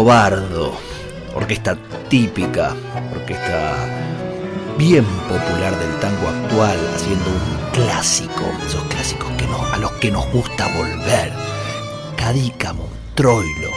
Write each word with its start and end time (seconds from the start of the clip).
Tango 0.00 0.04
bardo, 0.04 0.72
orquesta 1.34 1.76
típica, 2.08 2.74
orquesta 3.14 3.86
bien 4.78 5.04
popular 5.28 5.78
del 5.78 6.00
tango 6.00 6.28
actual, 6.28 6.78
haciendo 6.94 7.26
un 7.26 7.70
clásico, 7.72 8.44
esos 8.66 8.82
clásicos 8.84 9.30
que 9.32 9.44
a 9.44 9.76
los 9.76 9.92
que 9.92 10.10
nos 10.10 10.26
gusta 10.32 10.68
volver. 10.68 11.32
Cadícamo, 12.16 12.88
Troilo, 13.14 13.70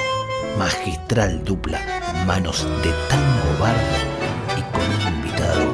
magistral 0.58 1.44
dupla, 1.44 1.82
manos 2.26 2.66
de 2.84 2.92
tango 3.10 3.60
bardo 3.60 3.82
y 4.58 4.62
con 4.72 4.82
un 4.82 5.16
invitado 5.16 5.74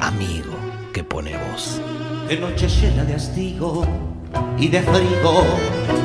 amigo 0.00 0.54
que 0.92 1.04
pone 1.04 1.38
voz. 1.50 1.80
De 2.28 2.36
noche 2.36 2.68
llena 2.68 3.04
de 3.04 3.14
astigo 3.14 4.09
y 4.60 4.68
de 4.68 4.82
frío, 4.82 5.42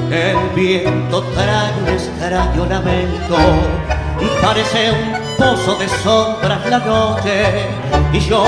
el 0.09 0.37
viento 0.55 1.21
trae 1.35 1.73
un 1.81 1.89
extraño 1.89 2.65
lamento 2.65 3.35
y 4.21 4.41
parece 4.41 4.91
un 4.91 5.35
pozo 5.37 5.75
de 5.75 5.89
sombras 5.89 6.65
la 6.69 6.79
noche. 6.79 7.67
Y 8.13 8.19
yo 8.19 8.45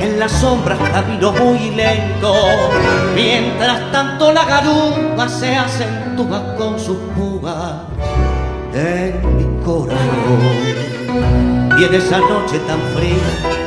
en 0.00 0.20
las 0.20 0.30
sombras 0.30 0.78
camino 0.90 1.32
muy 1.32 1.70
lento. 1.70 2.34
Mientras 3.16 3.90
tanto 3.90 4.32
la 4.32 4.44
garuga 4.44 5.28
se 5.28 5.56
acentúa 5.56 6.54
con 6.56 6.78
su 6.78 6.96
púa 7.10 7.84
en 8.72 9.36
mi 9.36 9.64
corazón. 9.64 9.98
Y 11.80 11.84
en 11.84 11.94
esa 11.94 12.18
noche 12.18 12.60
tan 12.68 12.80
fría 12.94 13.61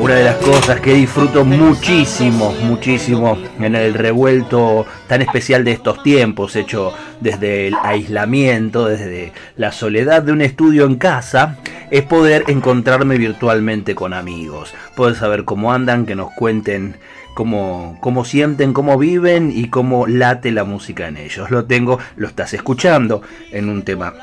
una 0.00 0.14
de 0.16 0.24
las 0.24 0.36
cosas 0.36 0.80
que 0.80 0.94
disfruto 0.94 1.44
muchísimo, 1.44 2.52
muchísimo 2.62 3.38
en 3.58 3.74
el 3.74 3.94
revuelto 3.94 4.86
tan 5.06 5.22
especial 5.22 5.64
de 5.64 5.72
estos 5.72 6.02
tiempos, 6.02 6.56
hecho 6.56 6.92
desde 7.20 7.68
el 7.68 7.74
aislamiento, 7.82 8.86
desde 8.86 9.32
la 9.56 9.72
soledad 9.72 10.22
de 10.22 10.32
un 10.32 10.40
estudio 10.40 10.84
en 10.84 10.96
casa, 10.96 11.58
es 11.90 12.02
poder 12.02 12.44
encontrarme 12.48 13.16
virtualmente 13.16 13.94
con 13.94 14.12
amigos, 14.12 14.74
poder 14.96 15.14
saber 15.14 15.44
cómo 15.44 15.72
andan, 15.72 16.06
que 16.06 16.14
nos 16.14 16.32
cuenten 16.32 16.96
cómo, 17.34 17.98
cómo 18.00 18.24
sienten, 18.24 18.72
cómo 18.72 18.98
viven 18.98 19.52
y 19.54 19.68
cómo 19.68 20.06
late 20.06 20.50
la 20.50 20.64
música 20.64 21.08
en 21.08 21.16
ellos. 21.16 21.50
Lo 21.50 21.66
tengo, 21.66 21.98
lo 22.16 22.28
estás 22.28 22.52
escuchando 22.54 23.22
en 23.52 23.68
un 23.68 23.82
tema 23.82 24.14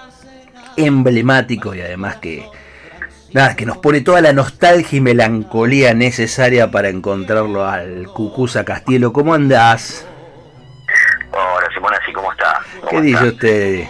emblemático 0.78 1.74
y 1.76 1.82
además 1.82 2.18
que 2.18 2.46
nada, 3.34 3.56
que 3.56 3.66
nos 3.66 3.78
pone 3.78 4.02
toda 4.02 4.22
la 4.22 4.34
nostalgia 4.34 4.98
y 4.98 5.02
melancolía 5.02 5.94
necesaria 5.94 6.70
para 6.70 6.90
encontrarlo 6.90 7.66
al 7.66 8.08
Cucusa 8.08 8.66
Castielo. 8.66 9.14
¿Cómo 9.14 9.34
andás? 9.34 10.08
Hola 11.32 11.68
Simona, 11.74 12.00
¿sí 12.06 12.12
cómo 12.12 12.32
está? 12.32 12.62
¿Qué 12.90 13.02
dice 13.02 13.24
usted? 13.26 13.88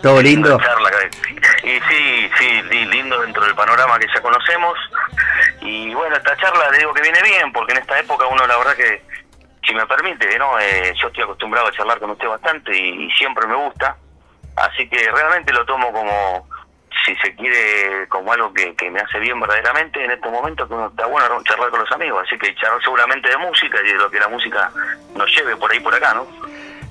¿Todo 0.00 0.20
lindo? 0.22 0.58
y 1.62 1.80
sí, 1.88 2.30
sí, 2.38 2.62
lindo 2.86 3.20
dentro 3.22 3.42
del 3.42 3.54
panorama 3.54 3.98
que 3.98 4.06
ya 4.14 4.20
conocemos. 4.20 4.78
Y 5.62 5.94
bueno, 5.94 6.16
esta 6.16 6.36
charla 6.36 6.70
le 6.70 6.78
digo 6.78 6.92
que 6.92 7.02
viene 7.02 7.22
bien, 7.22 7.52
porque 7.52 7.72
en 7.72 7.78
esta 7.78 7.98
época 7.98 8.26
uno 8.26 8.46
la 8.46 8.58
verdad 8.58 8.74
que, 8.76 9.02
si 9.66 9.74
me 9.74 9.86
permite, 9.86 10.38
¿no? 10.38 10.58
Eh, 10.58 10.92
yo 11.00 11.08
estoy 11.08 11.24
acostumbrado 11.24 11.68
a 11.68 11.72
charlar 11.72 11.98
con 11.98 12.10
usted 12.10 12.28
bastante 12.28 12.76
y 12.76 13.10
siempre 13.12 13.46
me 13.46 13.54
gusta. 13.54 13.96
Así 14.56 14.88
que 14.88 15.10
realmente 15.10 15.52
lo 15.52 15.64
tomo 15.64 15.90
como 15.90 16.46
si 17.04 17.14
se 17.16 17.34
quiere 17.34 18.06
como 18.08 18.32
algo 18.32 18.52
que, 18.52 18.74
me 18.90 19.00
hace 19.00 19.18
bien 19.18 19.40
verdaderamente 19.40 20.04
en 20.04 20.10
estos 20.10 20.30
momentos 20.30 20.68
que 20.68 20.74
está 20.74 21.06
bueno 21.06 21.42
charlar 21.42 21.70
con 21.70 21.80
los 21.80 21.92
amigos 21.92 22.22
así 22.26 22.38
que 22.38 22.54
charlar 22.54 22.82
seguramente 22.82 23.28
de 23.28 23.36
música 23.38 23.78
y 23.84 23.92
de 23.92 23.94
lo 23.94 24.10
que 24.10 24.18
la 24.18 24.28
música 24.28 24.70
nos 25.16 25.34
lleve 25.36 25.56
por 25.56 25.70
ahí 25.72 25.80
por 25.80 25.94
acá 25.94 26.14
no 26.14 26.26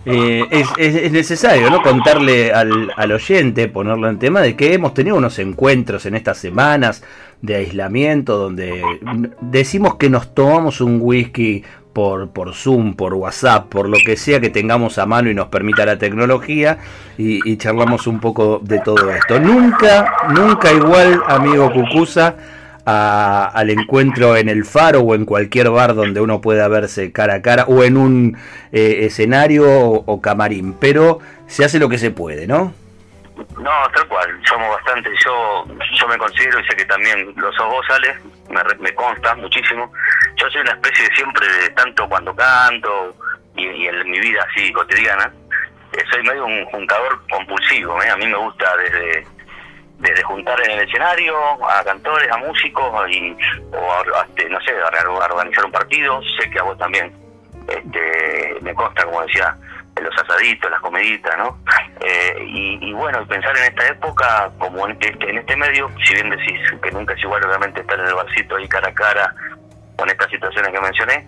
eh, 0.05 0.45
es, 0.51 0.67
es, 0.77 1.11
necesario 1.13 1.69
no 1.69 1.81
contarle 1.81 2.51
al, 2.51 2.91
al 2.97 3.11
oyente 3.13 3.69
ponerlo 3.69 4.09
en 4.09 4.19
tema 4.19 4.41
de 4.41 4.57
que 4.57 4.73
hemos 4.73 4.93
tenido 4.93 5.15
unos 5.15 5.39
encuentros 5.39 6.05
en 6.05 6.15
estas 6.15 6.37
semanas 6.37 7.03
de 7.41 7.55
aislamiento 7.55 8.37
donde 8.37 8.83
decimos 9.41 9.95
que 9.95 10.09
nos 10.09 10.33
tomamos 10.33 10.81
un 10.81 10.99
whisky 11.01 11.63
por, 11.93 12.29
por 12.31 12.53
Zoom, 12.53 12.95
por 12.95 13.13
WhatsApp, 13.13 13.69
por 13.69 13.87
lo 13.87 13.97
que 14.03 14.17
sea 14.17 14.41
que 14.41 14.49
tengamos 14.49 14.97
a 14.97 15.05
mano 15.05 15.29
y 15.29 15.35
nos 15.35 15.47
permita 15.47 15.85
la 15.85 15.97
tecnología 15.97 16.79
y, 17.17 17.57
charlamos 17.57 18.07
un 18.07 18.19
poco 18.19 18.59
de 18.63 18.79
todo 18.79 19.11
esto. 19.11 19.39
Nunca, 19.39 20.11
nunca 20.29 20.71
igual, 20.71 21.21
amigo 21.27 21.71
Cucusa, 21.71 22.35
al 22.85 23.69
encuentro 23.69 24.35
en 24.35 24.49
el 24.49 24.65
faro 24.65 25.01
o 25.01 25.15
en 25.15 25.25
cualquier 25.25 25.69
bar 25.69 25.93
donde 25.95 26.19
uno 26.19 26.41
pueda 26.41 26.67
verse 26.67 27.11
cara 27.11 27.35
a 27.35 27.41
cara 27.41 27.65
o 27.65 27.83
en 27.83 27.95
un 27.95 28.37
eh, 28.71 29.05
escenario 29.05 29.65
o, 29.65 30.21
camarín, 30.21 30.73
pero 30.73 31.19
se 31.47 31.63
hace 31.63 31.79
lo 31.79 31.87
que 31.87 31.97
se 31.97 32.11
puede, 32.11 32.47
¿no? 32.47 32.73
No, 33.57 33.71
tal 33.95 34.07
cual, 34.07 34.27
somos 34.47 34.69
bastante, 34.69 35.09
yo 35.23 35.65
yo 35.99 36.07
me 36.07 36.17
considero 36.17 36.59
y 36.59 36.65
sé 36.65 36.75
que 36.75 36.85
también 36.85 37.33
los 37.35 37.55
sos 37.55 37.67
vos, 37.67 37.85
me 38.79 38.93
consta 38.93 39.35
muchísimo, 39.35 39.91
yo 40.43 40.49
soy 40.49 40.61
una 40.61 40.71
especie 40.71 41.07
de 41.07 41.15
siempre, 41.15 41.47
de 41.47 41.69
tanto 41.69 42.07
cuando 42.09 42.35
canto 42.35 43.15
y, 43.55 43.87
en 43.87 44.11
mi 44.11 44.19
vida 44.19 44.45
así 44.49 44.71
cotidiana, 44.73 45.31
eh, 45.93 46.03
soy 46.11 46.23
medio 46.23 46.45
un 46.45 46.65
juntador 46.65 47.21
compulsivo, 47.29 48.01
¿eh? 48.03 48.09
a 48.09 48.17
mí 48.17 48.27
me 48.27 48.37
gusta 48.37 48.75
desde 48.77 49.25
desde 49.99 50.21
juntar 50.23 50.59
en 50.65 50.71
el 50.71 50.85
escenario 50.85 51.33
a 51.65 51.81
cantores, 51.85 52.29
a 52.29 52.35
músicos 52.37 53.09
y 53.09 53.37
o 53.71 54.21
este, 54.27 54.49
no 54.49 54.59
sé, 54.61 54.73
a, 54.73 55.09
organizar 55.09 55.63
un 55.63 55.71
partido, 55.71 56.19
sé 56.37 56.49
que 56.49 56.59
a 56.59 56.63
vos 56.63 56.77
también 56.77 57.13
este, 57.69 58.57
me 58.59 58.73
consta, 58.73 59.05
como 59.05 59.21
decía, 59.21 59.55
los 60.01 60.13
asaditos, 60.21 60.69
las 60.69 60.81
comeditas, 60.81 61.37
¿no? 61.37 61.57
Eh, 62.01 62.45
y, 62.49 62.91
bueno, 62.91 63.25
pensar 63.27 63.55
en 63.55 63.63
esta 63.63 63.87
época, 63.87 64.51
como 64.57 64.85
en 64.87 64.91
este, 64.99 65.29
en 65.29 65.37
este 65.37 65.55
medio, 65.55 65.89
si 66.05 66.15
bien 66.15 66.31
decís 66.31 66.59
que 66.81 66.91
nunca 66.91 67.13
es 67.13 67.23
igual, 67.23 67.45
obviamente, 67.45 67.79
estar 67.79 67.97
en 67.97 68.07
el 68.07 68.13
barcito 68.15 68.57
ahí 68.57 68.67
cara 68.67 68.89
a 68.89 68.93
cara 68.93 69.35
con 69.95 70.09
estas 70.09 70.29
situaciones 70.29 70.71
que 70.71 70.81
mencioné, 70.81 71.27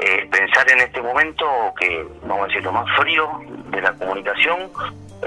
eh, 0.00 0.28
pensar 0.30 0.70
en 0.70 0.80
este 0.80 1.00
momento 1.02 1.46
que, 1.78 2.06
vamos 2.22 2.44
a 2.44 2.46
decir, 2.48 2.62
lo 2.62 2.72
más 2.72 2.86
frío 2.96 3.40
de 3.70 3.80
la 3.80 3.92
comunicación 3.94 4.70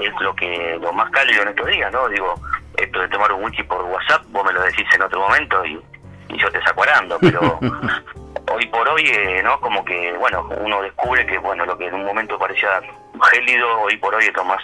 es 0.00 0.12
lo 0.20 0.34
que 0.34 0.78
lo 0.80 0.92
más 0.92 1.10
cálido 1.10 1.42
en 1.42 1.48
estos 1.48 1.66
días, 1.66 1.92
¿no? 1.92 2.08
Digo, 2.08 2.34
esto 2.76 3.00
de 3.00 3.08
tomar 3.08 3.32
un 3.32 3.44
wiki 3.44 3.62
por 3.62 3.82
WhatsApp, 3.84 4.22
vos 4.28 4.44
me 4.44 4.52
lo 4.52 4.62
decís 4.62 4.86
en 4.94 5.02
otro 5.02 5.20
momento 5.20 5.64
y, 5.64 5.80
y 6.28 6.38
yo 6.38 6.50
te 6.50 6.62
saco 6.62 6.82
arando, 6.82 7.18
pero 7.20 7.58
hoy 8.52 8.66
por 8.66 8.88
hoy, 8.88 9.04
eh, 9.06 9.40
¿no? 9.42 9.58
Como 9.60 9.84
que, 9.84 10.12
bueno, 10.18 10.48
uno 10.58 10.82
descubre 10.82 11.26
que, 11.26 11.38
bueno, 11.38 11.64
lo 11.64 11.76
que 11.76 11.86
en 11.86 11.94
un 11.94 12.04
momento 12.04 12.38
parecía 12.38 12.80
gélido, 13.20 13.80
hoy 13.82 13.96
por 13.96 14.14
hoy 14.14 14.24
es 14.24 14.34
lo 14.34 14.44
más 14.44 14.62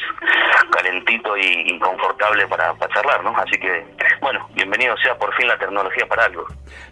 calentito 0.71 1.37
y, 1.37 1.79
confortable 1.79 2.47
para, 2.47 2.75
charlar, 2.95 3.23
¿no? 3.25 3.37
Así 3.37 3.59
que, 3.59 3.85
bueno, 4.21 4.49
bienvenido 4.55 4.97
sea 4.99 5.17
por 5.17 5.35
fin 5.35 5.49
la 5.49 5.59
tecnología 5.59 6.07
para 6.07 6.25
algo. 6.25 6.47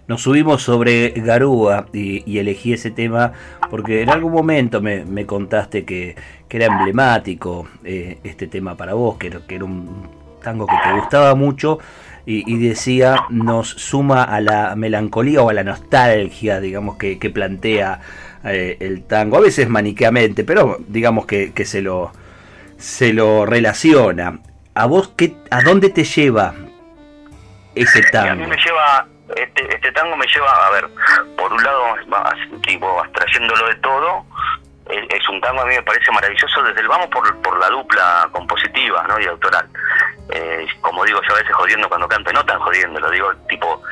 Nos 0.07 0.23
subimos 0.23 0.63
sobre 0.63 1.11
Garúa 1.17 1.87
y, 1.93 2.39
elegí 2.39 2.73
ese 2.73 2.91
tema 2.91 3.33
porque 3.71 4.03
en 4.03 4.11
algún 4.11 4.33
momento 4.33 4.81
me, 4.81 5.27
contaste 5.27 5.85
que, 5.85 6.17
que, 6.49 6.57
era 6.57 6.67
emblemático 6.67 7.69
eh, 7.85 8.19
este 8.25 8.47
tema 8.47 8.77
para 8.77 8.95
vos, 8.95 9.19
que, 9.19 9.31
que 9.47 9.55
era 9.57 9.65
un 9.65 10.21
tango 10.43 10.67
que 10.67 10.77
te 10.83 10.93
gustaba 10.93 11.35
mucho 11.35 11.79
y, 12.27 12.59
decía, 12.59 13.25
nos 13.31 13.71
suma 13.71 14.23
a 14.23 14.41
la 14.41 14.77
melancolía 14.77 15.43
o 15.43 15.51
a 15.51 15.53
la 15.53 15.65
nostalgia, 15.65 16.61
digamos, 16.61 16.97
que, 16.97 17.17
plantea 17.31 18.01
eh, 18.45 18.77
el 18.81 19.05
tango, 19.05 19.37
a 19.37 19.41
veces 19.41 19.69
maniqueamente, 19.69 20.45
pero 20.45 20.79
digamos 20.89 21.27
que, 21.27 21.53
se, 21.65 21.83
lo, 21.83 22.13
se 22.79 23.13
lo 23.13 23.47
relaciona. 23.47 24.41
¿A 24.75 24.87
vos 24.87 25.13
qué, 25.17 25.35
a 25.51 25.63
dónde 25.63 25.91
te 25.91 26.05
lleva 26.05 26.55
ese 27.75 28.03
tango? 28.11 28.31
a 28.31 28.35
mí 28.35 28.47
me 28.47 28.57
lleva, 28.57 29.07
este, 29.37 29.75
este, 29.75 29.93
tango 29.93 30.17
me 30.17 30.27
lleva, 30.27 30.67
a 30.67 30.71
ver, 30.71 30.89
por 31.37 31.53
un 31.53 31.63
lado, 31.63 31.85
tipo, 32.67 33.01
abstrayéndolo 33.01 33.69
de 33.69 33.75
todo, 33.77 34.25
es 34.91 35.29
un 35.29 35.41
tango 35.41 35.63
a 35.63 35.67
mí 35.67 35.75
me 35.75 35.83
parece 35.83 36.11
maravilloso 36.11 36.63
desde 36.63 36.81
el 36.81 36.89
vamos 36.89 37.07
por, 37.09 37.37
por 37.43 37.59
la 37.59 37.69
dupla 37.69 38.29
compositiva 38.33 39.07
¿no? 39.09 39.21
y 39.21 39.27
autoral. 39.27 39.69
Eh, 40.33 40.67
como 40.81 41.05
digo 41.05 41.21
yo 41.23 41.35
a 41.35 41.39
veces 41.39 41.55
jodiendo 41.55 41.89
cuando 41.89 42.09
canto, 42.09 42.33
no 42.33 42.45
tan 42.45 42.59
jodiendo, 42.61 43.01
lo 43.01 43.11
digo 43.11 43.33
tipo 43.49 43.83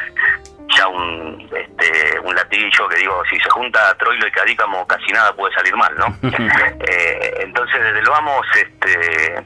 ya 0.76 0.88
un 0.88 1.48
este, 1.54 2.20
un 2.20 2.34
latillo 2.34 2.88
que 2.88 2.96
digo, 2.96 3.22
si 3.30 3.38
se 3.40 3.50
junta 3.50 3.96
Troilo 3.98 4.26
y 4.26 4.30
Cadícamo 4.30 4.86
casi 4.86 5.12
nada 5.12 5.34
puede 5.34 5.54
salir 5.54 5.74
mal, 5.76 5.94
¿no? 5.96 6.06
eh, 6.30 7.34
entonces 7.40 7.82
desde 7.82 8.00
el 8.00 8.08
vamos 8.08 8.46
este 8.54 9.44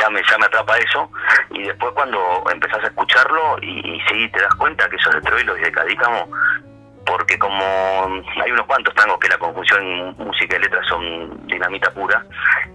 ya 0.00 0.10
me, 0.10 0.22
ya 0.30 0.38
me 0.38 0.46
atrapa 0.46 0.78
eso 0.78 1.10
y 1.50 1.62
después 1.64 1.92
cuando 1.94 2.44
empezás 2.52 2.84
a 2.84 2.88
escucharlo 2.88 3.58
y, 3.62 3.96
y 3.96 4.00
sí 4.08 4.28
te 4.28 4.40
das 4.40 4.54
cuenta 4.54 4.88
que 4.88 4.96
eso 4.96 5.10
es 5.10 5.16
de 5.16 5.22
Troilo 5.22 5.56
y 5.56 5.62
de 5.62 5.72
Cadícamo 5.72 6.28
porque 7.08 7.38
como 7.38 7.64
hay 8.44 8.50
unos 8.52 8.66
cuantos 8.66 8.94
tangos 8.94 9.18
que 9.18 9.28
la 9.28 9.38
conjunción 9.38 10.14
música 10.18 10.56
y 10.56 10.60
letra 10.60 10.80
son 10.88 11.46
dinamita 11.46 11.90
pura, 11.92 12.22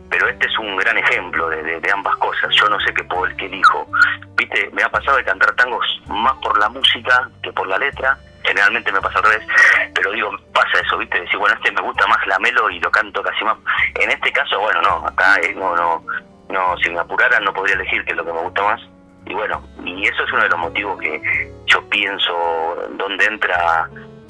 pero 0.10 0.28
este 0.28 0.48
es 0.48 0.58
un 0.58 0.76
gran 0.76 0.98
ejemplo 0.98 1.50
de, 1.50 1.92
ambas 1.94 2.16
cosas. 2.16 2.50
Yo 2.56 2.68
no 2.68 2.80
sé 2.80 2.94
qué 2.94 3.04
puedo 3.04 3.26
el 3.26 3.36
que 3.36 3.46
elijo. 3.46 3.88
Viste, 4.36 4.70
me 4.74 4.82
ha 4.82 4.90
pasado 4.90 5.18
de 5.18 5.24
cantar 5.24 5.56
tangos 5.56 5.86
más 6.08 6.34
por 6.38 6.58
la 6.60 6.68
música 6.70 7.30
que 7.44 7.54
por 7.54 7.68
la 7.68 7.78
letra. 7.78 8.18
Generalmente 8.44 8.92
me 8.92 9.00
pasa 9.00 9.20
al 9.20 9.26
revés, 9.26 9.48
pero 9.94 10.12
digo, 10.12 10.32
pasa 10.54 10.80
eso, 10.84 10.98
¿viste? 10.98 11.22
Decir, 11.22 11.38
bueno, 11.38 11.56
este 11.56 11.72
me 11.72 11.82
gusta 11.82 12.06
más 12.08 12.26
la 12.28 12.40
melo 12.40 12.70
y 12.70 12.80
lo 12.80 12.92
canto 12.92 13.22
casi 13.22 13.46
más. 13.46 13.58
En 13.96 14.10
este 14.10 14.32
caso, 14.32 14.60
bueno, 14.60 14.82
no, 14.82 15.08
acá 15.08 15.38
eh, 15.42 15.54
no, 15.56 15.76
no, 15.76 16.04
no, 16.50 16.78
si 16.80 16.90
me 16.90 17.00
apurara 17.00 17.40
no 17.40 17.54
podría 17.54 17.76
elegir 17.76 18.04
qué 18.04 18.12
es 18.12 18.18
lo 18.18 18.26
que 18.26 18.34
me 18.34 18.42
gusta 18.42 18.64
más. 18.64 18.82
Y 19.26 19.34
bueno, 19.34 19.64
y 19.86 20.06
eso 20.06 20.24
es 20.24 20.34
uno 20.34 20.44
de 20.44 20.50
los 20.50 20.60
motivos 20.60 21.00
que 21.00 21.54
yo 21.68 21.88
pienso 21.90 22.90
donde 22.98 23.26
entra 23.26 23.88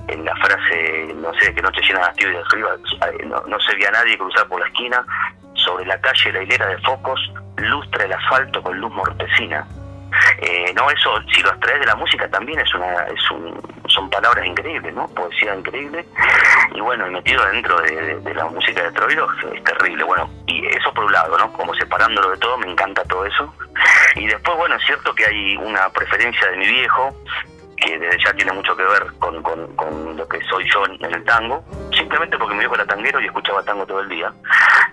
en 0.07 0.25
la 0.25 0.35
frase, 0.35 1.13
no 1.15 1.33
sé, 1.39 1.53
que 1.53 1.61
noche 1.61 1.81
llena 1.81 1.99
de 1.99 2.05
hastío 2.05 2.29
y 2.29 2.33
de 2.33 2.39
arriba, 2.39 2.69
no, 3.25 3.41
no 3.47 3.59
se 3.59 3.75
veía 3.75 3.91
nadie 3.91 4.17
cruzar 4.17 4.47
por 4.47 4.59
la 4.59 4.67
esquina, 4.67 5.05
sobre 5.55 5.85
la 5.85 5.99
calle 6.01 6.31
la 6.31 6.43
hilera 6.43 6.67
de 6.67 6.77
focos 6.79 7.19
lustra 7.57 8.05
el 8.05 8.13
asfalto 8.13 8.61
con 8.61 8.77
luz 8.77 8.91
mortecina. 8.91 9.65
Eh, 10.39 10.71
no, 10.75 10.89
eso, 10.89 11.09
si 11.33 11.41
lo 11.41 11.49
extraes 11.49 11.79
de 11.79 11.85
la 11.87 11.95
música 11.95 12.27
también 12.29 12.59
es 12.59 12.73
una, 12.75 13.05
es 13.05 13.31
un, 13.31 13.59
son 13.87 14.09
palabras 14.09 14.45
increíbles, 14.45 14.93
¿no? 14.93 15.07
Poesía 15.07 15.55
increíble. 15.55 16.05
Y 16.75 16.81
bueno, 16.81 17.07
metido 17.07 17.43
dentro 17.47 17.79
de, 17.81 18.33
la 18.33 18.45
música 18.45 18.83
de 18.83 18.91
Troilo 18.91 19.27
es 19.53 19.63
terrible. 19.63 20.03
Bueno, 20.03 20.29
y 20.47 20.65
eso 20.67 20.93
por 20.93 21.05
un 21.05 21.11
lado, 21.11 21.37
¿no? 21.37 21.51
Como 21.53 21.73
separándolo 21.75 22.29
de 22.31 22.37
todo, 22.37 22.57
me 22.57 22.71
encanta 22.71 23.03
todo 23.05 23.25
eso. 23.25 23.53
Y 24.15 24.27
después, 24.27 24.55
bueno, 24.57 24.75
es 24.75 24.85
cierto 24.85 25.13
que 25.15 25.25
hay 25.25 25.57
una 25.57 25.89
preferencia 25.89 26.47
de 26.51 26.57
mi 26.57 26.67
viejo, 26.67 27.15
que 27.83 27.99
desde 27.99 28.17
ya 28.23 28.33
tiene 28.33 28.53
mucho 28.53 28.75
que 28.75 28.83
ver 28.83 29.05
con, 29.19 29.43
con, 29.43 30.15
lo 30.15 30.27
que 30.27 30.39
soy 30.45 30.65
yo 30.71 30.85
en, 30.85 31.13
el 31.13 31.23
tango, 31.25 31.63
simplemente 31.91 32.37
porque 32.37 32.53
mi 32.53 32.59
viejo 32.59 32.75
era 32.75 32.85
tanguero 32.85 33.19
y 33.19 33.25
escuchaba 33.25 33.63
tango 33.63 33.85
todo 33.85 33.99
el 33.99 34.09
día. 34.09 34.31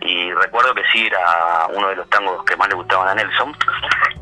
Y 0.00 0.32
recuerdo 0.32 0.74
que 0.74 0.82
sí 0.92 1.06
era 1.06 1.66
uno 1.72 1.88
de 1.88 1.96
los 1.96 2.08
tangos 2.08 2.44
que 2.44 2.56
más 2.56 2.68
le 2.68 2.74
gustaban 2.74 3.08
a 3.08 3.14
Nelson. 3.14 3.54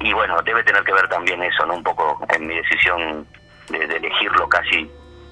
Y 0.00 0.12
bueno, 0.12 0.36
debe 0.42 0.62
tener 0.64 0.84
que 0.84 0.92
ver 0.92 1.08
también 1.08 1.42
eso, 1.42 1.64
¿no? 1.66 1.74
Un 1.74 1.82
poco 1.82 2.20
en 2.28 2.46
mi 2.46 2.56
decisión 2.56 3.26
de, 3.68 3.84
elegirlo 3.84 4.48
casi 4.48 4.90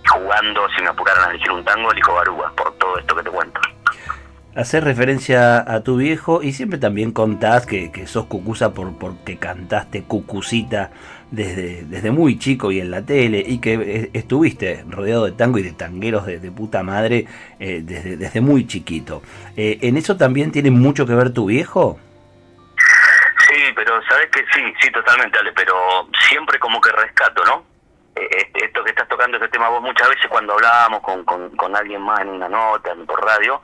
jugando, 0.09 0.69
si 0.71 0.83
me 0.83 0.89
apuraran 0.89 1.29
a 1.29 1.31
elegir 1.31 1.51
un 1.51 1.65
tango, 1.65 1.91
elijo 1.91 2.15
Barugas, 2.15 2.53
por 2.53 2.73
todo 2.79 2.99
esto 2.99 3.17
que 3.17 3.23
te 3.25 3.31
cuento 3.31 3.61
hacer 4.57 4.85
referencia 4.85 5.59
a 5.59 5.83
tu 5.83 5.99
viejo 5.99 6.43
y 6.43 6.53
siempre 6.53 6.79
también 6.79 7.13
contás 7.13 7.67
que, 7.67 7.93
que 7.93 8.07
sos 8.07 8.27
cucusa 8.27 8.73
por, 8.73 8.97
porque 8.99 9.39
cantaste 9.39 10.05
cucucita 10.05 10.91
desde, 11.31 11.85
desde 11.85 12.11
muy 12.11 12.39
chico 12.39 12.73
y 12.73 12.81
en 12.81 12.91
la 12.91 13.03
tele 13.03 13.43
y 13.47 13.61
que 13.61 14.11
estuviste 14.15 14.85
rodeado 14.89 15.27
de 15.27 15.33
tango 15.33 15.59
y 15.59 15.63
de 15.63 15.73
tangueros 15.73 16.25
de, 16.27 16.39
puta 16.51 16.83
madre 16.83 17.27
eh, 17.61 17.83
desde, 17.85 18.17
desde 18.17 18.41
muy 18.41 18.67
chiquito. 18.67 19.23
Eh, 19.57 19.79
¿En 19.83 19.97
eso 19.97 20.17
también 20.17 20.51
tiene 20.53 20.71
mucho 20.71 21.07
que 21.07 21.15
ver 21.15 21.35
tu 21.35 21.47
viejo? 21.47 21.99
Sí, 23.49 23.63
pero 23.75 24.01
sabes 24.09 24.31
que 24.33 24.41
sí, 24.55 24.63
sí, 24.81 24.91
totalmente, 24.91 25.39
Ale, 25.39 25.53
pero 25.53 26.09
siempre 26.29 26.59
como 26.59 26.81
que 26.81 26.91
rescato, 26.93 27.45
¿no? 27.45 27.65
Eh, 28.17 28.51
esto 28.55 28.83
que 28.83 28.91
estás 28.91 29.07
tocando, 29.09 29.37
este 29.37 29.49
tema 29.49 29.69
vos 29.69 29.83
muchas 29.83 30.09
veces 30.09 30.27
cuando 30.31 30.55
hablábamos 30.55 31.01
con, 31.03 31.25
con, 31.25 31.55
con 31.57 31.77
alguien 31.77 32.01
más 32.01 32.21
en 32.21 32.29
una 32.29 32.49
nota, 32.49 32.95
por 33.07 33.23
radio, 33.23 33.61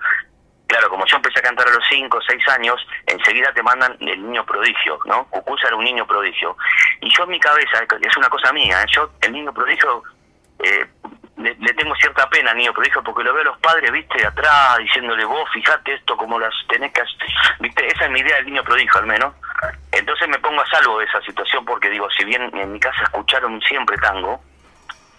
Claro, 0.73 0.89
como 0.89 1.05
yo 1.05 1.17
empecé 1.17 1.39
a 1.39 1.43
cantar 1.43 1.69
a 1.69 1.73
los 1.73 1.85
5 1.87 2.17
o 2.17 2.21
6 2.23 2.49
años, 2.49 2.81
enseguida 3.07 3.53
te 3.53 3.63
mandan 3.63 3.95
el 4.01 4.23
niño 4.23 4.43
prodigio, 4.47 4.99
¿no? 5.05 5.27
Cucusa 5.27 5.67
era 5.67 5.77
un 5.77 5.85
niño 5.85 6.07
prodigio. 6.07 6.57
Y 7.03 7.15
yo 7.15 7.25
en 7.25 7.29
mi 7.29 7.39
cabeza, 7.39 7.85
es 8.01 8.17
una 8.17 8.31
cosa 8.31 8.55
mía, 8.55 8.81
¿eh? 8.81 8.87
yo 8.91 9.11
el 9.21 9.33
niño 9.33 9.53
prodigio 9.53 10.03
eh, 10.65 10.87
le, 11.37 11.75
tengo 11.75 11.95
cierta 11.97 12.27
pena 12.31 12.53
al 12.53 12.57
niño 12.57 12.73
prodigio 12.73 13.03
porque 13.03 13.23
lo 13.23 13.35
veo 13.35 13.43
a 13.43 13.53
los 13.53 13.59
padres, 13.59 13.93
viste, 13.93 14.27
atrás, 14.27 14.79
diciéndole 14.79 15.27
vos, 15.27 15.47
fíjate 15.53 15.93
esto, 15.93 16.17
como 16.17 16.39
las 16.39 16.55
tenés 16.71 16.91
que 16.95 17.03
viste, 17.61 17.87
esa 17.89 18.07
es 18.07 18.11
mi 18.11 18.21
idea 18.21 18.37
del 18.37 18.47
niño 18.47 18.65
prodigio 18.65 18.99
al 18.99 19.07
menos. 19.07 19.35
Entonces 19.91 20.27
me 20.27 20.39
pongo 20.39 20.63
a 20.63 20.67
salvo 20.71 21.01
de 21.01 21.05
esa 21.05 21.21
situación 21.21 21.67
porque 21.67 21.91
digo, 21.91 22.09
si 22.13 22.25
bien 22.25 22.51
en 22.57 22.73
mi 22.73 22.81
casa 22.81 23.03
escucharon 23.03 23.61
siempre 23.61 23.99
tango, 23.99 24.43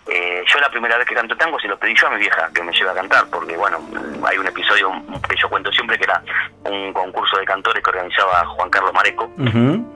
eh, 0.07 0.43
yo 0.45 0.59
la 0.59 0.69
primera 0.69 0.97
vez 0.97 1.07
que 1.07 1.15
canto 1.15 1.35
tango 1.37 1.57
se 1.59 1.67
lo 1.67 1.77
pedí 1.77 1.95
yo 1.95 2.07
a 2.07 2.11
mi 2.11 2.19
vieja 2.19 2.49
que 2.53 2.61
me 2.61 2.73
lleve 2.73 2.89
a 2.89 2.93
cantar, 2.93 3.25
porque 3.29 3.55
bueno, 3.55 3.79
hay 4.25 4.37
un 4.37 4.47
episodio 4.47 4.91
que 5.27 5.35
yo 5.35 5.49
cuento 5.49 5.71
siempre 5.71 5.97
que 5.97 6.03
era 6.03 6.21
un 6.65 6.91
concurso 6.91 7.37
de 7.37 7.45
cantores 7.45 7.81
que 7.81 7.89
organizaba 7.89 8.45
Juan 8.45 8.69
Carlos 8.69 8.93
Mareco, 8.93 9.31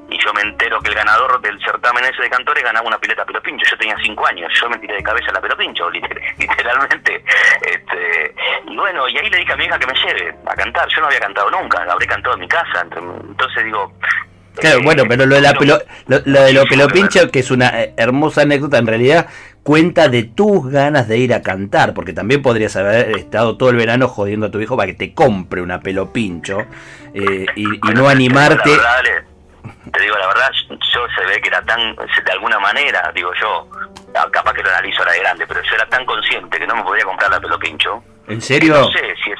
y 0.09 0.17
yo 0.23 0.33
me 0.33 0.41
entero 0.41 0.79
que 0.79 0.89
el 0.89 0.95
ganador 0.95 1.41
del 1.41 1.59
certamen 1.61 2.05
ese 2.05 2.21
de 2.21 2.29
cantores 2.29 2.63
ganaba 2.63 2.87
una 2.87 2.97
pileta 2.97 3.25
pelo 3.25 3.41
pincho. 3.41 3.65
Yo 3.69 3.77
tenía 3.77 3.95
cinco 4.01 4.25
años, 4.25 4.51
yo 4.59 4.69
me 4.69 4.77
tiré 4.77 4.95
de 4.95 5.03
cabeza 5.03 5.31
la 5.33 5.41
pelo 5.41 5.57
pincho, 5.57 5.89
literalmente. 6.37 7.23
Este, 7.61 8.35
y 8.67 8.77
bueno, 8.77 9.07
y 9.09 9.17
ahí 9.17 9.29
le 9.29 9.37
dije 9.39 9.51
a 9.51 9.57
mi 9.57 9.65
hija 9.65 9.77
que 9.77 9.87
me 9.87 9.93
lleve 9.93 10.35
a 10.45 10.55
cantar. 10.55 10.87
Yo 10.87 11.01
no 11.01 11.07
había 11.07 11.19
cantado 11.19 11.51
nunca, 11.51 11.83
habré 11.83 12.07
cantado 12.07 12.35
en 12.35 12.41
mi 12.41 12.47
casa, 12.47 12.81
entonces 12.81 13.65
digo, 13.65 13.93
Claro, 14.59 14.81
bueno, 14.83 15.03
pero 15.07 15.25
lo 15.25 15.35
de, 15.35 15.41
la 15.41 15.53
pelo, 15.53 15.79
lo, 16.07 16.19
de 16.19 16.53
lo 16.53 16.65
pelo 16.65 16.87
pincho, 16.87 17.29
que 17.29 17.39
es 17.39 17.51
una 17.51 17.83
eh, 17.83 17.93
hermosa 17.95 18.41
anécdota, 18.41 18.77
en 18.77 18.87
realidad 18.87 19.27
cuenta 19.67 20.07
de 20.07 20.23
tus 20.23 20.71
ganas 20.71 21.09
de 21.09 21.17
ir 21.17 21.33
a 21.33 21.41
cantar, 21.41 21.93
porque 21.93 22.13
también 22.13 22.41
podrías 22.41 22.73
haber 22.77 23.17
estado 23.17 23.57
todo 23.57 23.69
el 23.69 23.75
verano 23.75 24.07
jodiendo 24.07 24.45
a 24.45 24.49
tu 24.49 24.61
hijo 24.61 24.77
para 24.77 24.87
que 24.87 24.93
te 24.93 25.13
compre 25.13 25.61
una 25.61 25.81
pelo 25.81 26.13
pincho 26.13 26.59
eh, 27.13 27.45
y, 27.53 27.65
no 27.93 28.07
animarte. 28.07 28.71
Te 29.91 30.01
digo 30.01 30.17
la 30.17 30.27
verdad, 30.27 30.49
yo 30.69 31.01
se 31.17 31.25
ve 31.25 31.41
que 31.41 31.49
era 31.49 31.61
tan, 31.63 31.97
de 31.97 32.31
alguna 32.31 32.59
manera, 32.59 33.11
digo 33.13 33.29
yo, 33.41 33.69
ah, 34.15 34.29
capaz 34.31 34.53
que 34.53 34.63
lo 34.63 34.69
analizo 34.69 34.99
ahora 34.99 35.11
de 35.11 35.19
grande, 35.19 35.45
pero 35.45 35.61
yo 35.61 35.75
era 35.75 35.85
tan 35.89 36.05
consciente 36.05 36.59
que 36.59 36.65
no 36.65 36.77
me 36.77 36.83
podía 36.83 37.03
comprar 37.03 37.29
la 37.29 37.41
pelo 37.41 37.59
pincho. 37.59 38.01
¿En 38.29 38.41
serio? 38.41 38.73
No 38.73 38.89
sé 38.91 39.15
si 39.21 39.31
es, 39.31 39.39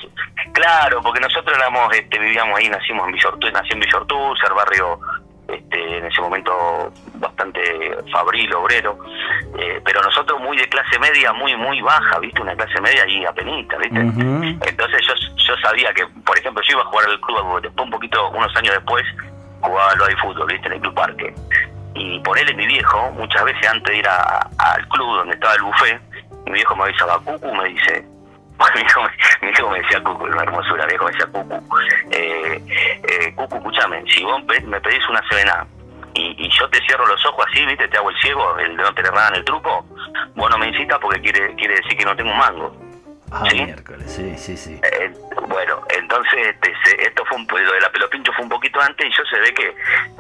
Claro, 0.52 1.02
porque 1.02 1.22
nosotros 1.22 1.58
éramos, 1.58 1.96
este, 1.96 2.20
vivíamos 2.20 2.60
ahí, 2.60 2.68
nacimos 2.68 3.08
en 3.08 3.14
Villortú, 3.14 3.50
nací 3.52 3.70
en 3.72 3.80
Villortú, 3.80 4.34
el 4.46 4.54
barrio 4.54 5.00
este, 5.48 5.98
en 5.98 6.06
ese 6.06 6.22
momento 6.22 6.92
bastante 7.16 7.62
fabril, 8.12 8.54
obrero, 8.54 8.98
eh, 9.58 9.82
pero 9.84 10.02
nosotros 10.02 10.40
muy 10.42 10.58
de 10.58 10.68
clase 10.68 11.00
media, 11.00 11.34
muy, 11.34 11.56
muy 11.56 11.82
baja, 11.82 12.20
¿viste? 12.20 12.42
Una 12.42 12.56
clase 12.56 12.82
media 12.82 13.04
ahí 13.04 13.26
apenita, 13.26 13.78
¿viste? 13.78 14.00
Entonces 14.00 15.02
yo, 15.08 15.14
yo 15.36 15.56
sabía 15.62 15.94
que, 15.94 16.06
por 16.26 16.38
ejemplo, 16.38 16.62
yo 16.68 16.74
iba 16.74 16.82
a 16.82 16.86
jugar 16.86 17.10
al 17.10 17.20
club, 17.22 17.62
después 17.62 17.86
un 17.86 17.92
poquito, 17.92 18.30
unos 18.32 18.56
años 18.56 18.74
después, 18.74 19.04
jugaba 19.62 19.92
al 19.92 20.18
fútbol, 20.18 20.48
¿viste? 20.48 20.68
En 20.68 20.74
el 20.74 20.82
Club 20.82 20.94
Parque. 20.94 21.34
Y 21.96 22.20
por 22.20 22.38
él, 22.38 22.56
mi 22.56 22.68
viejo, 22.68 23.12
muchas 23.12 23.44
veces 23.44 23.68
antes 23.68 23.92
de 23.92 24.00
ir 24.00 24.08
al 24.08 24.88
club 24.90 25.18
donde 25.18 25.34
estaba 25.34 25.56
el 25.56 25.62
buffet, 25.64 26.02
mi 26.46 26.54
viejo 26.54 26.76
me 26.76 26.84
avisaba, 26.84 27.20
Cucu, 27.20 27.54
me 27.56 27.70
dice, 27.70 28.06
mi 28.76 28.82
hijo, 28.82 29.02
mi 29.42 29.50
hijo 29.50 29.70
me 29.70 29.82
decía 29.82 30.04
Cucu, 30.04 30.26
una 30.26 30.44
hermosura, 30.44 30.86
mi 30.88 30.94
hijo 30.94 31.06
me 31.06 31.12
decía 31.12 31.28
Cucu. 31.28 31.78
Eh, 32.12 32.62
eh, 33.04 33.34
Cucu, 33.36 33.58
escúchame, 33.58 34.04
si 34.08 34.24
vos 34.24 34.42
me 34.66 34.82
pedís 34.82 35.08
una 35.10 35.22
cena 35.30 35.66
y, 36.14 36.36
y, 36.38 36.50
yo 36.50 36.68
te 36.70 36.80
cierro 36.82 37.06
los 37.06 37.24
ojos 37.28 37.46
así, 37.48 37.64
viste, 37.66 37.88
te 37.88 37.98
hago 37.98 38.10
el 38.10 38.18
ciego, 38.18 38.58
el 38.58 38.76
de 38.76 38.84
no 38.84 38.94
te 38.94 39.04
le 39.04 39.10
el 39.36 39.46
truco, 39.46 39.86
vos 40.36 40.50
no 40.50 40.58
me 40.58 40.68
incitas 40.68 40.98
porque 41.00 41.22
quiere, 41.22 41.54
quiere 41.56 41.76
decir 41.76 41.96
que 41.96 42.06
no 42.06 42.16
tengo 42.16 42.32
un 42.32 42.38
mango. 42.38 42.76
Ah, 43.32 43.44
¿Sí? 43.50 43.62
miércoles, 43.62 44.12
sí, 44.12 44.38
sí, 44.38 44.58
sí. 44.58 44.80
Eh, 44.82 45.14
bueno, 45.48 45.84
entonces 45.90 46.48
este, 46.48 47.06
esto 47.06 47.24
fue 47.26 47.38
un, 47.38 47.48
lo 47.48 47.74
de 47.74 47.82
la 47.82 47.92
pelopincho 47.92 48.32
fue 48.34 48.44
un 48.44 48.50
poquito 48.50 48.80
antes 48.82 49.06
y 49.06 49.10
yo 49.10 49.24
se 49.26 49.40
ve 49.40 49.54
que 49.54 49.76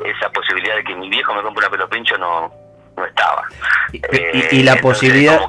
esa 0.10 0.29
posibilidad 0.29 0.75
de 0.75 0.84
que 0.84 0.94
mi 0.94 1.10
viejo 1.10 1.34
me 1.34 1.41
compre 1.41 1.65
una 1.65 1.72
pelopincho 1.72 2.17
no, 2.17 2.51
no 2.98 3.06
estaba. 3.06 3.44
Y, 3.94 4.58
y, 4.58 4.63
la 4.63 4.75
posibilidad... 4.75 5.39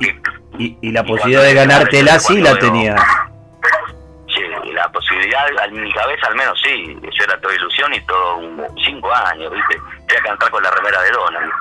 Y, 0.59 0.91
la 0.93 1.05
posibilidad 1.05 1.43
de 1.43 1.55
ganártela 1.55 2.19
sí 2.19 2.41
la 2.41 2.59
tenía. 2.59 2.97
Sí, 4.27 4.41
la 4.73 4.91
posibilidad, 4.91 5.47
en 5.67 5.83
mi 5.83 5.93
cabeza 5.93 6.27
al 6.29 6.37
menos 6.37 6.59
sí. 6.63 6.97
Yo 7.03 7.25
era 7.25 7.41
toda 7.41 7.55
ilusión 7.55 7.95
y 7.95 8.01
todo 8.07 8.41
cinco 8.85 9.13
años, 9.13 9.53
¿viste? 9.53 9.79
Voy 9.79 10.17
a 10.17 10.23
cantar 10.23 10.51
con 10.51 10.63
la 10.63 10.71
remera 10.71 11.01
de 11.03 11.11
Donald. 11.11 11.53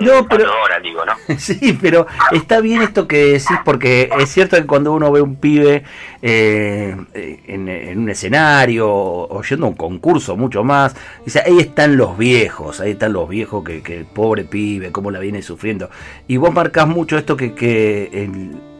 No, 0.00 0.26
pero. 0.28 0.52
Ahora 0.52 0.80
digo, 0.80 1.04
¿no? 1.04 1.12
Sí, 1.38 1.78
pero 1.80 2.06
está 2.32 2.60
bien 2.60 2.82
esto 2.82 3.06
que 3.06 3.24
decís, 3.26 3.58
porque 3.64 4.10
es 4.18 4.30
cierto 4.30 4.56
que 4.56 4.66
cuando 4.66 4.92
uno 4.92 5.10
ve 5.12 5.20
un 5.20 5.36
pibe 5.36 5.84
eh, 6.22 6.96
en, 7.14 7.98
un 7.98 8.08
escenario 8.08 8.88
o 8.90 9.42
yendo 9.42 9.66
a 9.66 9.68
un 9.68 9.76
concurso, 9.76 10.36
mucho 10.36 10.64
más, 10.64 10.96
dice, 11.24 11.42
ahí 11.44 11.58
están 11.58 11.96
los 11.96 12.16
viejos, 12.16 12.80
ahí 12.80 12.92
están 12.92 13.12
los 13.12 13.28
viejos 13.28 13.64
que, 13.64 13.82
el 13.94 14.06
pobre 14.06 14.44
pibe, 14.44 14.92
cómo 14.92 15.10
la 15.10 15.20
viene 15.20 15.42
sufriendo. 15.42 15.90
Y 16.26 16.36
vos 16.36 16.52
marcás 16.52 16.88
mucho 16.88 17.18
esto 17.18 17.36
que, 17.36 17.54
que 17.54 18.28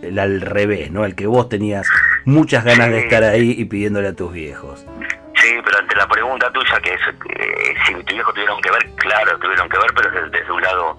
el, 0.03 0.19
al 0.19 0.41
revés, 0.41 0.91
¿no? 0.91 1.05
El 1.05 1.15
que 1.15 1.27
vos 1.27 1.49
tenías 1.49 1.87
muchas 2.25 2.65
ganas 2.65 2.91
de 2.91 3.01
estar 3.01 3.25
ahí 3.25 3.55
y 3.57 3.65
pidiéndole 3.65 4.09
a 4.09 4.15
tus 4.15 4.33
viejos. 4.33 4.85
La 5.97 6.09
pregunta 6.09 6.51
tuya, 6.51 6.81
que 6.81 6.95
es 6.95 7.01
eh, 7.39 7.75
si 7.87 7.95
tu 7.95 8.15
viejo 8.15 8.33
tuvieron 8.33 8.61
que 8.61 8.71
ver, 8.71 8.91
claro, 8.97 9.39
tuvieron 9.39 9.69
que 9.69 9.79
ver, 9.79 9.93
pero 9.95 10.11
desde, 10.31 10.51
un 10.51 10.61
lado, 10.61 10.99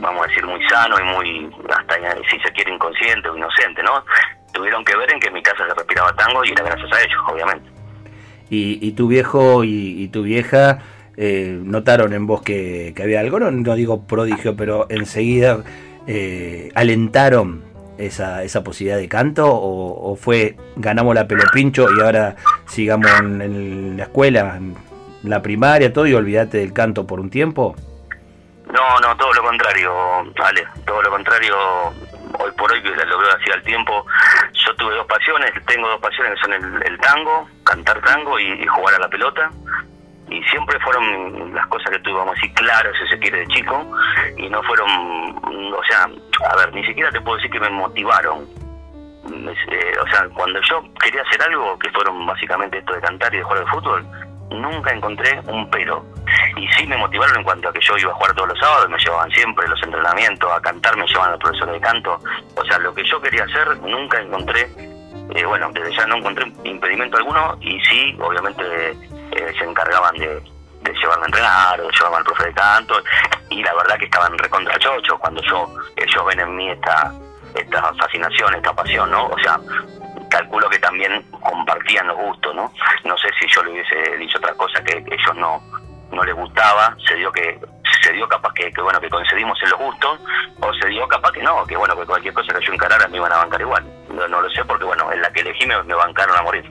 vamos 0.00 0.24
a 0.24 0.28
decir, 0.28 0.44
muy 0.44 0.60
sano 0.68 0.98
y 0.98 1.04
muy, 1.04 1.50
hasta 1.70 1.94
si 2.28 2.40
se 2.40 2.52
quiere, 2.52 2.74
inconsciente 2.74 3.28
o 3.28 3.36
inocente, 3.36 3.82
¿no? 3.82 4.04
Tuvieron 4.52 4.84
que 4.84 4.96
ver 4.96 5.12
en 5.12 5.20
que 5.20 5.30
mi 5.30 5.42
casa 5.42 5.66
se 5.68 5.74
respiraba 5.74 6.12
tango 6.16 6.44
y 6.44 6.50
era 6.50 6.64
gracias 6.64 6.92
a 6.92 7.00
ellos, 7.02 7.20
obviamente. 7.28 7.70
¿Y, 8.50 8.92
tu 8.92 9.08
viejo 9.08 9.64
y, 9.64 10.08
tu 10.08 10.24
vieja 10.24 10.80
eh, 11.16 11.58
notaron 11.62 12.12
en 12.12 12.26
vos 12.26 12.42
que, 12.42 12.94
había 13.00 13.20
algo? 13.20 13.40
No, 13.40 13.50
no 13.50 13.74
digo 13.74 14.06
prodigio, 14.06 14.56
pero 14.56 14.86
enseguida 14.90 15.64
eh, 16.06 16.70
alentaron 16.74 17.71
esa, 17.98 18.42
esa 18.42 18.62
posibilidad 18.64 18.98
de 18.98 19.08
canto 19.08 19.46
o, 19.46 20.16
fue 20.16 20.56
ganamos 20.76 21.14
la 21.14 21.26
pelo 21.26 21.44
pincho 21.52 21.86
y 21.96 22.00
ahora 22.00 22.36
sigamos 22.66 23.10
en, 23.20 23.96
la 23.96 24.04
escuela, 24.04 24.56
en 24.56 24.76
la 25.22 25.42
primaria, 25.42 25.92
todo 25.92 26.06
y 26.06 26.14
olvídate 26.14 26.58
del 26.58 26.72
canto 26.72 27.06
por 27.06 27.20
un 27.20 27.30
tiempo? 27.30 27.76
No, 28.72 29.00
no, 29.00 29.16
todo 29.16 29.32
lo 29.34 29.42
contrario, 29.42 29.92
vale, 30.38 30.66
todo 30.86 31.02
lo 31.02 31.10
contrario. 31.10 31.54
Hoy 32.38 32.50
por 32.56 32.72
hoy, 32.72 32.80
lo 32.82 33.18
veo 33.18 33.36
así 33.38 33.50
al 33.52 33.62
tiempo, 33.62 34.06
yo 34.54 34.74
tuve 34.76 34.94
dos 34.94 35.06
pasiones, 35.06 35.50
tengo 35.66 35.86
dos 35.88 36.00
pasiones 36.00 36.34
que 36.34 36.40
son 36.40 36.82
el, 36.82 36.98
tango, 36.98 37.46
cantar 37.62 38.00
tango 38.00 38.38
y, 38.40 38.66
jugar 38.66 38.94
a 38.94 38.98
la 39.00 39.08
pelota 39.08 39.50
y 40.32 40.42
siempre 40.44 40.78
fueron 40.80 41.54
las 41.54 41.66
cosas 41.66 41.90
que 41.90 41.98
tuvimos 41.98 42.26
así 42.36 42.50
claras, 42.54 42.92
si 43.00 43.08
se 43.08 43.18
quiere, 43.18 43.40
de 43.40 43.46
chico, 43.48 43.86
y 44.38 44.48
no 44.48 44.62
fueron, 44.62 44.88
o 44.88 45.84
sea, 45.88 46.08
a 46.50 46.56
ver, 46.56 46.72
ni 46.72 46.84
siquiera 46.86 47.10
te 47.10 47.20
puedo 47.20 47.36
decir 47.36 47.50
que 47.50 47.60
me 47.60 47.70
motivaron. 47.70 48.46
Eh, 49.24 49.92
o 50.02 50.06
sea, 50.08 50.28
cuando 50.34 50.60
yo 50.68 50.82
quería 51.00 51.22
hacer 51.22 51.42
algo, 51.42 51.78
que 51.78 51.90
fueron 51.90 52.26
básicamente 52.26 52.78
esto 52.78 52.94
de 52.94 53.00
cantar 53.00 53.32
y 53.34 53.38
de 53.38 53.42
jugar 53.42 53.58
al 53.58 53.68
fútbol, 53.68 54.06
nunca 54.50 54.92
encontré 54.92 55.40
un 55.46 55.68
pero. 55.70 56.04
Y 56.56 56.66
sí 56.72 56.86
me 56.86 56.96
motivaron 56.96 57.36
en 57.36 57.44
cuanto 57.44 57.68
a 57.68 57.72
que 57.72 57.80
yo 57.80 57.96
iba 57.98 58.10
a 58.10 58.14
jugar 58.14 58.34
todos 58.34 58.48
los 58.48 58.58
sábados, 58.58 58.88
me 58.88 58.98
llevaban 58.98 59.30
siempre 59.30 59.68
los 59.68 59.82
entrenamientos, 59.82 60.50
a 60.50 60.60
cantar 60.60 60.96
me 60.96 61.06
llevaban 61.06 61.32
los 61.32 61.40
profesores 61.40 61.74
de 61.74 61.80
canto. 61.80 62.18
O 62.56 62.64
sea, 62.64 62.78
lo 62.78 62.94
que 62.94 63.04
yo 63.04 63.20
quería 63.20 63.44
hacer, 63.44 63.76
nunca 63.82 64.20
encontré, 64.20 64.68
eh, 65.34 65.44
bueno, 65.44 65.70
desde 65.72 65.96
ya 65.96 66.06
no 66.06 66.16
encontré 66.16 66.52
impedimento 66.64 67.16
alguno 67.16 67.56
y 67.60 67.80
sí, 67.80 68.16
obviamente 68.20 68.90
eh, 68.90 69.54
se 69.58 69.64
encargaban 69.64 70.16
de, 70.16 70.42
llevarme 70.84 71.24
a 71.24 71.26
entrenar, 71.26 71.80
de 71.80 71.88
llevarme 71.90 72.16
al 72.18 72.24
profe 72.24 72.44
de 72.44 72.54
canto, 72.54 72.94
y 73.50 73.62
la 73.62 73.74
verdad 73.74 73.96
que 73.98 74.04
estaban 74.04 74.36
recontra 74.36 74.78
chocho 74.78 75.18
cuando 75.18 75.42
yo, 75.42 75.68
ellos 75.96 76.26
ven 76.26 76.40
en 76.40 76.56
mí 76.56 76.70
esta, 76.70 77.12
esta 77.54 77.94
fascinación, 77.94 78.54
esta 78.54 78.74
pasión, 78.74 79.10
¿no? 79.10 79.26
O 79.26 79.38
sea, 79.38 79.58
calculo 80.30 80.68
que 80.68 80.78
también 80.78 81.22
compartían 81.40 82.06
los 82.08 82.16
gustos, 82.16 82.54
¿no? 82.54 82.72
No 83.04 83.16
sé 83.18 83.28
si 83.38 83.46
yo 83.48 83.62
le 83.62 83.72
hubiese 83.72 84.16
dicho 84.16 84.38
otra 84.38 84.54
cosa 84.54 84.82
que 84.82 84.98
ellos 84.98 85.36
no, 85.36 85.62
no 86.10 86.24
les 86.24 86.34
gustaba, 86.34 86.96
se 87.06 87.14
dio 87.16 87.30
que 87.32 87.58
se 88.02 88.12
dio 88.12 88.26
capaz 88.28 88.52
que, 88.54 88.70
bueno 88.82 89.00
que 89.00 89.08
coincidimos 89.08 89.58
en 89.62 89.70
los 89.70 89.78
gustos 89.78 90.18
o 90.60 90.74
se 90.74 90.88
dio 90.88 91.06
capaz 91.06 91.30
que 91.32 91.42
no, 91.42 91.64
que 91.66 91.76
bueno 91.76 91.96
que 91.96 92.04
cualquier 92.04 92.34
cosa 92.34 92.52
que 92.54 92.66
yo 92.66 92.72
encarara 92.72 93.06
me 93.08 93.18
iban 93.18 93.32
a 93.32 93.36
bancar 93.36 93.60
igual. 93.60 93.84
No, 94.12 94.28
no 94.28 94.42
lo 94.42 94.50
sé 94.50 94.64
porque 94.64 94.84
bueno, 94.84 95.10
en 95.12 95.22
la 95.22 95.32
que 95.32 95.40
elegí 95.40 95.66
me, 95.66 95.82
me 95.82 95.94
bancaron 95.94 96.36
a 96.36 96.42
morir. 96.42 96.70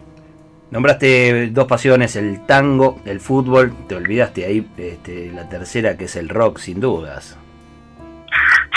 Nombraste 0.72 1.48
dos 1.48 1.68
pasiones, 1.68 2.16
el 2.16 2.46
tango, 2.46 3.02
el 3.06 3.20
fútbol, 3.20 3.74
te 3.90 3.96
olvidaste 3.96 4.46
ahí 4.46 4.66
este, 4.78 5.30
la 5.34 5.50
tercera 5.50 5.98
que 5.98 6.06
es 6.06 6.16
el 6.16 6.30
rock, 6.30 6.60
sin 6.60 6.80
dudas. 6.80 7.38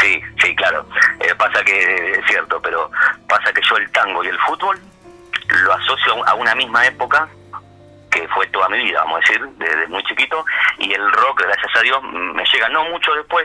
Sí, 0.01 0.21
sí, 0.43 0.57
claro. 0.57 0.85
Eh, 1.21 1.33
pasa 1.39 1.63
que 1.63 2.13
es 2.13 2.27
cierto, 2.27 2.61
pero 2.61 2.91
pasa 3.29 3.53
que 3.53 3.61
yo 3.69 3.77
el 3.77 3.89
tango 3.93 4.25
y 4.25 4.27
el 4.27 4.39
fútbol 4.41 4.77
lo 5.49 5.73
asocio 5.73 6.27
a 6.27 6.35
una 6.35 6.55
misma 6.57 6.85
época 6.85 7.29
que 8.11 8.27
fue 8.29 8.47
toda 8.49 8.69
mi 8.69 8.79
vida, 8.79 9.01
vamos 9.01 9.17
a 9.17 9.21
decir, 9.21 9.47
desde 9.59 9.87
muy 9.89 10.03
chiquito, 10.05 10.45
y 10.79 10.93
el 10.93 11.13
rock, 11.13 11.43
gracias 11.43 11.77
a 11.77 11.81
Dios, 11.81 12.03
me 12.03 12.45
llega 12.45 12.69
no 12.69 12.85
mucho 12.91 13.13
después, 13.15 13.45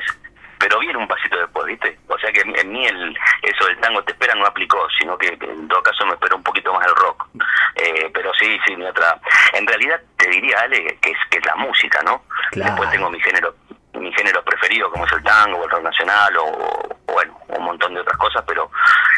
pero 0.60 0.78
viene 0.80 0.98
un 0.98 1.08
pasito 1.08 1.40
después, 1.40 1.66
¿viste? 1.66 1.98
O 2.08 2.18
sea 2.20 2.32
que 2.32 2.42
en 2.42 2.72
mí 2.72 2.86
el, 2.86 3.18
eso 3.42 3.66
del 3.66 3.80
tango 3.80 4.04
te 4.04 4.12
espera 4.12 4.36
no 4.36 4.46
aplicó, 4.46 4.86
sino 5.00 5.18
que, 5.18 5.28
en 5.28 5.68
todo 5.68 5.82
caso 5.82 6.06
me 6.06 6.14
esperó 6.14 6.36
un 6.36 6.44
poquito 6.44 6.74
más 6.74 6.86
el 6.86 6.96
rock. 6.96 7.28
Eh, 7.76 8.12
pero 8.14 8.32
sí, 8.34 8.60
sí, 8.68 8.76
mi 8.76 8.86
otra... 8.86 9.18
En 9.54 9.66
realidad 9.66 10.02
te 10.18 10.30
diría, 10.30 10.60
Ale, 10.60 10.98
que 11.02 11.12
es, 11.12 11.18
que 11.32 11.38
es 11.40 11.46
la 11.46 11.56
música, 11.56 12.02
¿no? 12.04 12.24
Después 12.52 12.92
tengo 12.92 13.10
mi 13.10 13.20
género 13.22 13.56
mi 13.94 14.14
género 14.14 14.42
preferido 14.44 14.90
como 14.92 15.06
es 15.06 15.12
el 15.12 15.24
tango 15.24 15.58
o 15.58 15.64
el 15.64 15.70
rock 15.70 15.84
nacional 15.84 16.38
o, 16.38 16.96
bueno 17.08 17.38
un 17.50 17.66
montón 17.66 17.94
de 17.94 18.02
otras 18.02 18.18
cosas 18.18 18.44
pero 18.48 18.70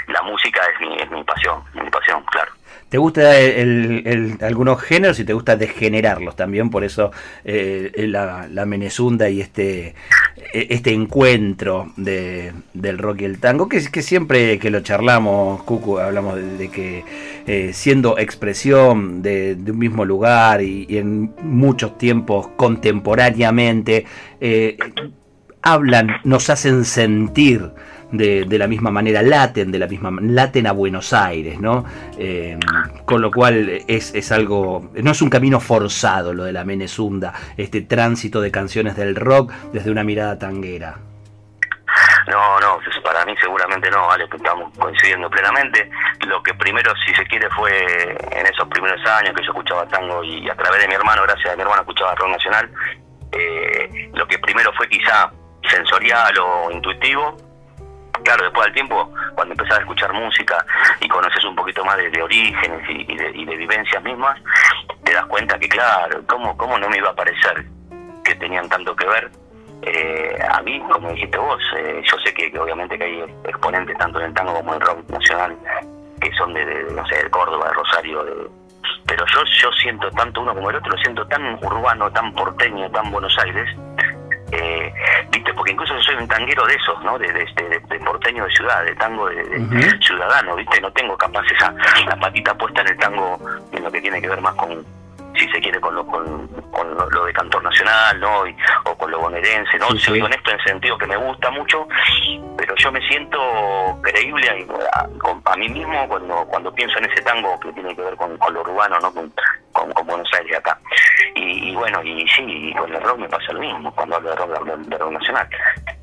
la 0.08 0.22
música 0.24 0.62
es 0.74 0.80
mi, 0.80 0.96
es 0.98 1.12
mi 1.12 1.24
pasión 1.24 1.64
mi 1.74 1.90
pasión 1.90 2.24
claro 2.32 2.52
¿Te 2.92 2.98
gusta 2.98 3.40
el, 3.40 4.38
algunos 4.42 4.82
géneros 4.82 5.18
y 5.22 5.24
te 5.24 5.32
gusta 5.32 5.56
degenerarlos 5.56 6.36
también? 6.36 6.70
Por 6.70 6.84
eso 6.84 7.12
eh, 7.46 7.90
la, 7.96 8.50
la, 8.52 8.66
Menezunda 8.66 9.30
y 9.30 9.40
este, 9.40 9.96
e, 10.54 10.68
este 10.70 10.92
encuentro 10.92 11.94
de, 11.96 12.52
del 12.74 12.98
rock 12.98 13.22
y 13.22 13.26
el 13.26 13.40
tango, 13.40 13.70
que, 13.70 13.82
que 13.90 14.02
siempre 14.02 14.60
que 14.60 14.70
lo 14.70 14.82
charlamos, 14.82 15.64
Cucu, 15.64 16.00
hablamos 16.00 16.36
de, 16.36 16.70
que 16.70 17.06
eh, 17.48 17.72
siendo 17.74 18.18
expresión 18.18 19.22
de, 19.22 19.58
un 19.70 19.80
mismo 19.80 20.04
lugar 20.04 20.62
y, 20.62 20.86
en 20.90 21.34
muchos 21.42 21.98
tiempos 21.98 22.50
contemporáneamente, 22.58 24.06
eh, 24.42 24.78
hablan, 25.62 26.18
nos 26.26 26.50
hacen 26.50 26.84
sentir 26.84 27.72
de, 28.12 28.46
de, 28.46 28.58
la 28.58 28.68
misma 28.68 28.92
manera, 28.92 29.22
laten 29.22 29.72
de 29.72 29.80
la 29.80 29.88
misma 29.88 30.12
laten 30.22 30.68
a 30.68 30.72
Buenos 30.72 31.14
Aires, 31.14 31.60
¿no? 31.60 31.86
Eh, 32.18 32.58
con 33.06 33.22
lo 33.22 33.32
cual 33.32 33.84
es, 33.88 34.14
es, 34.14 34.32
algo, 34.32 34.92
no 34.96 35.12
es 35.12 35.22
un 35.22 35.30
camino 35.30 35.60
forzado 35.60 36.34
lo 36.34 36.44
de 36.44 36.54
la 36.54 36.64
Menezunda, 36.64 37.34
este 37.58 37.82
tránsito 37.82 38.42
de 38.42 38.52
canciones 38.52 38.96
del 38.96 39.16
rock 39.16 39.52
desde 39.74 39.92
una 39.92 40.04
mirada 40.04 40.38
tanguera. 40.38 40.98
No, 42.28 42.60
no, 42.60 42.80
para 43.04 43.26
mí 43.26 43.36
seguramente 43.42 43.90
no, 43.90 44.08
vale, 44.08 44.26
estamos 44.32 44.72
coincidiendo 44.78 45.30
plenamente. 45.30 45.90
Lo 46.26 46.42
que 46.44 46.54
primero, 46.54 46.94
si 47.06 47.14
se 47.14 47.26
quiere, 47.26 47.50
fue 47.50 48.16
en 48.32 48.46
esos 48.46 48.68
primeros 48.70 49.00
años 49.06 49.34
que 49.36 49.44
yo 49.44 49.52
escuchaba 49.52 49.86
tango 49.88 50.24
y 50.24 50.50
a 50.50 50.56
través 50.56 50.82
de 50.82 50.88
mi 50.88 50.94
hermano, 50.94 51.24
gracias 51.24 51.54
a 51.54 51.56
mi 51.56 51.64
hermano, 51.64 51.82
escuchaba 51.82 52.16
rock 52.16 52.30
nacional. 52.30 52.72
Eh, 53.32 54.10
lo 54.14 54.28
que 54.28 54.40
primero 54.40 54.72
fue 54.74 54.88
quizá 54.88 55.32
sensorial 55.70 56.34
o 56.40 56.72
intuitivo, 56.72 57.38
claro, 58.24 58.44
después 58.46 58.66
del 58.66 58.74
tiempo, 58.74 59.12
cuando 59.36 59.54
empezás 59.54 59.78
a 59.78 59.82
escuchar 59.82 60.14
música 60.14 60.66
y 61.00 61.08
conoces 61.08 61.44
un 61.46 61.56
poquito 61.56 61.84
más 61.86 61.98
de, 61.98 62.22
orígenes 62.22 62.90
y, 62.90 63.16
de, 63.16 63.56
vivencias 63.56 64.04
mismas, 64.04 64.40
te 65.04 65.14
das 65.14 65.26
cuenta 65.26 65.58
que, 65.60 65.68
claro, 65.68 66.22
¿cómo, 66.28 66.56
cómo 66.58 66.78
no 66.78 66.90
me 66.90 66.98
iba 66.98 67.10
a 67.10 67.16
parecer 67.16 67.66
que 68.24 68.36
tenían 68.36 68.68
tanto 68.70 68.96
que 68.96 69.08
ver? 69.08 69.32
Eh, 69.84 70.38
a 70.48 70.62
mí, 70.62 70.80
como 70.92 71.10
dijiste 71.10 71.38
vos, 71.38 71.62
eh, 71.78 72.04
yo 72.04 72.18
sé 72.20 72.34
que, 72.34 72.58
obviamente 72.60 72.98
que 72.98 73.04
hay 73.04 73.22
exponentes 73.46 73.98
tanto 73.98 74.20
en 74.20 74.26
el 74.28 74.34
tango 74.34 74.54
como 74.54 74.76
en 74.76 74.82
el 74.82 74.88
rock 74.88 75.10
nacional 75.10 75.58
que 76.20 76.32
son 76.34 76.54
de, 76.54 76.66
no 76.94 77.06
sé, 77.08 77.16
de 77.24 77.30
Córdoba, 77.32 77.68
de 77.68 77.74
Rosario, 77.74 78.24
de, 78.24 78.48
pero 79.08 79.26
yo 79.26 79.44
yo 79.62 79.72
siento 79.74 80.10
tanto 80.12 80.42
uno 80.42 80.54
como 80.54 80.70
el 80.70 80.76
otro, 80.78 80.92
lo 80.92 80.98
siento 81.00 81.26
tan 81.28 81.56
urbano, 81.64 82.12
tan 82.12 82.32
porteño, 82.34 82.90
tan 82.92 83.12
Buenos 83.12 83.36
Aires, 83.40 83.68
eh, 84.52 84.94
viste 85.32 85.54
porque 85.54 85.72
incluso 85.72 86.00
soy 86.02 86.16
un 86.16 86.28
tanguero 86.28 86.66
de 86.66 86.76
esos 86.76 87.02
no 87.04 87.18
de, 87.18 87.32
de, 87.32 87.46
de, 87.90 88.00
porteño 88.00 88.46
de 88.46 88.52
ciudad 88.52 88.84
de 88.84 88.96
tango 88.96 89.28
de, 89.28 89.98
ciudadano 90.02 90.56
viste 90.56 90.82
no 90.82 90.92
tengo 90.92 91.18
capaz 91.18 91.46
esa 91.56 91.74
la 92.06 92.16
patita 92.18 92.54
puesta 92.56 92.82
en 92.82 92.88
el 92.88 92.98
tango 92.98 93.40
en 93.72 93.84
lo 93.84 93.92
que 93.92 94.02
tiene 94.02 94.22
que 94.22 94.28
ver 94.28 94.42
más 94.42 94.54
con 94.56 94.86
si 95.38 95.48
se 95.50 95.60
quiere 95.62 95.80
con 95.80 95.96
lo, 95.96 96.06
con, 96.06 96.50
lo, 97.12 97.26
de 97.26 97.34
cantor 97.34 97.64
nacional 97.64 98.20
no 98.20 98.44
o 98.86 98.98
con 98.98 99.12
lo 99.12 99.20
bonaerense 99.20 99.78
no 99.78 99.90
soy 99.98 100.22
honesto 100.22 100.52
en 100.52 100.60
el 100.60 100.66
sentido 100.66 100.98
que 100.98 101.08
me 101.08 101.18
gusta 101.18 101.50
mucho 101.52 101.88
pero 102.58 102.76
yo 102.76 102.92
me 102.92 103.02
siento 103.08 103.40
creíble 104.02 104.50
a, 104.94 105.08
a, 105.52 105.58
mí 105.58 105.70
mismo 105.70 106.08
cuando 106.08 106.46
cuando 106.46 106.74
pienso 106.74 106.98
en 107.00 107.06
ese 107.06 107.22
tango 107.24 107.60
que 107.60 107.72
tiene 107.74 107.96
que 107.96 108.02
ver 108.02 108.16
con, 108.16 108.38
lo 108.54 108.62
urbano 108.62 109.00
no 109.00 109.14
con, 109.14 109.32
con, 109.72 110.08
Buenos 110.08 110.30
Aires 110.34 110.58
acá. 110.58 110.78
Y, 111.36 111.74
bueno 111.74 112.04
y 112.04 112.28
sí 112.30 112.74
con 112.78 112.94
el 112.94 113.02
rock 113.02 113.20
me 113.20 113.30
pasa 113.30 113.54
lo 113.54 113.60
mismo 113.60 113.94
cuando 113.96 114.16
hablo 114.16 114.30
de 114.30 114.36
rock, 114.36 114.76
de, 114.78 114.98
rock 114.98 115.12
nacional. 115.12 115.50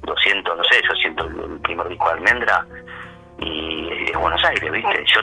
Lo 0.02 0.16
siento 0.16 0.54
no 0.54 0.64
sé 0.64 0.80
yo 0.88 0.94
siento 0.96 1.24
el, 1.26 1.60
primer 1.60 1.88
disco 1.88 2.06
de 2.06 2.12
Almendra 2.12 2.66
y 3.40 4.10
es 4.10 4.16
Buenos 4.16 4.42
Aires 4.44 4.72
viste 4.72 5.04
yo 5.06 5.20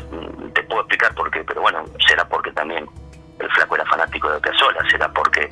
te 0.53 0.63
puedo 0.63 0.81
explicar 0.81 1.13
por 1.15 1.31
qué 1.31 1.43
pero 1.43 1.61
bueno 1.61 1.83
será 2.07 2.27
porque 2.27 2.51
también 2.51 2.87
el 3.39 3.51
flaco 3.51 3.75
era 3.75 3.85
fanático 3.85 4.29
de 4.29 4.39
Piazzolla, 4.39 4.89
será 4.89 5.07
porque 5.09 5.49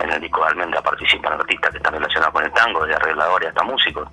en 0.00 0.10
el 0.10 0.20
disco 0.20 0.42
de 0.42 0.50
Almendra 0.50 0.82
participan 0.82 1.34
artistas 1.34 1.70
que 1.70 1.76
están 1.78 1.94
relacionados 1.94 2.34
con 2.34 2.44
el 2.44 2.52
tango, 2.52 2.86
de 2.86 2.94
arregladores 2.94 3.48
hasta 3.48 3.62
músicos. 3.62 4.08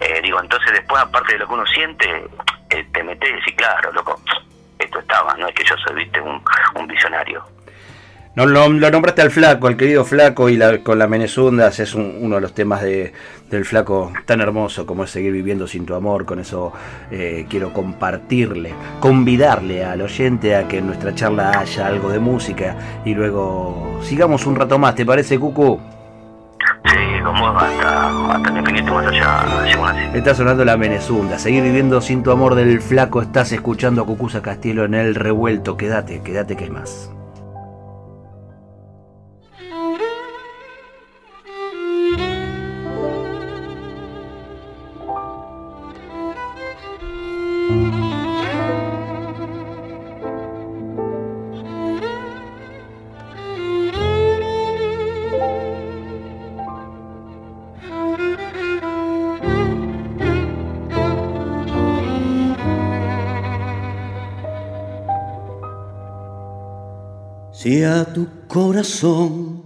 Eh, 0.00 0.20
digo, 0.22 0.40
entonces 0.40 0.72
después, 0.72 1.00
aparte 1.00 1.34
de 1.34 1.38
lo 1.40 1.46
que 1.46 1.54
uno 1.54 1.66
siente, 1.66 2.26
eh, 2.70 2.86
te 2.92 3.02
metes 3.04 3.46
y 3.46 3.52
claro, 3.54 3.92
loco, 3.92 4.20
esto 4.78 4.98
estaba, 4.98 5.34
no 5.36 5.46
es 5.46 5.54
que 5.54 5.64
yo 5.64 5.76
soy, 5.78 5.94
viste, 5.96 6.20
un, 6.20 6.42
un 6.74 6.86
visionario. 6.86 7.44
No, 8.34 8.46
lo, 8.46 8.66
nombraste 8.66 9.20
al 9.20 9.30
flaco, 9.30 9.66
al 9.66 9.76
querido 9.76 10.06
flaco, 10.06 10.48
y 10.48 10.58
con 10.82 10.98
la 10.98 11.06
Menezundas 11.06 11.78
es 11.80 11.94
uno 11.94 12.36
de 12.36 12.40
los 12.40 12.54
temas 12.54 12.80
de, 12.80 13.12
del 13.50 13.66
flaco 13.66 14.10
tan 14.24 14.40
hermoso 14.40 14.86
como 14.86 15.04
es 15.04 15.10
seguir 15.10 15.32
viviendo 15.32 15.66
sin 15.66 15.84
tu 15.84 15.94
amor. 15.94 16.24
Con 16.24 16.38
eso 16.38 16.72
eh, 17.10 17.44
quiero 17.50 17.74
compartirle, 17.74 18.72
convidarle 19.00 19.84
al 19.84 20.00
oyente 20.00 20.56
a 20.56 20.66
que 20.66 20.78
en 20.78 20.86
nuestra 20.86 21.14
charla 21.14 21.58
haya 21.58 21.86
algo 21.86 22.08
de 22.08 22.20
música 22.20 23.02
y 23.04 23.14
luego 23.14 24.00
sigamos 24.02 24.46
un 24.46 24.56
rato 24.56 24.78
más. 24.78 24.94
¿Te 24.94 25.04
parece, 25.04 25.38
Cucu? 25.38 25.78
Sí, 26.86 27.22
como 27.22 27.48
hasta, 27.48 28.32
hasta 28.34 28.48
el 28.48 28.56
infinito 28.56 28.94
más 28.94 29.06
allá, 29.08 30.10
Está 30.14 30.34
sonando 30.34 30.64
la 30.64 30.78
Menezunda. 30.78 31.38
Seguir 31.38 31.62
viviendo 31.62 32.00
sin 32.00 32.22
tu 32.22 32.30
amor 32.30 32.54
del 32.54 32.80
flaco. 32.80 33.20
Estás 33.20 33.52
escuchando 33.52 34.00
a 34.00 34.06
Cucusa 34.06 34.40
Castillo 34.40 34.84
en 34.84 34.94
el 34.94 35.14
revuelto. 35.14 35.76
Quédate, 35.76 36.22
quédate 36.22 36.56
que 36.56 36.64
hay 36.64 36.70
más. 36.70 37.10
A 67.84 68.04
tu 68.04 68.28
corazón 68.46 69.62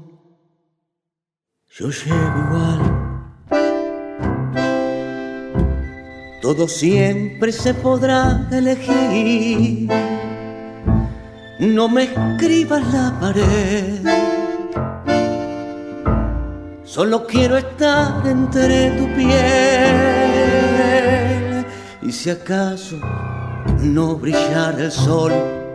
yo 1.69 1.91
llego 1.91 2.45
igual, 2.47 2.81
todo 6.41 6.67
siempre 6.67 7.53
se 7.53 7.75
podrá 7.75 8.49
elegir. 8.51 9.91
No 11.61 11.91
me 11.91 12.05
escribas 12.05 12.91
la 12.91 13.15
pared, 13.21 14.01
solo 16.85 17.27
quiero 17.27 17.59
estar 17.59 18.27
entre 18.27 18.93
tu 18.93 19.05
piel. 19.15 19.37
Y 22.01 22.13
si 22.13 22.31
acaso 22.31 22.99
no 23.83 24.15
brillara 24.15 24.85
el 24.85 24.91
sol, 24.93 25.66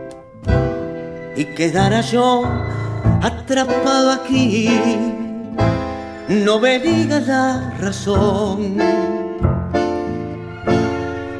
y 1.36 1.44
quedara 1.44 2.00
yo 2.00 2.44
atrapado 3.22 4.12
aquí. 4.12 4.68
No 6.28 6.58
me 6.58 6.78
digas 6.78 7.26
la 7.26 7.74
razón 7.78 8.78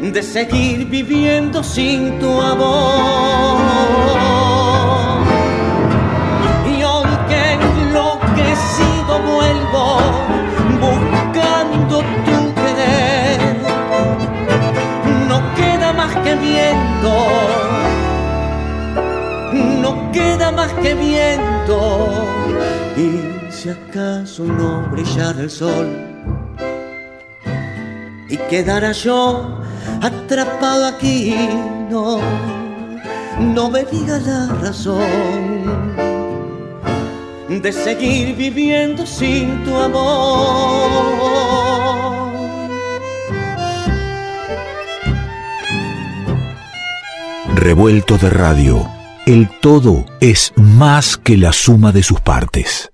de 0.00 0.22
seguir 0.22 0.87
viviendo 0.87 1.62
sin 1.62 2.18
tu 2.18 2.40
amor. 2.40 4.41
El 25.21 25.50
sol 25.50 25.87
y 28.31 28.37
quedara 28.49 28.92
yo 28.92 29.59
atrapado 30.00 30.87
aquí, 30.87 31.37
no, 31.90 32.19
no 33.38 33.71
me 33.71 33.85
diga 33.85 34.19
la 34.19 34.47
razón 34.62 35.92
de 37.49 37.73
seguir 37.73 38.35
viviendo 38.37 39.04
sin 39.04 39.62
tu 39.64 39.76
amor. 39.76 41.12
Revuelto 47.54 48.17
de 48.17 48.30
radio 48.30 48.89
el 49.26 49.49
todo 49.60 50.06
es 50.21 50.52
más 50.56 51.17
que 51.19 51.36
la 51.36 51.52
suma 51.52 51.93
de 51.93 52.02
sus 52.02 52.21
partes. 52.21 52.92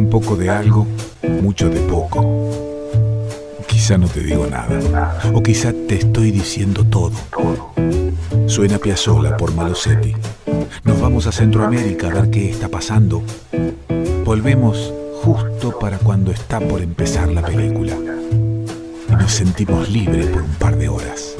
Un 0.00 0.08
poco 0.08 0.34
de 0.34 0.48
algo, 0.48 0.86
mucho 1.42 1.68
de 1.68 1.78
poco. 1.80 2.24
Quizá 3.68 3.98
no 3.98 4.08
te 4.08 4.20
digo 4.20 4.46
nada, 4.46 5.20
o 5.34 5.42
quizá 5.42 5.74
te 5.74 5.96
estoy 5.96 6.30
diciendo 6.30 6.84
todo. 6.84 7.12
Suena 8.46 8.78
Piazzola 8.78 9.36
por 9.36 9.54
Malosetti. 9.54 10.14
Nos 10.84 11.00
vamos 11.02 11.26
a 11.26 11.32
Centroamérica 11.32 12.06
a 12.06 12.14
ver 12.14 12.30
qué 12.30 12.50
está 12.50 12.68
pasando. 12.70 13.22
Volvemos 14.24 14.90
justo 15.22 15.78
para 15.78 15.98
cuando 15.98 16.32
está 16.32 16.60
por 16.60 16.80
empezar 16.80 17.30
la 17.30 17.42
película. 17.42 17.94
Y 19.06 19.12
nos 19.12 19.30
sentimos 19.30 19.90
libres 19.90 20.28
por 20.28 20.42
un 20.42 20.54
par 20.54 20.76
de 20.78 20.88
horas. 20.88 21.36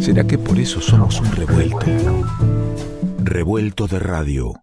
¿Será 0.00 0.24
que 0.24 0.38
por 0.38 0.58
eso 0.58 0.80
somos 0.80 1.20
un 1.20 1.30
revuelto? 1.30 1.84
Revuelto 3.22 3.86
de 3.86 3.98
radio. 3.98 4.54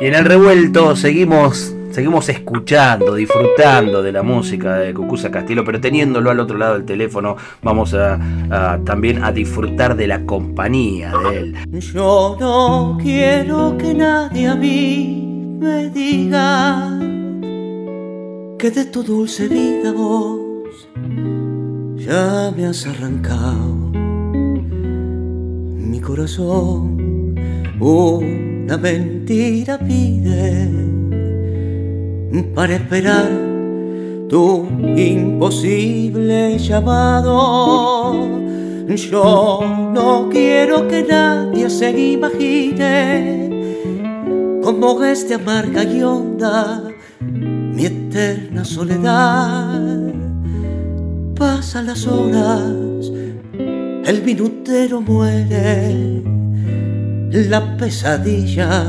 Y 0.00 0.06
en 0.06 0.14
el 0.14 0.24
revuelto 0.24 0.94
seguimos 0.94 1.74
seguimos 1.90 2.28
escuchando, 2.28 3.14
disfrutando 3.16 4.02
de 4.02 4.12
la 4.12 4.22
música 4.22 4.76
de 4.76 4.94
Cucusa 4.94 5.30
Castillo, 5.32 5.64
pero 5.64 5.80
teniéndolo 5.80 6.30
al 6.30 6.38
otro 6.38 6.56
lado 6.56 6.74
del 6.74 6.84
teléfono, 6.84 7.36
vamos 7.62 7.92
a, 7.94 8.78
también 8.84 9.24
a 9.24 9.32
disfrutar 9.32 9.96
de 9.96 10.06
la 10.06 10.24
compañía 10.24 11.12
de 11.28 11.38
él. 11.38 11.56
Yo 11.72 12.36
no 12.38 12.98
quiero 13.02 13.76
que 13.76 13.94
nadie 13.94 14.46
a 14.46 14.54
mí 14.54 15.58
me 15.60 15.90
diga 15.90 16.96
que 18.58 18.70
de 18.70 18.84
tu 18.84 19.02
dulce 19.02 19.48
vida 19.48 19.92
vos 19.92 20.88
ya 21.96 22.52
me 22.56 22.66
has 22.66 22.86
arrancado 22.86 23.74
mi 25.90 26.00
corazón. 26.00 27.34
Una 28.68 28.76
mentira 28.76 29.78
pide 29.78 30.68
para 32.54 32.74
esperar 32.74 33.30
tu 34.28 34.68
imposible 34.94 36.58
llamado. 36.58 38.28
Yo 38.86 39.60
no 39.94 40.28
quiero 40.30 40.86
que 40.86 41.02
nadie 41.02 41.70
se 41.70 42.12
imagine 42.12 43.48
como 44.62 45.02
este 45.02 45.36
amarga 45.36 45.84
y 45.84 46.02
honda 46.02 46.82
mi 47.22 47.86
eterna 47.86 48.66
soledad. 48.66 50.12
Pasan 51.36 51.86
las 51.86 52.06
horas, 52.06 53.10
el 54.04 54.22
minutero 54.26 55.00
muere, 55.00 56.22
la 57.30 57.76
pesadilla 57.76 58.84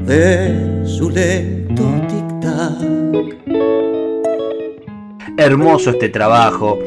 de 0.00 0.84
su 0.86 1.10
lento 1.10 1.84
tic-tac. 2.08 3.34
Hermoso 5.36 5.90
este 5.90 6.08
trabajo. 6.08 6.78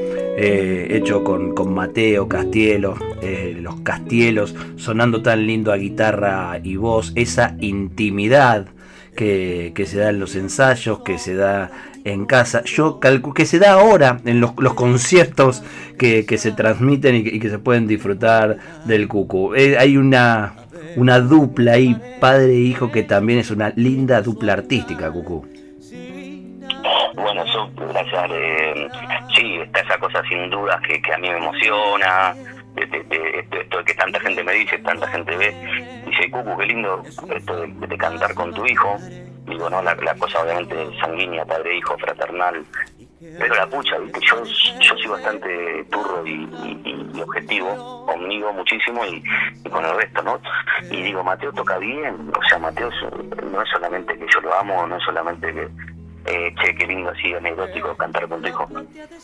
Eh, 0.43 0.87
hecho 0.97 1.23
con, 1.23 1.53
Mateo 1.73 2.27
Castielo, 2.27 2.95
eh, 3.21 3.55
los 3.61 3.81
Castielos 3.81 4.55
sonando 4.75 5.21
tan 5.21 5.45
lindo 5.45 5.71
a 5.71 5.77
guitarra 5.77 6.59
y 6.63 6.77
voz, 6.77 7.11
esa 7.15 7.55
intimidad 7.59 8.67
que, 9.15 9.73
se 9.85 9.99
da 9.99 10.09
en 10.09 10.19
los 10.19 10.35
ensayos, 10.35 11.01
que 11.01 11.19
se 11.19 11.35
da 11.35 11.69
en 12.05 12.25
casa. 12.25 12.63
Yo 12.63 12.99
calculo 12.99 13.33
que 13.33 13.45
se 13.45 13.59
da 13.59 13.73
ahora 13.73 14.19
en 14.25 14.39
los, 14.39 14.53
conciertos 14.53 15.61
que, 15.97 16.25
se 16.37 16.51
transmiten 16.51 17.15
y 17.15 17.39
que, 17.39 17.49
se 17.49 17.59
pueden 17.59 17.85
disfrutar 17.85 18.57
del 18.85 19.07
cucu. 19.07 19.53
Eh, 19.53 19.77
hay 19.77 19.97
una, 19.97 20.55
una 20.96 21.20
dupla 21.20 21.74
ahí, 21.74 21.96
padre 22.20 22.54
e 22.54 22.60
hijo, 22.60 22.91
que 22.91 23.04
también 23.04 23.39
es 23.39 23.52
una 23.52 23.72
linda 23.76 24.22
dupla 24.22 24.54
artística, 24.54 25.12
cucu. 25.12 25.46
Bueno, 27.13 27.46
yo, 27.46 27.70
gracias. 27.76 28.32
Eh, 28.32 28.88
sí, 29.36 29.56
está 29.58 29.82
esa 29.82 29.98
cosa 29.98 30.24
sin 30.28 30.50
duda 30.50 30.82
que, 30.88 31.13
a 31.13 31.17
mí 31.17 31.30
me 31.30 31.38
emociona 31.38 32.36
de, 32.76 33.46
esto 33.60 33.78
de 33.78 33.84
que 33.84 33.94
tanta 33.94 34.20
gente 34.20 34.44
me 34.44 34.54
dice, 34.54 34.78
tanta 34.80 35.08
gente 35.08 35.36
ve, 35.36 35.56
dice, 36.06 36.32
Cucu, 36.32 36.58
qué 36.58 36.65
lindo 36.65 37.04
esto 37.36 37.56
de, 37.56 37.98
cantar 37.98 38.34
con 38.34 38.54
tu 38.54 38.65
hijo. 38.65 38.98
Digo, 39.46 39.70
no, 39.70 39.82
la, 39.82 39.96
cosa 40.15 40.41
obviamente 40.41 40.76
sanguínea, 41.00 41.46
padre-hijo, 41.46 41.98
fraternal, 41.98 42.63
pero 43.21 43.55
la 43.55 43.67
pucha, 43.67 43.97
¿viste? 43.99 44.19
Yo, 44.21 44.43
yo 44.43 44.95
soy 44.97 45.07
bastante 45.07 45.86
turro 45.91 46.25
y, 46.25 46.49
objetivo 47.21 48.05
conmigo 48.07 48.51
muchísimo 48.51 49.05
y, 49.05 49.21
con 49.69 49.86
el 49.86 49.95
resto, 49.95 50.23
¿no? 50.23 50.41
Y 50.89 51.03
digo, 51.03 51.23
Mateo 51.23 51.51
toca 51.53 51.77
bien, 51.77 52.31
o 52.36 52.43
sea, 52.49 52.57
Mateo 52.57 52.89
no 53.51 53.62
es 53.62 53.69
solamente 53.69 54.17
que 54.17 54.25
yo 54.34 54.41
lo 54.41 54.53
amo, 54.55 54.88
no 54.88 54.97
es 54.97 55.03
solamente 55.03 55.53
que, 55.53 55.69
eh, 56.25 56.53
che, 56.60 56.75
qué 56.75 56.88
lindo 56.88 57.12
así, 57.12 57.31
anecdótico 57.34 57.95
cantar 57.95 58.27
con 58.27 58.41
tu 58.41 58.47
hijo. 58.47 58.67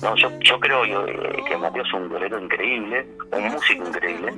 No, 0.01 0.15
yo, 0.15 0.29
yo 0.41 0.59
creo 0.59 0.85
eh, 0.85 1.43
que 1.47 1.57
Mateo 1.57 1.83
es 1.83 1.93
un 1.93 2.07
bolero 2.07 2.39
increíble, 2.39 3.07
un 3.31 3.43
músico 3.45 3.87
increíble. 3.87 4.33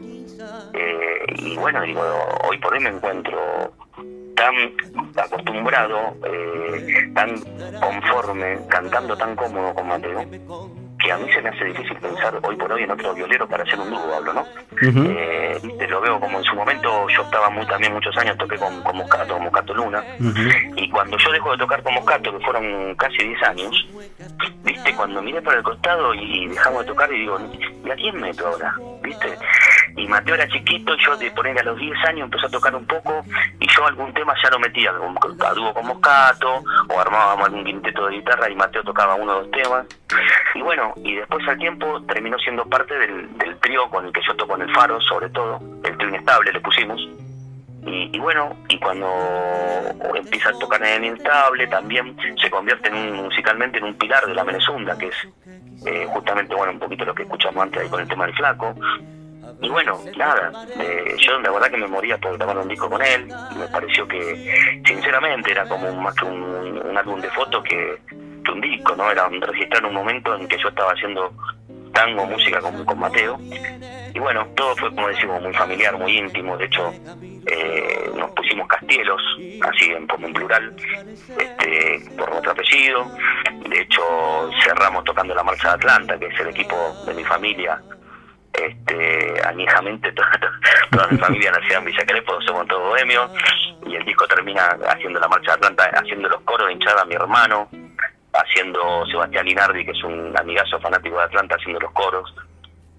Eh, 0.73 1.25
y 1.35 1.57
bueno, 1.57 1.81
digo, 1.81 2.01
hoy 2.47 2.57
por 2.59 2.73
hoy 2.73 2.79
me 2.79 2.89
encuentro 2.89 3.73
tan 4.39 4.55
acostumbrado, 5.17 6.15
eh, 6.25 7.11
tan 7.13 7.35
conforme, 7.79 8.57
cantando 8.69 9.17
tan 9.17 9.35
cómodo 9.35 9.73
con 9.73 9.87
Mateo, 9.87 10.25
que 10.97 11.11
a 11.11 11.17
mí 11.17 11.31
se 11.33 11.41
me 11.41 11.49
hace 11.49 11.65
difícil 11.65 11.97
pensar 11.97 12.39
hoy 12.43 12.55
por 12.55 12.71
hoy 12.71 12.83
en 12.83 12.91
otro 12.91 13.13
violero 13.13 13.47
para 13.47 13.63
hacer 13.63 13.79
un 13.79 13.89
dúo, 13.89 14.15
hablo, 14.15 14.33
¿no? 14.33 14.45
Eh, 14.81 15.59
lo 15.89 16.01
veo 16.01 16.19
como 16.19 16.37
en 16.37 16.43
su 16.45 16.55
momento, 16.55 17.07
yo 17.09 17.21
estaba 17.21 17.49
muy 17.49 17.65
también 17.67 17.93
muchos 17.93 18.15
años, 18.17 18.37
toqué 18.37 18.57
con, 18.57 18.81
con 18.81 18.97
Moscato, 18.97 19.39
Moscato 19.39 19.73
Luna, 19.73 20.03
y 20.75 20.89
cuando 20.89 21.17
yo 21.17 21.31
dejo 21.31 21.51
de 21.51 21.57
tocar 21.57 21.83
con 21.83 21.93
Moscato, 21.93 22.37
que 22.37 22.45
fueron 22.45 22.95
casi 22.95 23.17
10 23.17 23.43
años, 23.43 23.87
viste, 24.63 24.95
cuando 24.95 25.21
miré 25.21 25.41
para 25.41 25.57
el 25.57 25.63
costado 25.63 26.13
y 26.13 26.47
dejamos 26.47 26.81
de 26.81 26.87
tocar 26.87 27.11
y 27.11 27.19
digo, 27.19 27.37
¿y 27.85 27.89
a 27.89 27.95
quién 27.95 28.21
meto 28.21 28.47
ahora? 28.47 28.73
¿Viste? 29.03 29.37
Y 29.95 30.07
Mateo 30.07 30.35
era 30.35 30.47
chiquito, 30.47 30.93
y 30.95 31.05
yo 31.05 31.17
de 31.17 31.31
poner 31.31 31.59
a 31.59 31.63
los 31.63 31.77
10 31.77 31.97
años 32.05 32.25
empecé 32.25 32.45
a 32.45 32.49
tocar 32.49 32.75
un 32.75 32.85
poco, 32.85 33.23
y 33.59 33.67
yo 33.67 33.85
algún 33.85 34.13
tema 34.13 34.33
ya 34.41 34.49
lo 34.49 34.59
metía, 34.59 34.91
a 34.91 35.53
dúo 35.53 35.73
con 35.73 35.87
Moscato, 35.87 36.63
o 36.89 36.99
armábamos 36.99 37.45
algún 37.47 37.63
quinteto 37.63 38.07
de 38.07 38.17
guitarra 38.17 38.49
y 38.49 38.55
Mateo 38.55 38.83
tocaba 38.83 39.15
uno 39.15 39.33
o 39.33 39.43
dos 39.43 39.51
temas. 39.51 39.85
Y 40.55 40.61
bueno, 40.61 40.93
y 40.97 41.15
después 41.15 41.47
al 41.47 41.57
tiempo 41.57 42.01
terminó 42.03 42.37
siendo 42.39 42.65
parte 42.65 42.97
del, 42.97 43.29
trío 43.61 43.89
con 43.89 44.05
el 44.05 44.13
que 44.13 44.21
yo 44.25 44.35
toco 44.35 44.55
en 44.55 44.63
el 44.63 44.73
Faro, 44.73 44.99
sobre 45.01 45.29
todo, 45.29 45.59
el 45.83 45.97
trío 45.97 46.09
inestable 46.09 46.51
le 46.51 46.61
pusimos. 46.61 47.01
Y, 47.85 48.19
bueno, 48.19 48.55
y 48.67 48.77
cuando 48.77 49.07
empieza 50.13 50.49
a 50.49 50.59
tocar 50.59 50.83
en 50.83 51.03
el 51.03 51.05
inestable 51.05 51.65
también 51.67 52.15
se 52.39 52.49
convierte 52.49 52.89
en 52.89 53.13
musicalmente 53.13 53.77
en 53.77 53.85
un 53.85 53.95
pilar 53.95 54.25
de 54.25 54.35
la 54.35 54.43
Menezunda, 54.43 54.97
que 54.97 55.07
es 55.07 55.15
eh, 55.85 56.05
justamente 56.09 56.53
bueno 56.53 56.73
un 56.73 56.79
poquito 56.79 57.05
lo 57.05 57.15
que 57.15 57.23
escuchamos 57.23 57.63
antes 57.63 57.81
ahí 57.81 57.89
con 57.89 58.01
el 58.01 58.07
tema 58.07 58.25
del 58.25 58.35
flaco. 58.35 58.75
Y 59.61 59.69
bueno, 59.69 59.99
nada, 60.17 60.51
eh, 60.79 61.15
yo 61.17 61.39
la 61.39 61.51
verdad 61.51 61.69
que 61.69 61.77
me 61.77 61.87
moría 61.87 62.17
por 62.17 62.37
grabar 62.37 62.57
un 62.57 62.67
disco 62.67 62.89
con 62.89 63.01
él, 63.01 63.27
me 63.57 63.67
pareció 63.67 64.07
que 64.07 64.81
sinceramente 64.85 65.51
era 65.51 65.67
como 65.67 65.91
más 65.93 66.15
que 66.15 66.25
un 66.25 66.97
álbum 66.97 67.21
de 67.21 67.29
fotos 67.31 67.63
que, 67.63 67.97
un 68.51 68.61
disco, 68.61 68.95
¿no? 68.95 69.11
Era 69.11 69.29
registrar 69.29 69.85
un 69.85 69.93
momento 69.93 70.35
en 70.35 70.47
que 70.47 70.57
yo 70.57 70.69
estaba 70.69 70.91
haciendo 70.91 71.31
tango, 71.93 72.25
música 72.25 72.59
con, 72.59 72.83
con 72.85 72.99
Mateo. 72.99 73.37
Y 74.13 74.19
bueno, 74.19 74.47
todo 74.55 74.75
fue, 74.75 74.89
como 74.93 75.07
decimos, 75.07 75.41
muy 75.41 75.53
familiar, 75.53 75.97
muy 75.97 76.17
íntimo. 76.17 76.57
De 76.57 76.65
hecho, 76.65 76.91
eh, 77.45 78.09
nos 78.15 78.31
pusimos 78.31 78.67
castielos, 78.67 79.21
así 79.61 79.91
en 79.91 80.07
plural, 80.07 80.75
este, 81.37 82.01
por 82.17 82.29
nuestro 82.29 82.51
apellido. 82.51 83.05
De 83.69 83.81
hecho, 83.81 84.01
cerramos 84.63 85.03
tocando 85.03 85.35
la 85.35 85.43
Marcha 85.43 85.69
de 85.69 85.73
Atlanta, 85.75 86.17
que 86.17 86.27
es 86.27 86.39
el 86.39 86.47
equipo 86.49 86.75
de 87.05 87.13
mi 87.13 87.23
familia. 87.23 87.81
Este, 88.53 89.47
añejamente 89.47 90.11
toda, 90.91 91.07
mi 91.07 91.17
familia 91.17 91.51
nacida 91.51 91.77
en 91.77 91.85
Villa 91.85 92.05
Crespo, 92.05 92.41
somos 92.41 92.67
todos 92.67 92.89
bohemios, 92.89 93.31
y 93.85 93.95
el 93.95 94.05
disco 94.05 94.27
termina 94.27 94.77
haciendo 94.89 95.19
la 95.19 95.27
marcha 95.27 95.51
de 95.51 95.57
Atlanta, 95.57 95.89
haciendo 95.93 96.29
los 96.29 96.41
coros 96.41 96.67
de 96.67 96.73
hinchada 96.73 97.01
a 97.01 97.05
mi 97.05 97.15
hermano, 97.15 97.69
haciendo 98.33 99.05
Sebastián 99.07 99.45
Linardi, 99.45 99.85
que 99.85 99.91
es 99.91 100.03
un 100.03 100.35
amigazo 100.37 100.79
fanático 100.79 101.17
de 101.17 101.23
Atlanta, 101.23 101.55
haciendo 101.55 101.79
los 101.79 101.91
coros. 101.91 102.33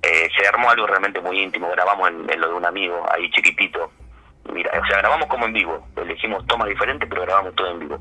Eh, 0.03 0.29
se 0.37 0.47
armó 0.47 0.71
algo 0.71 0.87
realmente 0.87 1.21
muy 1.21 1.39
íntimo, 1.41 1.71
grabamos 1.71 2.09
en, 2.09 2.41
lo 2.41 2.49
de 2.49 2.55
un 2.55 2.65
amigo, 2.65 3.07
ahí 3.13 3.31
chiquitito. 3.31 3.93
Mira, 4.53 4.71
o 4.81 4.87
sea, 4.87 4.99
grabamos 4.99 5.29
como 5.29 5.45
en 5.45 5.53
vivo, 5.53 5.87
elegimos 5.97 6.47
tomas 6.47 6.69
diferentes, 6.69 7.09
pero 7.09 7.23
grabamos 7.23 7.55
todo 7.55 7.71
en 7.71 7.79
vivo. 7.81 7.99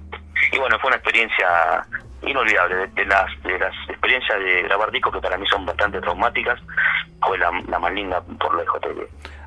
Y 0.52 0.58
bueno, 0.58 0.78
fue 0.80 0.90
una 0.90 0.98
experiencia 0.98 1.86
inolvidable, 2.22 2.88
de, 2.96 3.06
las, 3.06 3.44
de 3.44 3.58
las 3.58 3.74
experiencias 3.88 4.40
de 4.40 4.64
grabar 4.64 4.92
discos 4.92 5.14
que 5.14 5.22
para 5.22 5.38
mí 5.38 5.46
son 5.48 5.66
bastante 5.66 6.02
traumáticas, 6.02 6.60
fue 7.26 7.38
la, 7.38 7.52
más 7.52 7.94
linda 7.94 8.22
por 8.22 8.58
lejos. 8.58 8.80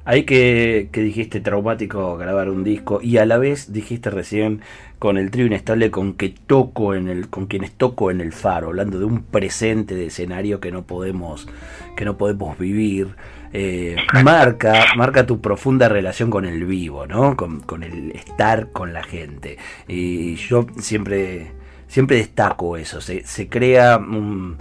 Ahí 0.05 0.25
que, 0.25 0.89
que 0.93 1.01
dijiste 1.01 1.41
traumático 1.41 2.17
grabar 2.17 2.49
un 2.49 2.65
disco 2.65 3.01
y 3.01 3.19
a 3.19 3.27
la 3.27 3.39
vez 3.39 3.73
dijiste 3.73 4.11
recién 4.11 4.63
con 4.99 5.17
el 5.17 5.31
trío 5.31 5.47
inestable 5.47 5.93
con 5.93 6.15
que 6.15 6.31
toco 6.31 6.95
en 6.95 7.09
el 7.09 7.29
con 7.31 7.47
quienes 7.47 7.77
toco 7.77 8.11
en 8.11 8.21
el 8.21 8.33
faro 8.33 8.69
hablando 8.69 8.99
de 8.99 9.05
un 9.05 9.25
presente 9.25 9.95
de 9.95 10.07
escenario 10.07 10.59
que 10.59 10.73
no 10.73 10.83
podemos 10.83 11.49
que 11.97 12.05
no 12.05 12.19
podemos 12.19 12.59
vivir 12.59 13.15
eh, 13.53 13.97
marca 14.23 14.87
marca 14.97 15.27
tu 15.27 15.41
profunda 15.41 15.89
relación 15.89 16.31
con 16.31 16.45
el 16.45 16.65
vivo 16.65 17.07
no 17.07 17.37
con, 17.37 17.83
el 17.83 18.13
estar 18.13 18.71
con 18.73 18.93
la 18.93 19.03
gente. 19.03 19.59
Y 19.89 20.37
yo 20.37 20.67
siempre 20.79 21.53
siempre 21.89 22.17
destaco 22.17 22.77
eso. 22.77 23.01
Se, 23.01 23.25
se 23.27 23.49
crea 23.49 23.99
un 23.99 24.57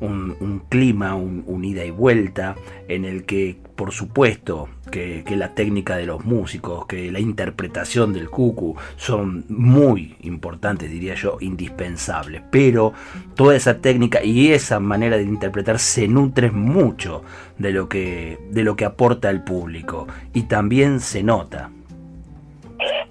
un, 0.00 0.62
clima, 0.68 1.14
un, 1.14 1.64
ida 1.64 1.84
y 1.84 1.90
vuelta, 1.90 2.56
en 2.88 3.04
el 3.04 3.24
que, 3.24 3.56
por 3.76 3.92
supuesto, 3.92 4.68
que, 4.90 5.24
la 5.30 5.54
técnica 5.54 5.96
de 5.96 6.06
los 6.06 6.24
músicos, 6.24 6.86
que 6.86 7.10
la 7.10 7.18
interpretación 7.18 8.12
del 8.12 8.30
cucu 8.30 8.76
son 8.96 9.44
muy 9.48 10.16
importantes, 10.22 10.90
diría 10.90 11.14
yo, 11.14 11.38
indispensables. 11.40 12.42
Pero 12.50 12.92
toda 13.34 13.56
esa 13.56 13.80
técnica 13.80 14.22
y 14.22 14.52
esa 14.52 14.78
manera 14.80 15.16
de 15.16 15.24
interpretar 15.24 15.78
se 15.78 16.06
nutre 16.06 16.50
mucho 16.50 17.24
de 17.58 17.72
lo 17.72 17.88
que, 17.88 18.38
de 18.50 18.62
lo 18.62 18.76
que 18.76 18.84
aporta 18.84 19.30
el 19.30 19.42
público 19.42 20.06
y 20.32 20.44
también 20.44 21.00
se 21.00 21.22
nota. 21.22 21.70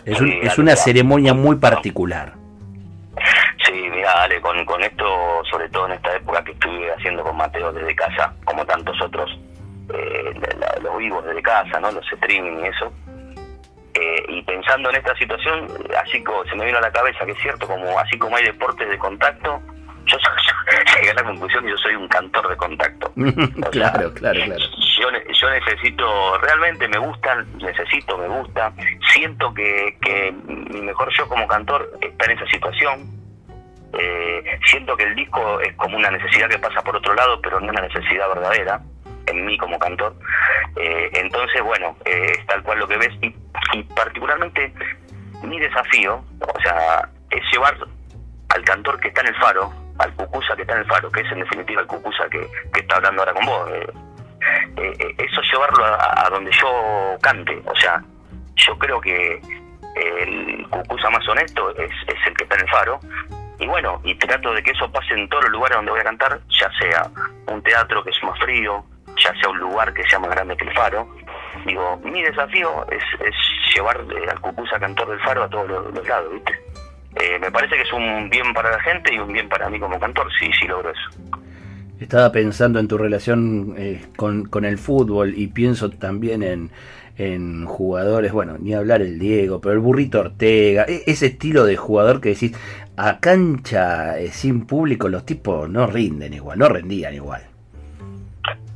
Es, 0.05 0.19
es 0.21 0.57
una 0.57 0.75
ceremonia 0.75 1.33
muy 1.33 1.57
particular 1.57 2.43
dale, 4.03 4.41
con, 4.41 4.63
con 4.65 4.83
esto, 4.83 5.05
sobre 5.49 5.69
todo 5.69 5.87
en 5.87 5.93
esta 5.93 6.15
época 6.15 6.43
que 6.43 6.51
estuve 6.51 6.91
haciendo 6.93 7.23
con 7.23 7.35
Mateo 7.37 7.71
desde 7.73 7.95
casa, 7.95 8.33
como 8.45 8.65
tantos 8.65 8.99
otros, 9.01 9.39
eh, 9.93 10.33
los 10.93 10.99
vivos 10.99 11.25
desde 11.25 11.41
casa, 11.41 11.79
¿no? 11.79 11.91
Los 11.91 12.11
streaming 12.11 12.63
y 12.63 12.67
eso. 12.67 12.93
Eh, 13.95 14.25
y 14.27 14.41
pensando 14.43 14.89
en 14.89 14.95
esta 14.95 15.15
situación, 15.17 15.67
así 16.03 16.23
como 16.23 16.43
se 16.45 16.55
me 16.55 16.65
vino 16.65 16.79
a 16.79 16.81
la 16.81 16.91
cabeza 16.91 17.25
que 17.25 17.31
es 17.31 17.37
cierto, 17.39 17.67
como 17.67 17.99
así 17.99 18.17
como 18.17 18.35
hay 18.35 18.45
deportes 18.45 18.89
de 18.89 18.97
contacto, 18.97 19.61
yo, 20.05 20.17
llegué 20.95 21.11
a 21.11 21.13
la 21.13 21.23
conclusión 21.23 21.63
que 21.63 21.69
yo 21.69 21.77
soy 21.77 21.95
un 21.95 22.07
cantor 22.07 22.49
de 22.49 22.57
contacto. 22.57 23.13
claro, 23.71 24.11
claro, 24.13 24.39
claro. 24.45 24.65
Yo, 24.99 25.09
yo 25.31 25.49
necesito, 25.49 26.37
realmente 26.39 26.87
me 26.87 26.97
gusta, 26.97 27.45
necesito, 27.59 28.17
me 28.17 28.27
gusta, 28.27 28.73
siento 29.13 29.53
que, 29.53 29.95
que 30.01 30.31
mi 30.47 30.81
mejor 30.81 31.09
yo 31.15 31.27
como 31.27 31.47
cantor 31.47 31.91
está 32.01 32.25
en 32.25 32.31
esa 32.37 32.47
situación, 32.47 33.23
eh, 33.99 34.59
siento 34.65 34.97
que 34.97 35.03
el 35.03 35.15
disco 35.15 35.59
es 35.59 35.73
como 35.75 35.97
una 35.97 36.09
necesidad 36.09 36.49
que 36.49 36.57
pasa 36.57 36.81
por 36.81 36.95
otro 36.95 37.13
lado, 37.13 37.39
pero 37.41 37.59
no 37.59 37.69
una 37.69 37.81
necesidad 37.81 38.27
verdadera 38.29 38.81
en 39.27 39.45
mí 39.45 39.57
como 39.57 39.77
cantor. 39.77 40.15
Eh, 40.75 41.09
entonces, 41.13 41.61
bueno, 41.61 41.95
eh, 42.05 42.33
es 42.37 42.45
tal 42.47 42.63
cual 42.63 42.79
lo 42.79 42.87
que 42.87 42.97
ves 42.97 43.11
y, 43.21 43.33
particularmente 43.95 44.73
mi 45.43 45.59
desafío, 45.59 46.23
o 46.39 46.61
sea, 46.61 47.09
es 47.29 47.41
llevar 47.51 47.75
al 48.49 48.63
cantor 48.63 48.99
que 48.99 49.09
está 49.09 49.21
en 49.21 49.27
el 49.27 49.35
faro, 49.35 49.71
al 49.99 50.13
cucusa 50.15 50.55
que 50.55 50.61
está 50.61 50.73
en 50.73 50.79
el 50.79 50.85
faro, 50.85 51.11
que 51.11 51.21
es 51.21 51.31
en 51.31 51.39
definitiva 51.39 51.81
el 51.81 51.87
cucusa 51.87 52.29
que, 52.29 52.47
está 52.79 52.95
hablando 52.95 53.21
ahora 53.21 53.33
con 53.33 53.45
vos. 53.45 53.69
eso 54.77 55.41
llevarlo 55.51 55.85
a, 55.85 56.29
donde 56.29 56.51
yo 56.51 57.17
cante, 57.21 57.61
o 57.65 57.75
sea, 57.75 58.03
yo 58.55 58.77
creo 58.77 59.01
que 59.01 59.41
el 59.95 60.67
cucusa 60.69 61.09
más 61.09 61.27
honesto 61.27 61.69
es, 61.77 61.91
es 62.07 62.27
el 62.27 62.33
que 62.35 62.43
está 62.43 62.55
en 62.55 62.61
el 62.61 62.69
faro 62.69 62.99
y 63.59 63.67
bueno, 63.67 64.01
y 64.03 64.15
trato 64.15 64.53
de 64.53 64.61
que 64.61 64.71
eso 64.71 64.91
pase 64.91 65.13
en 65.13 65.29
todos 65.29 65.43
los 65.43 65.53
lugares 65.53 65.77
donde 65.77 65.91
voy 65.91 66.01
a 66.01 66.03
cantar, 66.03 66.39
ya 66.49 66.69
sea 66.79 67.09
un 67.47 67.61
teatro 67.61 68.03
que 68.03 68.09
es 68.09 68.23
más 68.23 68.37
frío, 68.39 68.83
ya 69.17 69.33
sea 69.39 69.49
un 69.49 69.59
lugar 69.59 69.93
que 69.93 70.03
sea 70.03 70.19
más 70.19 70.31
grande 70.31 70.55
que 70.57 70.65
el 70.65 70.73
faro. 70.73 71.07
Digo, 71.65 71.99
mi 72.03 72.21
desafío 72.21 72.85
es, 72.89 73.03
llevar 73.73 73.97
eh, 73.97 74.29
al 74.29 74.39
Cucusa 74.39 74.79
Cantor 74.79 75.09
del 75.09 75.19
Faro 75.21 75.43
a 75.43 75.49
todos 75.49 75.67
los, 75.67 76.07
lados, 76.07 76.33
¿viste? 76.33 76.53
Eh, 77.15 77.37
me 77.39 77.51
parece 77.51 77.75
que 77.75 77.83
es 77.83 77.93
un 77.93 78.29
bien 78.29 78.53
para 78.53 78.71
la 78.71 78.79
gente 78.81 79.13
y 79.13 79.19
un 79.19 79.31
bien 79.31 79.47
para 79.47 79.69
mí 79.69 79.79
como 79.79 79.99
cantor, 79.99 80.27
sí, 80.39 80.49
sí 80.59 80.67
logro 80.67 80.89
eso. 80.89 81.19
Estaba 81.99 82.31
pensando 82.31 82.79
en 82.79 82.87
tu 82.87 82.97
relación 82.97 83.75
eh, 83.77 84.03
con, 84.17 84.45
con 84.45 84.65
el 84.65 84.79
fútbol 84.79 85.33
y 85.37 85.47
pienso 85.47 85.91
también 85.91 86.41
en, 86.41 86.71
en 87.17 87.65
jugadores, 87.65 88.31
bueno, 88.31 88.57
ni 88.59 88.73
hablar 88.73 89.01
el 89.01 89.19
Diego, 89.19 89.61
pero 89.61 89.73
el 89.73 89.79
burrito 89.79 90.19
Ortega, 90.19 90.85
e-, 90.87 91.03
ese 91.05 91.27
estilo 91.27 91.65
de 91.65 91.77
jugador 91.77 92.19
que 92.19 92.29
decís, 92.29 92.53
a 92.97 93.19
cancha 93.19 94.15
sin 94.31 94.65
público 94.65 95.07
los 95.07 95.25
tipos 95.25 95.69
no 95.69 95.85
rinden 95.85 96.33
igual, 96.33 96.59
no 96.59 96.67
rendían 96.67 97.13
igual. 97.13 97.52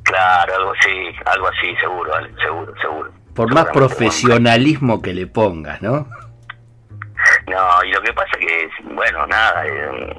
Claro, 0.08 0.56
algo 0.56 0.74
así, 0.80 1.16
algo 1.26 1.48
así, 1.48 1.76
seguro, 1.76 2.14
seguro, 2.42 2.74
seguro. 2.80 3.12
Por 3.36 3.54
más 3.54 3.66
profesionalismo 3.66 5.02
que 5.02 5.14
le 5.14 5.28
pongas, 5.28 5.82
¿no? 5.82 6.08
No, 7.48 7.84
y 7.84 7.92
lo 7.92 8.02
que 8.02 8.14
pasa 8.14 8.38
que, 8.40 8.70
bueno, 8.84 9.28
nada, 9.28 9.66
eh, 9.68 10.16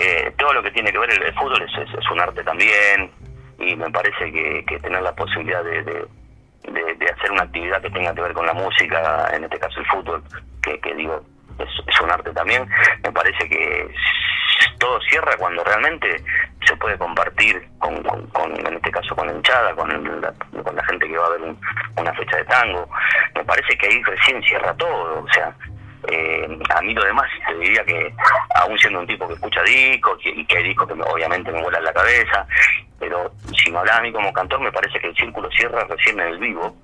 eh, 0.00 0.32
todo 0.38 0.54
lo 0.54 0.62
que 0.62 0.70
tiene 0.70 0.90
que 0.90 0.98
ver 0.98 1.10
el, 1.10 1.22
el 1.22 1.34
fútbol 1.34 1.62
es, 1.62 1.70
es, 1.76 2.10
un 2.10 2.18
arte 2.18 2.42
también, 2.44 3.10
y 3.58 3.76
me 3.76 3.90
parece 3.90 4.32
que, 4.32 4.64
que 4.66 4.78
tener 4.80 5.02
la 5.02 5.14
posibilidad 5.14 5.62
de, 5.62 5.82
de, 5.82 7.06
hacer 7.14 7.30
una 7.30 7.42
actividad 7.42 7.82
que 7.82 7.90
tenga 7.90 8.14
que 8.14 8.22
ver 8.22 8.32
con 8.32 8.46
la 8.46 8.54
música, 8.54 9.30
en 9.34 9.44
este 9.44 9.58
caso 9.58 9.80
el 9.80 9.86
fútbol, 9.86 10.22
que, 10.62 10.80
que 10.80 10.94
digo, 10.94 11.22
es, 11.58 11.68
es 11.86 12.00
un 12.00 12.10
arte 12.10 12.30
también, 12.32 12.66
me 13.02 13.12
parece 13.12 13.48
que 13.50 13.90
todo 14.86 15.00
cierra 15.00 15.36
cuando 15.36 15.64
realmente 15.64 16.22
se 16.64 16.76
puede 16.76 16.96
compartir 16.96 17.60
con, 17.78 18.00
con, 18.02 18.66
en 18.66 18.74
este 18.74 18.90
caso 18.92 19.16
con 19.16 19.26
la 19.26 19.32
hinchada, 19.32 19.74
con, 19.74 19.88
la, 20.20 20.32
con 20.62 20.76
la 20.76 20.84
gente 20.84 21.08
que 21.08 21.18
va 21.18 21.26
a 21.26 21.30
ver 21.30 21.40
una 21.96 22.14
fecha 22.14 22.36
de 22.36 22.44
tango. 22.44 22.88
Me 23.34 23.44
parece 23.44 23.76
que 23.76 23.86
ahí 23.88 24.02
recién 24.04 24.40
cierra 24.44 24.72
todo, 24.74 25.24
o 25.24 25.28
sea, 25.32 25.52
eh, 26.08 26.58
a 26.72 26.82
mí 26.82 26.94
lo 26.94 27.04
demás 27.04 27.26
te 27.48 27.54
diría 27.58 27.84
que 27.84 28.14
aún 28.54 28.78
siendo 28.78 29.00
un 29.00 29.06
tipo 29.08 29.26
que 29.26 29.34
escucha 29.34 29.60
discos 29.62 30.18
y 30.24 30.46
que 30.46 30.58
hay 30.58 30.64
discos 30.68 30.86
que 30.86 30.94
obviamente 30.94 31.50
me 31.50 31.62
vuelan 31.62 31.82
la 31.82 31.92
cabeza, 31.92 32.46
pero 33.00 33.32
si 33.56 33.72
me 33.72 33.78
hablas 33.78 33.98
a 33.98 34.02
mí 34.02 34.12
como 34.12 34.32
cantor 34.32 34.60
me 34.60 34.70
parece 34.70 35.00
que 35.00 35.08
el 35.08 35.16
círculo 35.16 35.50
cierra 35.50 35.84
recién 35.88 36.20
en 36.20 36.28
el 36.28 36.38
vivo 36.38 36.76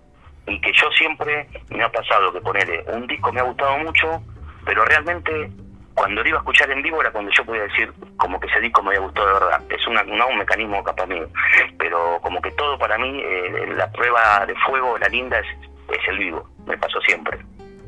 y 0.48 0.60
que 0.60 0.72
yo 0.72 0.90
siempre 0.90 1.46
me 1.70 1.84
ha 1.84 1.88
pasado 1.88 2.32
que 2.32 2.40
ponerle 2.40 2.82
un 2.88 3.06
disco 3.06 3.32
me 3.32 3.40
ha 3.40 3.44
gustado 3.44 3.78
mucho, 3.78 4.20
pero 4.64 4.84
realmente 4.86 5.52
cuando 6.02 6.20
lo 6.20 6.28
iba 6.28 6.38
a 6.38 6.40
escuchar 6.40 6.68
en 6.68 6.82
vivo 6.82 7.00
era 7.00 7.12
cuando 7.12 7.30
yo 7.30 7.44
podía 7.44 7.62
decir 7.62 7.92
como 8.16 8.40
que 8.40 8.48
ese 8.48 8.58
disco 8.58 8.82
me 8.82 8.88
había 8.88 9.02
gustado 9.02 9.28
de 9.28 9.34
verdad. 9.34 9.62
Es 9.70 9.86
una, 9.86 10.02
un 10.02 10.36
mecanismo 10.36 10.82
capaz 10.82 11.06
mío, 11.06 11.28
pero 11.78 12.18
como 12.20 12.42
que 12.42 12.50
todo 12.50 12.76
para 12.76 12.98
mí, 12.98 13.20
eh, 13.22 13.72
la 13.76 13.88
prueba 13.92 14.44
de 14.44 14.52
fuego, 14.66 14.98
la 14.98 15.06
linda, 15.06 15.38
es, 15.38 15.46
es 15.90 16.08
el 16.08 16.18
vivo. 16.18 16.50
Me 16.66 16.76
pasó 16.76 17.00
siempre. 17.02 17.38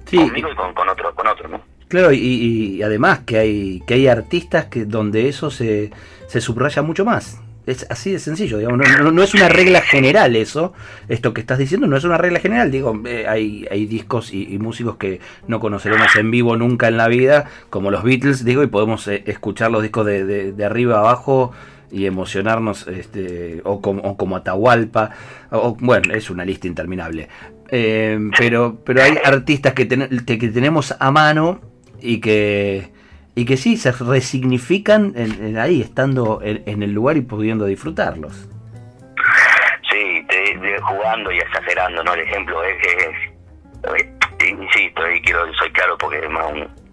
Sí. 0.07 0.17
Conmigo 0.17 0.49
y 0.49 0.55
con, 0.55 0.73
con 0.75 0.89
otro, 0.89 1.13
con 1.13 1.27
otro, 1.27 1.49
¿no? 1.49 1.61
Claro, 1.89 2.13
y, 2.13 2.19
y, 2.19 2.83
además 2.85 3.23
que 3.27 3.37
hay, 3.37 3.83
que 3.85 3.95
hay 3.95 4.07
artistas 4.07 4.67
que 4.67 4.85
donde 4.85 5.29
eso 5.29 5.51
se, 5.51 5.91
se 6.29 6.41
subraya 6.41 6.83
mucho 6.83 7.05
más. 7.05 7.43
Es 7.67 7.87
así 7.89 8.13
de 8.13 8.19
sencillo, 8.19 8.59
digamos, 8.59 8.87
no, 9.13 9.23
es 9.23 9.35
una 9.35 9.49
regla 9.49 9.81
general 9.81 10.37
eso, 10.37 10.75
esto 11.09 11.33
que 11.33 11.41
estás 11.41 11.57
diciendo 11.57 11.87
no 11.87 11.97
es 11.97 12.05
una 12.05 12.19
regla 12.19 12.39
general, 12.39 12.71
digo, 12.71 13.01
eh, 13.07 13.27
hay, 13.27 13.67
hay 13.71 13.87
discos 13.87 14.35
y, 14.35 14.59
músicos 14.59 14.97
que 14.97 15.21
no 15.49 15.61
conoceremos 15.61 16.15
en 16.17 16.31
vivo 16.31 16.57
nunca 16.57 16.89
en 16.89 16.99
la 16.99 17.09
vida, 17.09 17.47
como 17.71 17.91
los 17.91 18.03
Beatles, 18.03 18.45
digo, 18.45 18.63
y 18.63 18.67
podemos 18.67 19.09
eh, 19.09 19.23
escuchar 19.27 19.71
los 19.71 19.83
discos 19.83 20.05
de, 20.05 20.53
de, 20.53 20.65
arriba 20.65 20.97
a 20.97 21.01
abajo 21.01 21.53
y 21.91 22.05
emocionarnos, 22.05 22.87
este, 22.87 23.63
o, 23.65 23.81
como, 23.81 24.03
o 24.03 24.17
como 24.19 24.37
Atahualpa, 24.37 25.11
o, 25.51 25.75
bueno, 25.81 26.13
es 26.13 26.29
una 26.29 26.45
lista 26.45 26.67
interminable. 26.67 27.29
Eh, 27.71 28.19
pero, 28.39 28.79
pero 28.85 29.03
hay 29.03 29.15
artistas 29.25 29.73
que, 29.73 29.89
que 29.89 30.49
tenemos 30.49 30.95
a 30.99 31.11
mano 31.11 31.61
y 32.01 32.19
que 32.21 32.94
y 33.35 33.45
que 33.45 33.57
sí, 33.57 33.77
se 33.77 33.91
resignifican 33.93 35.13
en, 35.17 35.59
ahí, 35.59 35.81
estando 35.81 36.41
en, 36.43 36.83
el 36.83 36.93
lugar 36.93 37.17
y 37.17 37.23
pudiendo 37.23 37.65
disfrutarlos. 37.67 38.49
Sí, 39.91 40.25
te, 40.29 40.81
jugando 40.81 41.33
y 41.33 41.39
exagerando, 41.39 42.05
¿no? 42.05 42.15
El 42.15 42.21
ejemplo 42.21 42.63
es 42.63 42.77
que, 44.39 44.49
insisto, 44.49 45.11
y 45.11 45.21
quiero, 45.23 45.53
soy 45.55 45.71
claro 45.73 45.97
porque 45.99 46.19
es, 46.19 46.31
más 46.31 46.47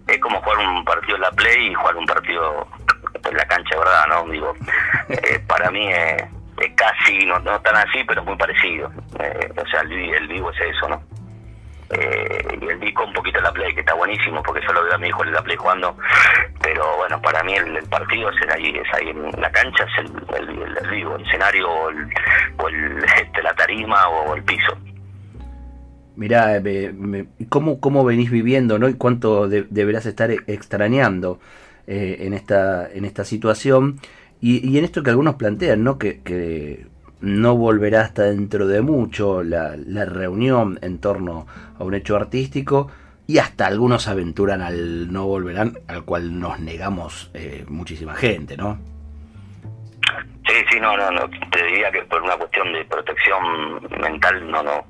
es 0.07 0.19
como 0.19 0.41
jugar 0.41 0.57
un 0.57 0.83
partido 0.83 1.15
en 1.15 1.21
la 1.21 1.31
Play 1.31 1.67
y 1.67 1.73
jugar 1.73 1.95
un 1.95 2.05
partido 2.05 2.67
en 3.29 3.37
la 3.37 3.45
cancha, 3.45 3.77
¿verdad? 3.77 4.05
¿no? 4.09 4.31
Digo, 4.31 4.53
eh, 5.09 5.39
para 5.47 5.69
mí 5.69 5.89
es, 5.91 6.23
casi, 6.75 7.25
no, 7.25 7.39
no 7.39 7.59
tan 7.61 7.75
así, 7.75 8.03
pero 8.07 8.23
muy 8.23 8.35
parecido. 8.35 8.91
Eh, 9.19 9.53
o 9.57 9.67
sea, 9.67 9.81
el, 9.81 9.91
el 9.91 10.27
vivo 10.27 10.51
es 10.51 10.75
eso, 10.75 10.89
¿no? 10.89 11.10
Eh, 11.93 12.57
y 12.61 12.65
el 12.67 12.79
disco 12.79 13.03
un 13.05 13.13
poquito 13.13 13.41
la 13.41 13.51
Play, 13.51 13.73
que 13.73 13.81
está 13.81 13.93
buenísimo, 13.93 14.41
porque 14.43 14.65
yo 14.65 14.71
lo 14.73 14.83
veo 14.83 14.93
a 14.93 14.97
mi 14.97 15.07
hijo 15.07 15.23
en 15.23 15.33
la 15.33 15.41
Play 15.41 15.57
jugando, 15.57 15.97
pero 16.61 16.97
bueno, 16.97 17.21
para 17.21 17.43
mí 17.43 17.53
el, 17.53 17.83
partido 17.89 18.29
es 18.29 18.37
ahí, 18.49 18.69
es 18.77 18.93
ahí 18.93 19.09
en 19.09 19.41
la 19.41 19.51
cancha, 19.51 19.83
es 19.83 20.05
el, 20.05 20.49
el, 20.49 20.61
el 20.61 21.21
escenario 21.25 21.69
o, 21.69 21.89
el, 21.89 23.03
este, 23.21 23.43
la 23.43 23.53
tarima 23.55 24.07
o 24.07 24.35
el 24.35 24.43
piso. 24.43 24.77
Mirá, 26.15 26.61
¿cómo, 27.49 27.79
¿cómo 27.79 28.05
venís 28.05 28.29
viviendo 28.29 28.77
¿no? 28.77 28.87
y 28.89 28.93
cuánto 28.93 29.47
deberás 29.47 30.05
estar 30.05 30.29
extrañando 30.29 31.39
eh, 31.87 32.17
en, 32.21 32.33
esta, 32.33 32.89
en 32.91 33.05
esta 33.05 33.25
situación? 33.25 33.99
Y, 34.39 34.67
y, 34.67 34.77
en 34.77 34.83
esto 34.83 35.03
que 35.03 35.09
algunos 35.09 35.35
plantean, 35.35 35.83
¿no? 35.83 35.97
que, 35.97 36.21
que 36.21 36.85
no 37.21 37.55
volverá 37.55 38.01
hasta 38.01 38.23
dentro 38.23 38.67
de 38.67 38.81
mucho 38.81 39.43
la, 39.43 39.75
la, 39.77 40.05
reunión 40.05 40.79
en 40.81 40.99
torno 40.99 41.45
a 41.79 41.83
un 41.83 41.93
hecho 41.93 42.15
artístico 42.15 42.91
y 43.27 43.37
hasta 43.37 43.67
algunos 43.67 44.07
aventuran 44.07 44.61
al 44.61 45.11
no 45.13 45.25
volverán, 45.25 45.77
al 45.87 46.03
cual 46.03 46.39
nos 46.39 46.59
negamos 46.59 47.31
eh, 47.33 47.63
muchísima 47.67 48.15
gente, 48.15 48.57
¿no? 48.57 48.79
Sí, 50.47 50.55
sí, 50.69 50.79
no, 50.79 50.97
no, 50.97 51.29
te 51.51 51.63
diría 51.63 51.91
que 51.91 52.01
por 52.03 52.21
una 52.21 52.35
cuestión 52.35 52.73
de 52.73 52.83
protección 52.85 53.81
mental 54.01 54.51
no, 54.51 54.63
no, 54.63 54.83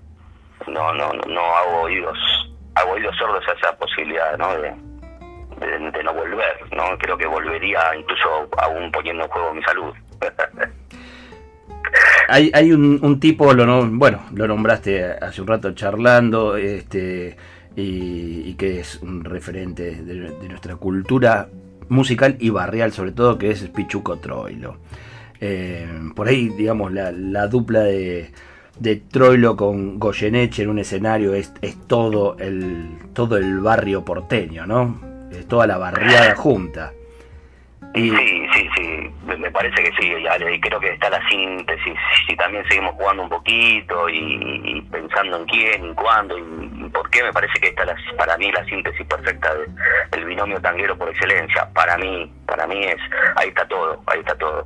no, 0.68 0.94
no, 0.94 1.12
no 1.12 1.42
hago 1.42 1.82
oídos, 1.82 2.18
hago 2.76 2.94
oídos 2.94 3.16
sordos 3.18 3.44
a 3.48 3.52
esa 3.52 3.78
posibilidad, 3.78 4.38
¿no? 4.38 4.56
De, 4.56 4.74
de 5.92 6.04
no 6.04 6.14
volver, 6.14 6.76
¿no? 6.76 6.98
Creo 6.98 7.18
que 7.18 7.28
volvería 7.28 7.96
incluso 7.96 8.50
aún 8.58 8.92
poniendo 8.92 9.26
en 9.26 9.30
juego 9.30 9.54
mi 9.54 9.64
salud. 9.64 9.94
hay, 12.32 12.72
un, 12.72 13.20
tipo, 13.20 13.54
lo 13.54 13.88
bueno, 13.90 14.22
lo 14.34 14.48
nombraste 14.48 15.04
hace 15.04 15.42
un 15.42 15.48
rato 15.48 15.74
charlando, 15.74 16.56
este, 16.56 17.36
y, 17.76 18.54
que 18.54 18.80
es 18.80 19.02
un 19.02 19.24
referente 19.24 19.96
de, 19.96 20.48
nuestra 20.48 20.76
cultura 20.76 21.50
musical 21.90 22.38
y 22.40 22.50
barrial 22.50 22.94
sobre 22.94 23.12
todo, 23.12 23.38
que 23.38 23.52
es 23.52 23.62
Pichuco 23.68 24.18
Troilo. 24.18 24.78
Eh, 25.40 25.88
por 26.16 26.28
ahí, 26.28 26.50
digamos, 26.50 26.94
la, 26.94 27.12
la 27.12 27.48
dupla 27.48 27.82
de, 27.82 28.32
Troilo 29.12 29.56
con 29.56 30.00
Goyeneche 30.00 30.64
en 30.64 30.70
un 30.70 30.80
escenario 30.80 31.34
es, 31.34 31.54
todo, 31.88 32.38
el, 32.40 32.98
todo 33.14 33.38
el 33.38 33.60
barrio 33.60 34.06
porteño, 34.06 34.66
¿no? 34.66 35.00
Es 35.32 35.48
toda 35.48 35.68
la 35.68 35.78
barriada 35.78 36.36
junta. 36.36 36.94
Sí, 37.94 38.10
sí, 38.10 38.68
sí, 38.78 39.10
parece 39.62 39.84
que 39.84 39.92
sí, 40.02 40.12
y 40.12 40.60
creo 40.60 40.80
que 40.80 40.94
está 40.94 41.10
la 41.12 41.22
síntesis, 41.30 41.94
si 42.28 42.36
también 42.36 42.64
seguimos 42.68 42.96
jugando 42.96 43.24
un 43.24 43.30
poquito 43.30 44.10
y, 44.10 44.82
pensando 44.92 45.38
en 45.38 45.46
quién 45.46 45.86
y 45.86 45.94
cuándo 45.94 46.36
y, 46.36 46.90
por 46.90 47.08
qué, 47.12 47.22
me 47.22 47.32
parece 47.32 47.60
que 47.60 47.68
está 47.68 47.86
la, 47.86 47.96
para 48.18 48.38
mí 48.38 48.52
la 48.52 48.66
síntesis 48.66 49.06
perfecta 49.06 49.54
del 50.12 50.26
binomio 50.26 50.60
tanguero 50.62 50.98
por 50.98 51.10
excelencia, 51.10 51.70
para 51.76 51.96
mí, 51.98 52.32
para 52.48 52.66
mí 52.66 52.84
es, 52.84 52.98
ahí 53.36 53.50
está 53.50 53.68
todo, 53.68 54.02
ahí 54.08 54.20
está 54.20 54.34
todo, 54.36 54.66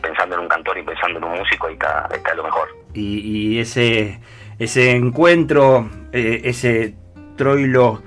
pensando 0.00 0.36
en 0.36 0.42
un 0.42 0.48
cantor 0.48 0.78
y 0.78 0.82
pensando 0.82 1.18
en 1.18 1.24
un 1.24 1.38
músico, 1.38 1.66
ahí 1.66 1.74
está, 1.74 2.08
está 2.14 2.34
lo 2.34 2.44
mejor. 2.44 2.68
Y, 2.94 3.58
ese, 3.58 4.20
ese 4.60 4.92
encuentro, 4.92 5.90
eh, 6.12 6.42
ese 6.44 6.94
troilo 7.36 8.00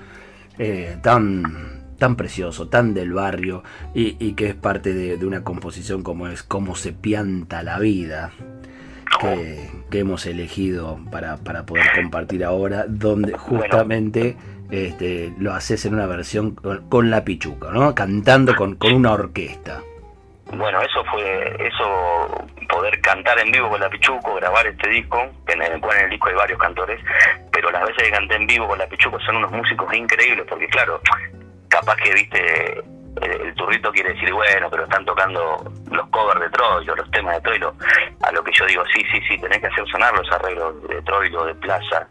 eh, 0.57 0.97
tan 1.03 1.68
tan 1.99 2.15
precioso, 2.15 2.67
tan 2.69 2.93
del 2.93 3.13
barrio 3.13 3.63
y, 3.93 4.33
que 4.33 4.47
es 4.47 4.55
parte 4.55 4.93
de, 4.93 5.23
una 5.25 5.43
composición 5.43 6.01
como 6.01 6.27
es 6.27 6.43
Cómo 6.43 6.75
se 6.75 6.93
pianta 6.93 7.61
la 7.61 7.79
vida. 7.79 8.31
Que, 9.19 9.69
hemos 9.91 10.25
elegido 10.25 10.99
para, 11.11 11.37
para, 11.37 11.65
poder 11.65 11.85
compartir 11.95 12.43
ahora, 12.45 12.85
donde 12.87 13.33
justamente 13.33 14.37
este, 14.71 15.33
lo 15.39 15.53
haces 15.53 15.85
en 15.85 15.95
una 15.95 16.05
versión 16.05 16.55
con, 16.55 17.09
la 17.09 17.25
pichuca, 17.25 17.71
¿no? 17.71 17.93
Cantando 17.95 18.55
con, 18.55 18.75
con 18.75 18.93
una 18.93 19.13
orquesta. 19.13 19.81
Bueno, 20.51 20.81
eso 20.81 21.03
fue, 21.05 21.67
eso, 21.67 22.47
poder 22.69 22.99
cantar 23.01 23.37
en 23.39 23.51
vivo 23.51 23.69
con 23.69 23.79
la 23.79 23.89
Pichuco, 23.89 24.35
grabar 24.35 24.65
este 24.65 24.89
disco, 24.89 25.29
que 25.45 25.53
en 25.53 25.61
el, 25.61 25.73
en 25.73 26.03
el 26.03 26.09
disco 26.09 26.29
hay 26.29 26.35
varios 26.35 26.59
cantores, 26.59 26.99
pero 27.51 27.71
las 27.71 27.81
veces 27.85 28.03
que 28.03 28.11
canté 28.11 28.35
en 28.35 28.47
vivo 28.47 28.67
con 28.67 28.77
la 28.77 28.87
Pichuco 28.87 29.19
son 29.21 29.37
unos 29.37 29.51
músicos 29.51 29.93
increíbles, 29.93 30.45
porque 30.47 30.67
claro, 30.67 31.01
capaz 31.69 31.95
que, 31.97 32.13
viste, 32.13 32.83
el, 33.21 33.53
turrito 33.55 33.91
quiere 33.91 34.13
decir, 34.13 34.33
bueno, 34.33 34.69
pero 34.69 34.83
están 34.83 35.05
tocando 35.05 35.71
los 35.91 36.07
covers 36.09 36.41
de 36.41 36.49
Troilo, 36.49 36.95
los 36.95 37.11
temas 37.11 37.35
de 37.35 37.41
Troilo. 37.41 37.73
A 38.21 38.31
lo 38.31 38.43
que 38.43 38.51
yo 38.53 38.65
digo, 38.65 38.83
sí, 38.93 39.03
sí, 39.11 39.21
sí, 39.27 39.37
tenés 39.39 39.59
que 39.59 39.67
hacer 39.67 39.87
sonar 39.89 40.13
los 40.15 40.29
arreglos 40.31 40.87
de 40.87 41.01
Troilo, 41.03 41.45
de 41.45 41.55
Plaza. 41.55 42.07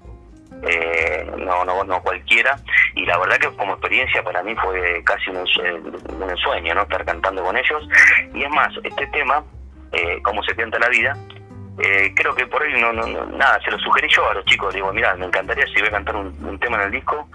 Eh, 0.62 1.30
no, 1.36 1.64
no, 1.64 1.84
no 1.84 2.02
cualquiera. 2.02 2.56
Y 2.94 3.06
la 3.06 3.18
verdad 3.18 3.38
que 3.38 3.56
como 3.56 3.72
experiencia 3.72 4.22
para 4.22 4.42
mí 4.42 4.54
fue 4.56 5.02
casi 5.04 5.30
un, 5.30 5.38
un 5.38 6.30
ensueño, 6.30 6.74
¿no? 6.74 6.82
Estar 6.82 7.04
cantando 7.04 7.42
con 7.44 7.56
ellos. 7.56 7.88
Y 8.34 8.42
es 8.42 8.50
más, 8.50 8.72
este 8.82 9.06
tema, 9.08 9.42
eh, 9.92 10.20
Cómo 10.22 10.42
se 10.42 10.54
pianta 10.54 10.78
la 10.78 10.88
vida, 10.88 11.16
eh, 11.78 12.12
creo 12.14 12.34
que 12.34 12.46
por 12.46 12.62
ahí 12.62 12.78
no, 12.78 12.92
no, 12.92 13.06
nada, 13.06 13.58
se 13.64 13.70
lo 13.70 13.78
sugerí 13.78 14.08
yo 14.14 14.28
a 14.28 14.34
los 14.34 14.44
chicos, 14.44 14.74
digo, 14.74 14.92
mira, 14.92 15.14
me 15.14 15.26
encantaría 15.26 15.64
si 15.68 15.80
voy 15.80 15.88
a 15.88 15.92
cantar 15.92 16.16
un 16.16 16.58
tema 16.58 16.76
en 16.76 16.82
el 16.82 16.90
disco, 16.90 17.26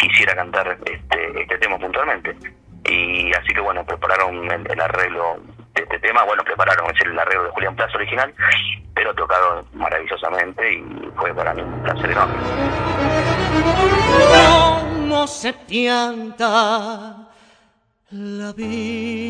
quisiera 0.00 0.34
cantar 0.34 0.78
este, 0.84 1.42
este 1.42 1.58
tema 1.58 1.78
puntualmente. 1.78 2.36
Y 2.84 3.32
así 3.34 3.52
que 3.54 3.60
bueno, 3.60 3.84
prepararon 3.84 4.50
el, 4.50 4.80
arreglo 4.80 5.38
de 5.74 5.82
este 5.82 5.98
tema, 6.00 6.24
bueno, 6.24 6.42
prepararon 6.42 6.90
el 7.04 7.18
arreglo 7.18 7.44
de 7.44 7.50
Julián 7.50 7.76
Plaza 7.76 7.96
original, 7.96 8.34
pero 8.94 9.14
tocado 9.14 9.64
maravillosamente 9.74 10.72
y 10.72 11.10
fue 11.16 11.34
para 11.34 11.54
mí 11.54 11.62
un 11.62 11.82
placer 11.82 12.10
enorme. 12.10 12.34
¿Cómo 14.34 15.26
se 15.26 15.52
pianta 15.52 17.28
la 18.10 18.52
vida? 18.52 19.20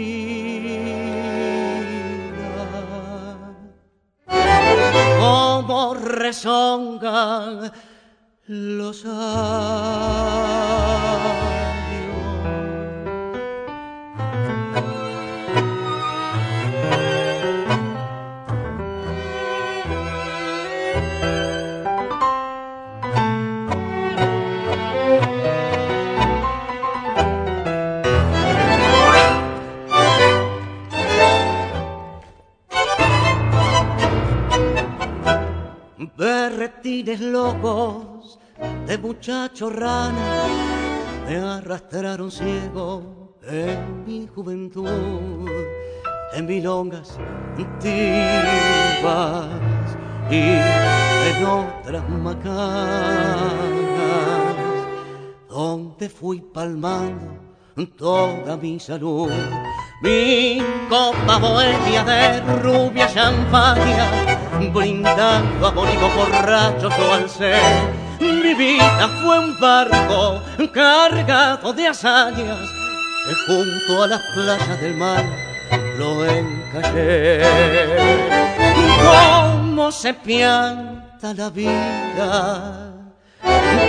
¿Cómo 5.19 5.95
resongan 5.95 7.73
los 8.51 9.05
berretines 36.17 37.21
locos 37.21 38.10
de 38.87 38.99
muchacho 38.99 39.71
rana 39.71 40.45
me 41.27 41.37
arrastraron 41.37 42.31
ciego 42.31 43.39
en 43.43 44.05
mi 44.05 44.27
juventud, 44.27 45.49
en 46.35 46.47
milongas 46.47 47.19
antiguas 47.57 49.47
y 50.31 50.35
en 50.37 51.45
otras 51.45 52.09
macanas, 52.09 53.53
donde 55.49 56.09
fui 56.09 56.41
palmando 56.41 57.41
toda 57.97 58.57
mi 58.57 58.79
salud. 58.79 59.31
Mi 60.03 60.63
copa 60.89 61.39
bohemia 61.39 62.05
de 62.05 62.41
rubia 62.63 63.07
champaña, 63.09 64.07
brindando 64.73 65.67
a 65.67 65.71
bonitos 65.71 66.15
borrachos 66.17 66.93
o 66.99 67.13
al 67.15 67.29
ser. 67.29 68.00
Mi 68.21 68.55
vida 68.55 69.09
fue 69.23 69.39
un 69.39 69.59
barco 69.59 70.43
cargado 70.73 71.73
de 71.73 71.89
hazañas 71.89 72.69
que 73.27 73.35
junto 73.47 74.03
a 74.03 74.07
las 74.07 74.23
playas 74.35 74.81
del 74.81 74.95
mar 74.95 75.25
lo 75.99 76.27
encallé. 76.27 77.43
Cómo 79.03 79.91
se 79.91 80.13
pianta 80.15 81.33
la 81.35 81.51
vida, 81.51 82.93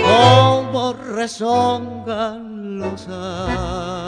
cómo 0.02 0.94
rezongan 0.94 2.78
los 2.78 3.06
adiós 3.08 4.02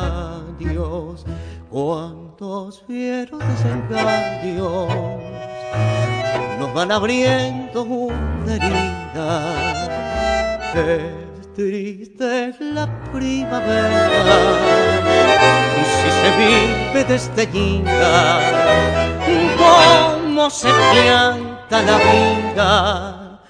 cuántos 1.71 2.83
fieros 2.87 3.41
desengaños 3.41 4.89
nos 6.59 6.73
van 6.73 6.93
abriendo 6.93 7.83
una 7.83 8.55
herida. 8.55 10.14
Es 10.77 11.53
triste 11.55 12.53
la 12.59 12.89
primavera 13.13 14.09
y 15.79 15.85
si 15.85 16.11
se 16.11 16.29
vive 16.37 17.05
desdeñida, 17.05 18.41
cómo 19.57 20.51
se 20.51 20.69
pianta 20.93 21.81
la 21.81 21.99
vida 21.99 23.41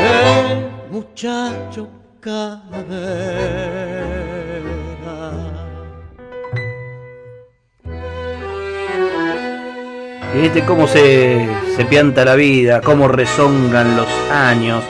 el 0.00 0.70
muchacho 0.92 1.88
calavera. 2.20 2.60
¿Viste 10.32 10.64
cómo 10.64 10.86
se, 10.86 11.48
se 11.74 11.84
pianta 11.86 12.24
la 12.24 12.36
vida? 12.36 12.80
¿Cómo 12.80 13.08
rezongan 13.08 13.96
los 13.96 14.08
años? 14.30 14.84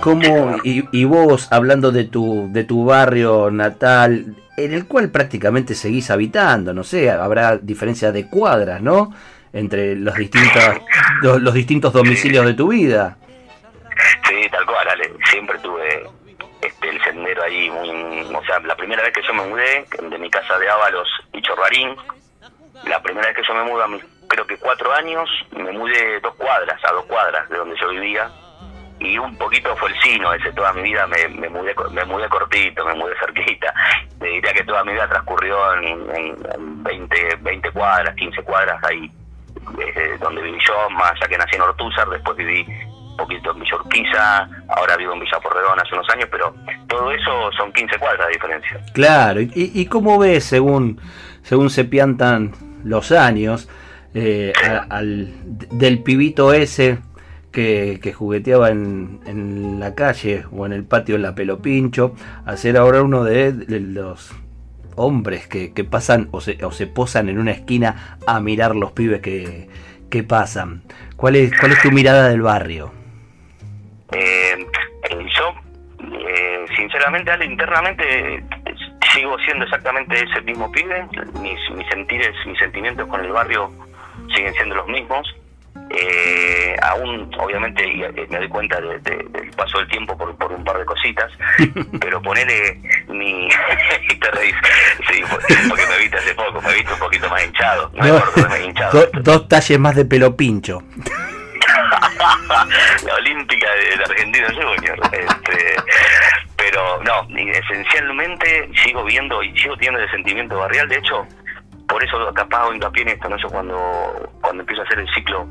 ¿Cómo, 0.00 0.56
y, 0.64 1.04
vos 1.04 1.52
hablando 1.52 1.92
de 1.92 2.04
tu, 2.04 2.48
de 2.52 2.64
tu 2.64 2.84
barrio 2.84 3.50
natal, 3.50 4.34
en 4.56 4.72
el 4.72 4.86
cual 4.86 5.10
prácticamente 5.10 5.74
seguís 5.74 6.10
habitando, 6.10 6.72
no 6.72 6.84
sé, 6.84 7.10
habrá 7.10 7.58
diferencia 7.58 8.12
de 8.12 8.28
cuadras, 8.28 8.80
¿no? 8.80 9.14
Entre 9.52 9.96
los 9.96 10.14
distintos, 10.14 10.62
los, 11.22 11.54
distintos 11.54 11.92
domicilios 11.92 12.46
de 12.46 12.54
tu 12.54 12.68
vida. 12.68 13.16
Sí, 14.28 14.48
tal 14.50 14.64
cual, 14.66 14.88
Ale. 14.88 15.12
Siempre 15.30 15.58
tuve 15.58 16.06
este, 16.62 16.88
el 16.88 17.02
sendero 17.02 17.42
ahí 17.42 17.70
muy... 17.70 17.90
O 18.34 18.44
sea, 18.44 18.60
la 18.60 18.76
primera 18.76 19.02
vez 19.02 19.12
que 19.12 19.22
yo 19.26 19.34
me 19.34 19.46
mudé 19.46 19.84
de 20.08 20.18
mi 20.18 20.30
casa 20.30 20.58
de 20.58 20.68
Ábalos 20.68 21.08
y 21.32 21.42
Chorrarín, 21.42 21.96
la 22.86 23.02
primera 23.02 23.26
vez 23.26 23.36
que 23.36 23.42
yo 23.46 23.54
me 23.54 23.64
mudé 23.64 24.00
creo 24.30 24.46
que 24.46 24.56
cuatro 24.58 24.92
años, 24.92 25.28
me 25.50 25.72
mudé 25.72 26.20
dos 26.20 26.34
cuadras, 26.36 26.82
a 26.84 26.92
dos 26.92 27.04
cuadras 27.06 27.48
de 27.48 27.56
donde 27.56 27.76
yo 27.80 27.88
vivía, 27.88 28.30
y 29.00 29.18
un 29.18 29.34
poquito 29.36 29.74
fue 29.76 29.90
el 29.90 30.00
sino 30.00 30.32
ese, 30.34 30.52
toda 30.52 30.72
mi 30.74 30.82
vida 30.82 31.06
me, 31.06 31.26
me, 31.28 31.48
mudé, 31.48 31.74
me 31.90 32.04
mudé 32.04 32.28
cortito, 32.28 32.84
me 32.84 32.94
mudé 32.94 33.14
cerquita, 33.18 33.72
te 34.18 34.26
diría 34.26 34.52
que 34.52 34.64
toda 34.64 34.84
mi 34.84 34.92
vida 34.92 35.08
transcurrió 35.08 35.56
en, 35.74 36.36
20, 36.82 37.36
20 37.40 37.70
cuadras, 37.72 38.14
15 38.14 38.42
cuadras 38.42 38.82
ahí, 38.84 39.10
donde 40.20 40.42
viví 40.42 40.58
yo, 40.66 40.90
más 40.90 41.12
ya 41.20 41.26
que 41.28 41.38
nací 41.38 41.56
en 41.56 41.62
Ortúzar, 41.62 42.08
después 42.10 42.36
viví 42.36 42.66
un 43.10 43.16
poquito 43.16 43.52
en 43.52 43.60
Villa 43.60 43.76
Urquiza, 43.76 44.48
ahora 44.68 44.96
vivo 44.96 45.14
en 45.14 45.20
Villa 45.20 45.40
Porredón 45.40 45.80
hace 45.80 45.94
unos 45.94 46.08
años, 46.10 46.28
pero 46.30 46.54
todo 46.86 47.10
eso 47.10 47.50
son 47.56 47.72
15 47.72 47.98
cuadras 47.98 48.26
de 48.26 48.32
diferencia. 48.34 48.80
Claro, 48.92 49.40
¿y, 49.40 49.50
y 49.54 49.86
cómo 49.86 50.18
ves 50.18 50.44
según, 50.44 51.00
según 51.42 51.70
se 51.70 51.84
piantan 51.84 52.52
los 52.84 53.12
años? 53.12 53.68
Eh, 54.12 54.52
al, 54.88 55.28
del 55.70 56.02
pibito 56.02 56.52
ese 56.52 56.98
que, 57.50 58.12
jugueteaba 58.14 58.70
en, 58.70 59.78
la 59.80 59.94
calle 59.94 60.44
o 60.52 60.66
en 60.66 60.72
el 60.72 60.84
patio 60.84 61.16
en 61.16 61.22
la 61.22 61.34
pelo 61.34 61.60
pincho, 61.60 62.14
a 62.46 62.56
ser 62.56 62.76
ahora 62.76 63.02
uno 63.02 63.24
de, 63.24 63.52
los 63.80 64.32
hombres 64.96 65.46
que, 65.46 65.84
pasan 65.84 66.28
o 66.32 66.40
se, 66.40 66.64
o 66.64 66.72
se, 66.72 66.86
posan 66.86 67.28
en 67.28 67.38
una 67.38 67.52
esquina 67.52 68.18
a 68.26 68.40
mirar 68.40 68.76
los 68.76 68.92
pibes 68.92 69.20
que, 69.20 69.68
que 70.10 70.22
pasan. 70.22 70.82
¿Cuál 71.16 71.36
es, 71.36 71.52
¿Cuál 71.58 71.72
es 71.72 71.82
tu 71.82 71.90
mirada 71.90 72.28
del 72.28 72.42
barrio? 72.42 72.92
Eh, 74.12 74.66
yo, 75.10 75.54
eh, 76.18 76.66
sinceramente, 76.76 77.32
internamente 77.44 78.44
sigo 79.14 79.38
siendo 79.40 79.64
exactamente 79.64 80.16
ese 80.16 80.40
mismo 80.42 80.70
pibe. 80.72 81.06
Mis, 81.40 81.58
mis 81.76 81.86
sentires, 81.88 82.34
mis 82.46 82.58
sentimientos 82.58 83.08
con 83.08 83.24
el 83.24 83.32
barrio 83.32 83.70
siguen 84.34 84.52
siendo 84.54 84.74
los 84.76 84.88
mismos. 84.88 85.26
Eh, 85.90 86.76
aún, 86.82 87.30
obviamente, 87.38 87.84
eh, 87.84 88.26
me 88.28 88.38
doy 88.38 88.48
cuenta 88.48 88.80
del 88.80 89.50
paso 89.56 89.78
del 89.78 89.88
tiempo 89.88 90.16
por, 90.16 90.34
por 90.36 90.52
un 90.52 90.64
par 90.64 90.78
de 90.78 90.84
cositas, 90.84 91.30
pero 92.00 92.22
ponele 92.22 92.80
mi. 93.08 93.48
te 94.20 94.30
reís, 94.30 94.54
sí, 95.08 95.22
porque 95.68 95.86
me 95.86 95.98
viste 95.98 96.16
hace 96.16 96.34
poco, 96.34 96.60
me 96.62 96.74
viste 96.74 96.92
un 96.92 96.98
poquito 96.98 97.28
más 97.28 97.44
hinchado. 97.44 97.90
dos 99.22 99.48
talles 99.48 99.78
más 99.78 99.96
de 99.96 100.04
pelo 100.04 100.36
pincho. 100.36 100.82
la 103.04 103.14
olímpica 103.14 103.66
de, 103.74 104.04
Argentina 104.04 104.48
Junior. 104.48 105.00
Este, 105.12 105.76
pero 106.56 107.02
no, 107.02 107.26
esencialmente 107.36 108.70
sigo 108.84 109.04
viendo 109.04 109.42
y 109.42 109.56
sigo 109.58 109.76
teniendo 109.76 110.00
el 110.00 110.10
sentimiento 110.10 110.58
barrial. 110.58 110.88
De 110.88 110.98
hecho, 110.98 111.26
por 111.90 112.04
eso 112.04 112.32
capaz 112.32 112.62
hago 112.62 112.72
hincapié 112.72 113.02
en 113.02 113.08
esto, 113.08 113.28
¿no? 113.28 113.36
Yo 113.36 113.48
cuando, 113.48 114.30
cuando 114.40 114.62
empiezo 114.62 114.82
a 114.82 114.84
hacer 114.84 115.00
el 115.00 115.12
ciclo 115.12 115.46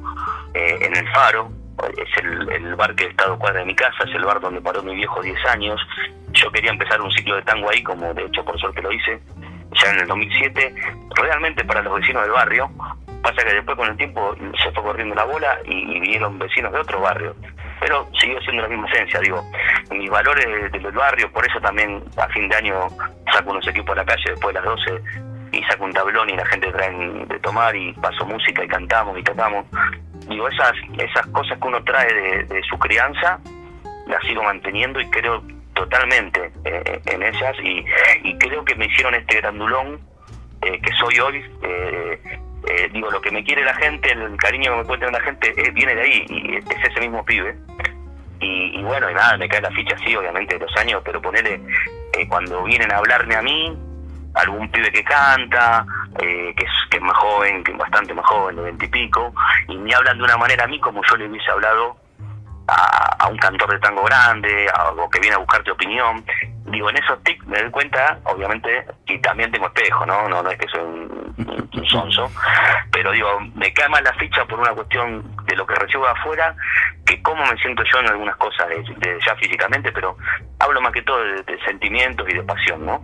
eh, 0.54 0.78
en 0.82 0.96
el 0.96 1.08
Faro, 1.10 1.52
es 1.98 2.24
el, 2.24 2.76
bar 2.76 2.96
que 2.96 3.06
he 3.06 3.10
estado 3.10 3.38
cuadra 3.38 3.60
de 3.60 3.66
mi 3.66 3.76
casa, 3.76 4.04
es 4.06 4.16
el 4.16 4.24
bar 4.24 4.40
donde 4.40 4.62
paró 4.62 4.82
mi 4.82 4.96
viejo 4.96 5.22
10 5.22 5.46
años. 5.48 5.80
Yo 6.32 6.50
quería 6.52 6.72
empezar 6.72 7.02
un 7.02 7.12
ciclo 7.12 7.36
de 7.36 7.42
tango 7.44 7.70
ahí, 7.70 7.84
como 7.84 8.14
de 8.14 8.24
hecho 8.24 8.44
por 8.44 8.58
suerte 8.60 8.82
lo 8.82 8.92
hice, 8.92 9.20
ya 9.82 9.92
en 9.92 10.00
el 10.00 10.08
2007, 10.08 10.76
realmente 11.16 11.66
para 11.66 11.82
los 11.82 12.00
vecinos 12.00 12.24
del 12.24 12.32
barrio. 12.32 12.70
Pasa 13.22 13.44
que 13.44 13.54
después 13.54 13.78
con 13.78 13.90
el 13.90 13.98
tiempo 13.98 14.34
se 14.64 14.72
fue 14.72 14.84
corriendo 14.84 15.16
la 15.16 15.26
bola 15.26 15.60
y, 15.66 16.00
vinieron 16.00 16.40
vecinos 16.40 16.72
de 16.72 16.80
otro 16.80 17.02
barrio. 17.02 17.36
Pero 17.82 18.10
siguió 18.20 18.40
siendo 18.42 18.62
la 18.62 18.70
misma 18.70 18.88
esencia, 18.90 19.20
digo, 19.20 19.44
mis 19.92 20.10
valores 20.10 20.72
del 20.72 20.92
barrio, 20.92 21.32
por 21.32 21.46
eso 21.46 21.60
también 21.60 22.02
a 22.18 22.28
fin 22.30 22.48
de 22.48 22.56
año 22.56 22.88
saco 23.34 23.52
unos 23.52 23.68
equipos 23.68 23.92
a 23.92 24.02
la 24.02 24.06
calle 24.06 24.32
después 24.32 24.54
de 24.54 24.62
las 24.62 24.70
12 24.70 25.29
y 25.60 25.64
saco 25.64 25.86
un 25.86 25.94
tablón 25.94 26.30
y 26.30 26.36
la 26.36 26.46
gente 26.46 26.72
trae 26.72 26.92
de 26.92 27.40
tomar 27.40 27.76
y 27.76 27.94
paso 27.94 28.26
música 28.26 28.64
y 28.64 28.68
cantamos 28.68 29.18
y 29.18 29.24
tocamos. 29.24 29.66
Digo, 30.28 30.48
esas, 30.48 30.74
esas 30.98 31.26
cosas 31.28 31.58
que 31.60 31.68
uno 31.68 31.84
trae 31.84 32.46
de, 32.46 32.62
su 32.64 32.78
crianza, 32.78 33.40
las 34.08 34.24
sigo 34.24 34.44
manteniendo 34.44 35.00
y 35.00 35.10
creo 35.10 35.44
totalmente 35.74 36.52
eh, 36.66 37.02
en 37.06 37.24
ellas 37.24 37.56
y, 37.64 37.86
creo 38.38 38.64
que 38.64 38.76
me 38.76 38.86
hicieron 38.86 39.16
este 39.16 39.38
grandulón 39.38 40.00
eh, 40.62 40.80
que 40.82 40.92
soy 40.94 41.20
hoy, 41.20 41.46
eh, 41.64 42.90
digo, 42.92 43.10
lo 43.12 43.22
que 43.22 43.32
me 43.32 43.44
quiere 43.44 43.64
la 43.64 43.74
gente, 43.76 44.12
el 44.12 44.38
cariño 44.38 44.72
que 44.84 44.92
me 44.92 44.98
tener 44.98 45.12
la 45.12 45.22
gente, 45.22 45.54
viene 45.74 45.96
de 45.96 46.02
ahí, 46.02 46.26
y 46.30 46.56
es 46.56 46.90
ese 46.90 47.00
mismo 47.00 47.24
pibe. 47.26 47.56
Y, 48.42 48.82
bueno, 48.84 49.10
y 49.10 49.14
nada, 49.14 49.38
me 49.38 49.50
cae 49.50 49.62
la 49.62 49.72
ficha 49.72 49.96
así, 49.96 50.16
obviamente, 50.16 50.58
de 50.58 50.66
los 50.66 50.76
años, 50.78 51.02
pero 51.04 51.22
ponerle, 51.22 51.60
eh, 52.14 52.28
cuando 52.28 52.64
vienen 52.64 52.92
a 52.92 52.98
hablarme 52.98 53.36
a 53.36 53.42
mí, 53.42 53.78
algún 54.42 54.70
pibe 54.72 54.92
que 54.92 55.04
canta, 55.04 55.86
que, 56.18 56.50
es, 56.50 56.72
que 56.90 56.98
es 56.98 57.04
más 57.04 57.18
joven, 57.18 57.64
que 57.64 57.72
es 57.72 57.78
bastante 57.78 58.14
más 58.14 58.26
joven, 58.26 58.56
de 58.56 58.62
veintipico, 58.64 59.34
y, 59.68 59.78
me 59.78 59.94
hablan 59.94 60.18
de 60.18 60.24
una 60.24 60.38
manera 60.38 60.66
a 60.66 60.68
mí 60.68 60.80
como 60.80 61.02
yo 61.10 61.18
le 61.18 61.28
hubiese 61.28 61.50
hablado 61.52 61.98
a, 62.68 63.28
un 63.30 63.38
cantor 63.38 63.72
de 63.72 63.80
tango 63.80 64.04
grande, 64.04 64.68
a, 64.74 64.92
o 64.92 65.10
que 65.10 65.20
viene 65.20 65.36
a 65.36 65.40
buscarte 65.40 65.72
opinión. 65.72 66.24
Digo, 66.66 66.90
en 66.90 66.98
esos 66.98 67.22
tics 67.24 67.46
me 67.48 67.60
doy 67.60 67.72
cuenta, 67.72 68.20
obviamente, 68.26 68.86
y 69.08 69.18
también 69.20 69.52
tengo 69.52 69.68
espejo, 69.68 70.06
¿no? 70.06 70.28
No, 70.30 70.44
no 70.44 70.50
es 70.52 70.58
que 70.58 70.68
soy 70.68 70.82
un, 70.82 71.20
sonso, 71.88 72.30
pero 72.92 73.12
digo, 73.12 73.28
me 73.56 73.74
cae 73.74 73.90
más 73.90 74.04
la 74.04 74.14
ficha 74.14 74.46
por 74.46 74.60
una 74.60 74.72
cuestión 74.74 75.24
de 75.46 75.56
lo 75.56 75.66
que 75.66 75.74
recibo 75.74 76.06
de 76.06 76.12
afuera 76.12 76.56
que 77.04 77.20
cómo 77.24 77.44
me 77.44 77.58
siento 77.58 77.82
yo 77.92 78.00
en 78.00 78.08
algunas 78.08 78.36
cosas 78.36 78.68
de, 78.68 79.20
ya 79.26 79.36
físicamente, 79.38 79.92
pero 79.92 80.16
hablo 80.60 80.80
más 80.82 80.92
que 80.92 81.02
todo 81.02 81.20
de, 81.24 81.60
sentimientos 81.66 82.28
y 82.30 82.36
de 82.36 82.44
pasión, 82.44 82.86
¿no? 82.86 83.04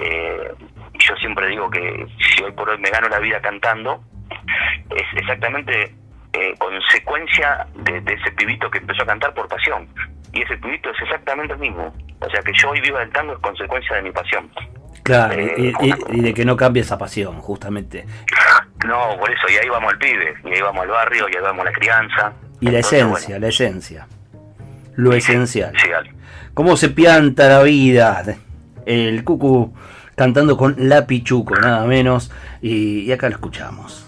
Eh, 0.00 0.52
yo 0.98 1.16
siempre 1.16 1.48
digo 1.48 1.70
que 1.70 2.06
si 2.18 2.42
hoy 2.42 2.52
por 2.52 2.68
hoy 2.68 2.78
me 2.78 2.90
gano 2.90 3.08
la 3.08 3.18
vida 3.18 3.40
cantando, 3.40 4.02
es 4.90 5.20
exactamente 5.20 5.94
eh, 6.32 6.54
consecuencia 6.58 7.66
de, 7.74 7.98
ese 7.98 8.32
pibito 8.32 8.70
que 8.70 8.78
empezó 8.78 9.02
a 9.02 9.06
cantar 9.06 9.34
por 9.34 9.48
pasión. 9.48 9.88
Y 10.32 10.42
ese 10.42 10.56
pibito 10.56 10.90
es 10.90 11.00
exactamente 11.02 11.54
el 11.54 11.60
mismo. 11.60 11.94
O 12.20 12.30
sea 12.30 12.40
que 12.42 12.52
yo 12.54 12.70
hoy 12.70 12.80
viva 12.80 13.00
del 13.00 13.10
tango 13.10 13.34
es 13.34 13.38
consecuencia 13.38 13.96
de 13.96 14.02
mi 14.02 14.10
pasión. 14.10 14.50
Claro, 15.02 15.34
y, 15.38 15.68
eh, 15.68 15.94
de 16.08 16.34
que 16.34 16.44
no 16.44 16.56
cambie 16.56 16.82
esa 16.82 16.96
pasión, 16.96 17.38
justamente. 17.40 18.06
No, 18.86 19.16
por 19.18 19.30
eso, 19.30 19.42
y 19.50 19.56
ahí 19.56 19.68
vamos 19.68 19.92
al 19.92 19.98
pibe, 19.98 20.34
y 20.44 20.54
ahí 20.54 20.62
vamos 20.62 20.82
al 20.82 20.88
barrio, 20.88 21.28
y 21.28 21.36
ahí 21.36 21.42
vamos 21.42 21.60
a 21.60 21.70
la 21.70 21.72
crianza. 21.72 22.32
Y 22.60 22.70
la 22.70 22.78
esencia, 22.78 23.38
la 23.38 23.48
esencia. 23.48 24.06
Lo 24.96 25.12
esencial. 25.12 25.74
¿Cómo 26.54 26.76
se 26.76 26.88
pianta 26.88 27.48
la 27.48 27.62
vida? 27.62 28.24
El 28.86 29.24
cucu 29.24 29.74
cantando 30.14 30.56
con 30.56 30.76
La 30.78 31.06
Pichuco, 31.06 31.54
nada 31.56 31.86
menos. 31.86 32.30
y 32.60 33.10
acá 33.12 33.28
lo 33.28 33.36
escuchamos. 33.36 34.04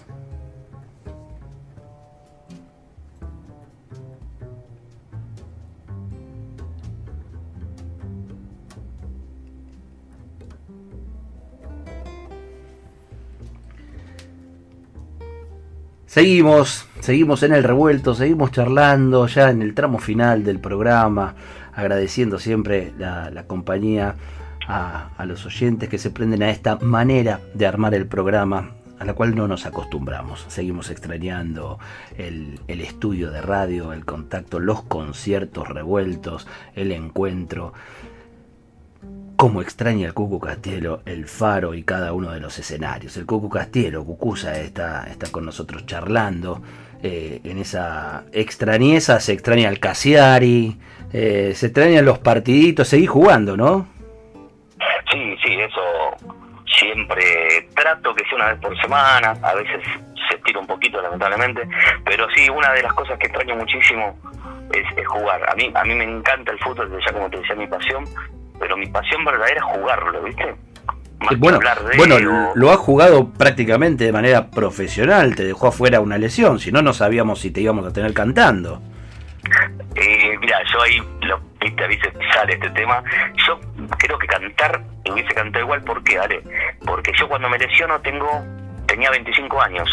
Seguimos, 16.17 16.87
seguimos 16.99 17.43
en 17.43 17.53
el 17.53 17.63
revuelto, 17.63 18.15
seguimos 18.15 18.51
charlando 18.51 19.27
ya 19.27 19.51
en 19.51 19.61
el 19.61 19.75
tramo 19.75 19.99
final 19.99 20.43
del 20.43 20.59
programa, 20.59 21.35
agradeciendo 21.75 22.39
siempre 22.39 22.91
la, 22.97 23.43
compañía 23.45 24.15
a, 24.67 25.25
los 25.25 25.45
oyentes 25.45 25.89
que 25.89 25.97
se 25.97 26.11
prenden 26.11 26.43
a 26.43 26.49
esta 26.49 26.77
manera 26.77 27.39
de 27.53 27.65
armar 27.65 27.93
el 27.93 28.05
programa 28.05 28.71
a 28.99 29.05
la 29.05 29.13
cual 29.13 29.35
no 29.35 29.47
nos 29.47 29.65
acostumbramos. 29.65 30.45
Seguimos 30.47 30.89
extrañando 30.89 31.79
el, 32.17 32.59
estudio 32.67 33.31
de 33.31 33.41
radio, 33.41 33.93
el 33.93 34.05
contacto, 34.05 34.59
los 34.59 34.83
conciertos 34.83 35.67
revueltos, 35.67 36.47
el 36.75 36.91
encuentro. 36.91 37.73
Cómo 39.35 39.61
extraña 39.61 40.07
el 40.07 40.15
Cucu 40.15 40.39
Castielo 40.39 41.01
el 41.05 41.27
faro 41.27 41.75
y 41.75 41.83
cada 41.83 42.11
uno 42.13 42.31
de 42.31 42.39
los 42.39 42.57
escenarios. 42.57 43.15
El 43.17 43.27
Cucu 43.27 43.49
Castielo, 43.49 44.03
Cucusa, 44.03 44.59
está, 44.59 45.07
está 45.07 45.29
con 45.31 45.45
nosotros 45.45 45.85
charlando. 45.85 46.61
Eh, 47.03 47.41
en 47.43 47.59
esa 47.59 48.23
extrañeza 48.31 49.19
se 49.19 49.33
extraña 49.33 49.69
el 49.69 49.79
Casiari, 49.79 50.79
eh, 51.13 51.53
se 51.55 51.67
extrañan 51.67 52.03
los 52.03 52.17
partiditos, 52.17 52.87
seguís 52.87 53.11
jugando, 53.11 53.55
¿no? 53.55 53.96
Sí, 55.11 55.37
sí, 55.43 55.59
eso 55.59 56.15
siempre 56.65 57.67
trato 57.75 58.13
que 58.13 58.23
sea 58.25 58.35
una 58.35 58.47
vez 58.49 58.59
por 58.59 58.81
semana, 58.81 59.33
a 59.41 59.53
veces 59.55 59.81
se 60.29 60.35
estira 60.35 60.59
un 60.59 60.67
poquito 60.67 61.01
lamentablemente, 61.01 61.67
pero 62.05 62.27
sí, 62.35 62.49
una 62.49 62.71
de 62.73 62.83
las 62.83 62.93
cosas 62.93 63.17
que 63.19 63.27
extraño 63.27 63.55
muchísimo 63.55 64.17
es, 64.73 65.07
jugar. 65.07 65.49
A 65.49 65.55
mí, 65.55 65.71
a 65.73 65.83
mí 65.83 65.95
me 65.95 66.03
encanta 66.03 66.51
el 66.51 66.59
fútbol, 66.59 66.91
ya 67.05 67.13
como 67.13 67.29
te 67.29 67.37
decía, 67.37 67.55
mi 67.55 67.67
pasión, 67.67 68.03
pero 68.59 68.75
mi 68.77 68.87
pasión 68.87 69.23
verdadera 69.23 69.57
es 69.57 69.63
jugarlo, 69.63 70.21
¿viste? 70.23 70.55
bueno, 71.39 71.59
bueno 71.97 72.51
lo 72.53 72.71
has 72.71 72.77
jugado 72.77 73.31
prácticamente 73.33 74.03
de 74.03 74.11
manera 74.11 74.51
profesional, 74.51 75.35
te 75.35 75.43
dejó 75.43 75.67
afuera 75.67 75.99
una 75.99 76.17
lesión, 76.17 76.59
si 76.59 76.71
no, 76.71 76.81
no 76.81 76.93
sabíamos 76.93 77.39
si 77.39 77.51
te 77.51 77.61
íbamos 77.61 77.87
a 77.87 77.93
tener 77.93 78.13
cantando. 78.13 78.81
Eh, 79.95 80.37
mira, 80.39 80.59
yo 80.71 80.81
ahí, 80.81 81.01
lo, 81.21 81.39
viste, 81.59 81.83
a 81.83 81.87
veces 81.87 82.13
sale 82.33 82.53
este 82.53 82.69
tema, 82.71 83.03
yo 83.47 83.59
creo 83.97 84.17
que 84.17 84.27
cantar, 84.27 84.81
hubiese 85.09 85.33
cantado 85.33 85.63
igual, 85.63 85.83
¿por 85.83 86.03
qué, 86.03 86.19
Ale? 86.19 86.41
Porque 86.85 87.11
yo 87.17 87.27
cuando 87.27 87.49
me 87.49 87.57
lesiono 87.57 87.99
tengo, 88.01 88.43
tenía 88.85 89.09
25 89.11 89.61
años, 89.61 89.89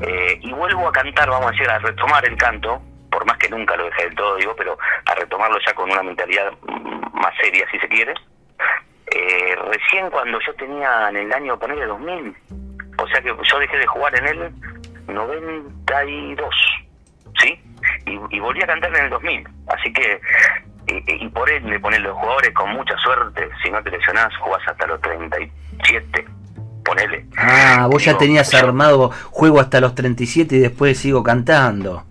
eh, 0.00 0.38
y 0.40 0.52
vuelvo 0.52 0.88
a 0.88 0.92
cantar, 0.92 1.28
vamos 1.28 1.48
a 1.48 1.50
decir, 1.50 1.68
a 1.68 1.78
retomar 1.78 2.24
el 2.24 2.36
canto, 2.36 2.80
por 3.10 3.26
más 3.26 3.36
que 3.38 3.48
nunca 3.48 3.76
lo 3.76 3.84
dejé 3.86 4.04
del 4.04 4.14
todo, 4.14 4.36
digo, 4.36 4.54
pero 4.56 4.78
a 5.06 5.14
retomarlo 5.14 5.58
ya 5.66 5.74
con 5.74 5.90
una 5.90 6.02
mentalidad 6.02 6.52
más 7.12 7.34
seria, 7.40 7.66
si 7.70 7.78
se 7.78 7.88
quiere. 7.88 8.14
Eh, 9.10 9.56
recién 9.70 10.10
cuando 10.10 10.38
yo 10.46 10.54
tenía 10.54 11.08
en 11.08 11.16
el 11.16 11.32
año, 11.32 11.58
ponerle 11.58 11.86
2000, 11.86 12.36
o 12.98 13.08
sea 13.08 13.20
que 13.22 13.34
yo 13.42 13.58
dejé 13.58 13.78
de 13.78 13.86
jugar 13.86 14.16
en 14.18 14.26
el 14.26 14.52
92, 15.08 16.54
¿sí? 17.40 17.60
Y, 18.06 18.38
volví 18.38 18.62
a 18.62 18.66
cantar 18.66 18.94
en 18.94 19.04
el 19.04 19.10
2000, 19.10 19.48
así 19.68 19.92
que, 19.92 20.20
y, 20.88 21.24
y 21.24 21.28
por 21.28 21.48
ende, 21.50 21.78
poner 21.80 22.00
los 22.00 22.16
jugadores 22.16 22.52
con 22.54 22.70
mucha 22.72 22.96
suerte, 22.98 23.48
si 23.62 23.70
no 23.70 23.82
te 23.82 23.90
lesionás, 23.90 24.34
jugás 24.38 24.62
hasta 24.66 24.86
los 24.86 25.00
37, 25.00 26.24
ponele. 26.84 27.26
Ah, 27.36 27.88
vos 27.90 28.04
ya 28.04 28.16
tenías 28.16 28.52
armado 28.54 29.10
juego 29.30 29.60
hasta 29.60 29.80
los 29.80 29.94
37 29.94 30.56
y 30.56 30.58
después 30.58 30.98
sigo 30.98 31.22
cantando 31.22 32.04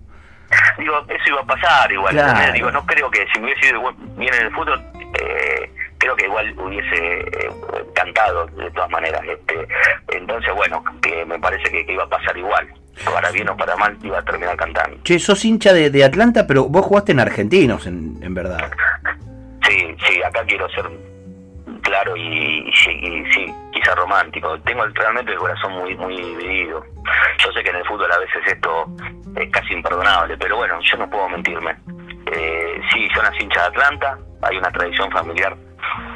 digo, 0.78 1.04
eso 1.08 1.28
iba 1.28 1.40
a 1.40 1.46
pasar 1.46 1.92
igual. 1.92 2.52
Digo, 2.54 2.70
no 2.70 2.84
creo 2.86 3.10
que 3.10 3.26
si 3.32 3.38
me 3.38 3.46
hubiese 3.46 3.68
ido 3.68 3.92
bien 4.16 4.34
en 4.34 4.46
el 4.46 4.54
fútbol, 4.54 4.82
eh, 5.20 5.70
creo 5.98 6.16
que 6.16 6.24
igual 6.24 6.54
hubiese 6.58 7.20
eh, 7.20 7.50
cantado 7.94 8.46
de 8.46 8.70
todas 8.70 8.90
maneras. 8.90 9.22
Este, 9.26 9.68
entonces, 10.08 10.54
bueno, 10.54 10.82
que 11.02 11.24
me 11.26 11.38
parece 11.38 11.70
que, 11.70 11.92
iba 11.92 12.04
a 12.04 12.08
pasar 12.08 12.36
igual. 12.36 12.68
Para 13.04 13.30
bien 13.30 13.48
o 13.48 13.56
para 13.56 13.76
mal, 13.76 13.96
iba 14.02 14.18
a 14.18 14.22
terminar 14.22 14.56
cantando. 14.56 14.98
Che, 15.02 15.18
sos 15.18 15.44
hincha 15.44 15.72
de, 15.72 15.90
de 15.90 16.04
Atlanta, 16.04 16.46
pero 16.46 16.68
vos 16.68 16.84
jugaste 16.84 17.12
en 17.12 17.20
Argentinos, 17.20 17.86
en, 17.86 18.18
en 18.22 18.34
verdad. 18.34 18.70
Sí, 19.68 19.94
sí, 20.06 20.22
acá 20.22 20.44
quiero 20.46 20.68
ser 20.70 20.88
claro 21.82 22.16
y, 22.16 22.70
sí, 22.72 23.54
quizá 23.72 23.94
romántico. 23.94 24.58
Tengo 24.60 24.84
realmente 24.86 25.32
el 25.32 25.38
corazón 25.38 25.72
muy 25.72 25.96
muy 25.96 26.16
dividido. 26.16 26.84
Yo 27.44 27.52
sé 27.52 27.62
que 27.62 27.70
en 27.70 27.76
el 27.76 27.84
fútbol 27.86 28.10
a 28.12 28.18
veces 28.18 28.42
esto 28.46 28.86
es 29.36 29.50
casi 29.50 29.74
imperdonable, 29.74 30.36
pero 30.36 30.56
bueno, 30.56 30.78
yo 30.82 30.96
no 30.98 31.08
puedo 31.08 31.28
mentirme. 31.28 31.76
Eh, 32.32 32.80
sí, 32.92 33.08
yo 33.14 33.22
nací 33.22 33.42
hincha 33.42 33.62
de 33.62 33.66
Atlanta, 33.68 34.18
hay 34.42 34.56
una 34.56 34.70
tradición 34.70 35.10
familiar. 35.10 35.56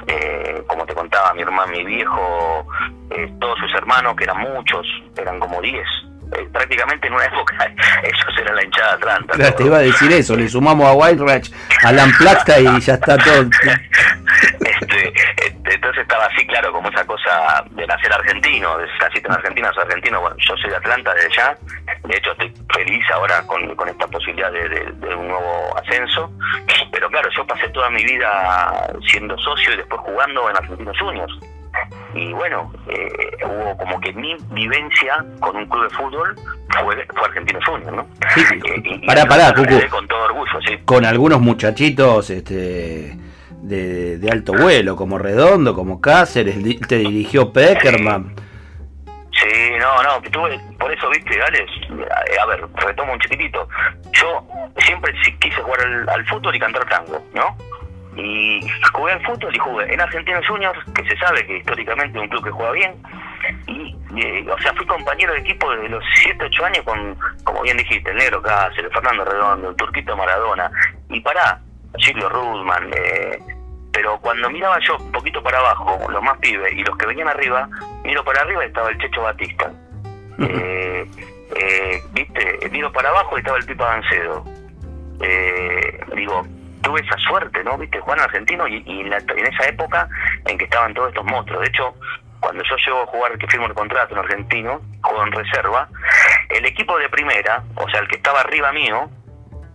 Eh, 0.07 0.63
como 0.67 0.85
te 0.85 0.95
contaba, 0.95 1.33
mi 1.35 1.43
hermano, 1.43 1.73
mi 1.73 1.85
viejo, 1.85 2.67
eh, 3.11 3.33
todos 3.41 3.59
sus 3.61 3.73
hermanos, 3.75 4.15
que 4.17 4.25
eran 4.25 4.41
muchos, 4.41 4.87
eran 5.17 5.39
como 5.39 5.61
10, 5.61 5.87
eh, 6.37 6.49
prácticamente 6.53 7.07
en 7.07 7.15
una 7.15 7.25
época 7.25 7.55
ellos 8.03 8.39
eran 8.41 8.57
la 8.57 8.65
hinchada 8.65 8.93
Atlanta. 8.95 9.35
Claro, 9.35 9.55
te 9.55 9.65
iba 9.65 9.77
a 9.79 9.81
decir 9.81 10.13
eso, 10.13 10.37
le 10.37 10.49
sumamos 10.49 10.87
a 10.87 10.93
White 10.93 11.23
Ratch, 11.25 11.51
a 11.85 11.93
Lamplata 11.93 12.61
y 12.61 12.81
ya 12.81 12.95
está 12.95 13.17
todo. 13.19 13.49
Este, 14.61 15.09
este, 15.09 15.75
entonces 15.75 16.03
estaba 16.03 16.27
así, 16.27 16.47
claro, 16.47 16.73
como 16.73 16.89
esa 16.89 17.05
cosa 17.05 17.65
de 17.71 17.87
nacer 17.87 18.13
argentino, 18.13 18.79
de 18.79 18.87
naciste 19.01 19.29
en 19.29 19.33
Argentina, 19.33 19.71
soy 19.73 19.85
argentino, 19.85 20.21
bueno, 20.21 20.37
yo 20.39 20.57
soy 20.57 20.71
de 20.71 20.77
Atlanta 20.77 21.15
desde 21.15 21.37
ya, 21.37 21.57
de 22.05 22.17
hecho 22.17 22.33
estoy 22.33 22.53
feliz 22.75 23.05
ahora 23.13 23.43
con, 23.47 23.75
con 23.77 23.89
esta 23.89 24.07
posibilidad 24.09 24.51
de, 24.53 25.15
un 25.15 25.29
nuevo 25.29 25.77
ascenso, 25.79 26.31
pero 26.91 27.09
claro, 27.11 27.29
yo 27.37 27.47
pasé 27.47 27.69
toda 27.69 27.91
mi 27.91 28.05
vida 28.05 28.91
siendo 29.09 29.37
socio 29.39 29.75
y 29.75 29.77
después 29.77 30.01
jugando 30.01 30.51
en 30.51 30.57
Argentinos 30.57 30.99
Juniors 30.99 31.39
y 32.15 32.33
bueno, 32.33 32.73
eh, 32.89 33.09
hubo 33.45 33.77
como 33.77 34.01
que 34.01 34.13
mi 34.13 34.37
vivencia 34.51 35.25
con 35.41 35.57
un 35.57 35.67
club 35.67 35.85
de 35.85 35.91
fútbol 35.97 36.37
fue, 36.69 37.07
fue 37.07 37.25
Argentino 37.25 37.59
Junior, 37.65 37.93
¿no? 37.93 38.07
Sí, 38.35 38.43
eh, 38.65 39.01
pará, 39.07 39.25
pará, 39.25 39.55
Con 39.55 40.07
todo 40.09 40.25
orgullo, 40.25 40.61
sí. 40.67 40.79
Con 40.85 41.05
algunos 41.05 41.41
muchachitos 41.41 42.31
este, 42.31 43.17
de, 43.63 44.19
de 44.19 44.31
alto 44.31 44.53
vuelo, 44.53 44.97
como 44.97 45.19
Redondo, 45.19 45.75
como 45.75 46.01
Cáceres, 46.01 46.57
te 46.87 46.97
dirigió 46.97 47.53
Peckerman. 47.53 48.35
Sí, 49.33 49.71
no, 49.81 50.03
no, 50.03 50.23
tuve, 50.31 50.61
por 50.79 50.93
eso, 50.93 51.09
viste, 51.09 51.37
Gales, 51.37 51.71
eh, 51.91 52.39
a 52.41 52.47
ver, 52.47 52.65
retomo 52.75 53.15
un 53.15 53.19
chiquitito. 53.19 53.67
Yo 54.13 54.47
siempre 54.79 55.13
quise 55.41 55.61
jugar 55.63 55.81
al, 55.81 56.09
al 56.09 56.27
fútbol 56.27 56.55
y 56.55 56.61
cantar 56.61 56.85
tango, 56.89 57.21
¿no? 57.35 57.57
Y 58.17 58.61
jugué 58.93 59.13
al 59.13 59.25
fútbol 59.25 59.55
y 59.55 59.59
jugué 59.59 59.93
en 59.93 60.01
Argentinos 60.01 60.47
Juniors, 60.47 60.79
que 60.95 61.09
se 61.09 61.17
sabe 61.17 61.47
que 61.47 61.59
históricamente 61.59 62.19
es 62.19 62.23
un 62.23 62.29
club 62.29 62.45
que 62.45 62.51
juega 62.51 62.73
bien, 62.73 63.03
y, 63.67 63.97
eh, 64.17 64.47
o 64.51 64.59
sea, 64.61 64.75
fui 64.75 64.87
compañero 64.87 65.33
de 65.33 65.41
equipo 65.41 65.71
desde 65.71 65.89
los 65.89 66.05
7, 66.23 66.45
8 66.45 66.65
años 66.65 66.85
con, 66.85 67.17
como 67.45 67.63
bien 67.63 67.77
dijiste, 67.77 68.11
el 68.11 68.17
Negro 68.17 68.43
Cáceres, 68.43 68.93
Fernando 68.93 69.25
Redondo, 69.25 69.71
el 69.71 69.77
Turquito 69.77 70.17
Maradona, 70.17 70.71
y 71.09 71.21
pará, 71.21 71.61
Silvio 71.99 72.29
Rudman, 72.29 72.91
eh, 72.95 73.39
pero 73.93 74.19
cuando 74.21 74.49
miraba 74.51 74.79
yo 74.87 74.97
un 74.97 75.13
poquito 75.13 75.43
para 75.43 75.59
abajo, 75.59 75.99
los 76.11 76.23
más 76.23 76.39
pibes 76.39 76.73
y 76.73 76.83
los 76.83 76.97
que 76.97 77.07
venían 77.07 77.29
arriba, 77.29 77.69
miro 78.05 78.25
para 78.25 78.41
arriba 78.41 78.65
y 78.65 78.69
estaba 78.69 78.89
el 78.89 78.99
Checho 78.99 79.23
Batista. 79.23 79.71
eh, 80.39 81.07
eh, 81.57 82.03
viste, 82.13 82.69
miro 82.71 82.91
para 82.91 83.11
abajo 83.11 83.37
y 83.37 83.41
estaba 83.41 83.59
el 83.59 83.67
Pipa 83.67 83.87
Gancedo. 83.87 84.45
Eh, 85.21 86.01
digo, 86.17 86.43
tuve 86.83 87.01
esa 87.01 87.17
suerte, 87.19 87.63
¿no? 87.65 87.79
Viste, 87.79 88.01
Juan 88.01 88.21
Argentino 88.21 88.67
y, 88.69 88.83
y 88.87 89.01
en, 89.01 89.11
la- 89.11 89.19
en 89.19 89.47
esa 89.47 89.67
época 89.67 90.09
en 90.47 90.59
que 90.59 90.65
estaban 90.65 90.93
todos 90.95 91.09
estos 91.09 91.25
monstruos. 91.25 91.61
De 91.63 91.69
hecho, 91.69 91.95
cuando 92.41 92.63
yo 92.65 92.77
llego 92.85 93.03
a 93.03 93.07
jugar, 93.07 93.39
que 93.39 93.47
firmo 93.47 93.67
el 93.67 93.75
contrato 93.75 94.15
en 94.15 94.19
Argentino, 94.21 94.81
juego 95.03 95.23
en 95.25 95.33
reserva, 95.33 95.89
el 96.51 96.65
equipo 96.67 96.99
de 96.99 97.09
primera, 97.09 97.63
o 97.77 97.89
sea, 97.89 98.01
el 98.01 98.09
que 98.09 98.17
estaba 98.17 98.41
arriba 98.41 98.73
mío, 98.73 99.09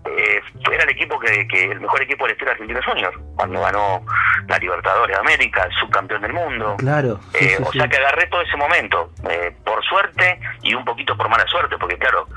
eh, 0.05 0.41
era 0.71 0.83
el 0.83 0.89
equipo 0.89 1.19
que, 1.19 1.47
que 1.47 1.65
el 1.65 1.81
mejor 1.81 2.01
equipo 2.01 2.25
de 2.25 2.29
la 2.29 2.33
historia 2.33 2.53
de 2.53 2.61
Argentinos 2.61 2.85
Juniors, 2.85 3.17
cuando 3.35 3.61
ganó 3.61 4.05
la 4.47 4.57
Libertadores 4.57 5.15
de 5.15 5.19
América, 5.19 5.63
el 5.63 5.71
subcampeón 5.79 6.21
del 6.21 6.33
mundo. 6.33 6.75
Claro. 6.77 7.19
sí, 7.33 7.45
Eh, 7.45 7.55
sí, 7.57 7.63
o 7.65 7.71
sí. 7.71 7.79
sea 7.79 7.87
que 7.89 7.97
agarré 7.97 8.27
todo 8.27 8.41
ese 8.41 8.55
momento, 8.57 9.11
eh, 9.29 9.53
por 9.65 9.83
suerte 9.83 10.39
y 10.63 10.73
un 10.73 10.85
poquito 10.85 11.15
por 11.17 11.27
mala 11.29 11.45
suerte, 11.47 11.77
porque 11.77 11.97
claro, 11.97 12.27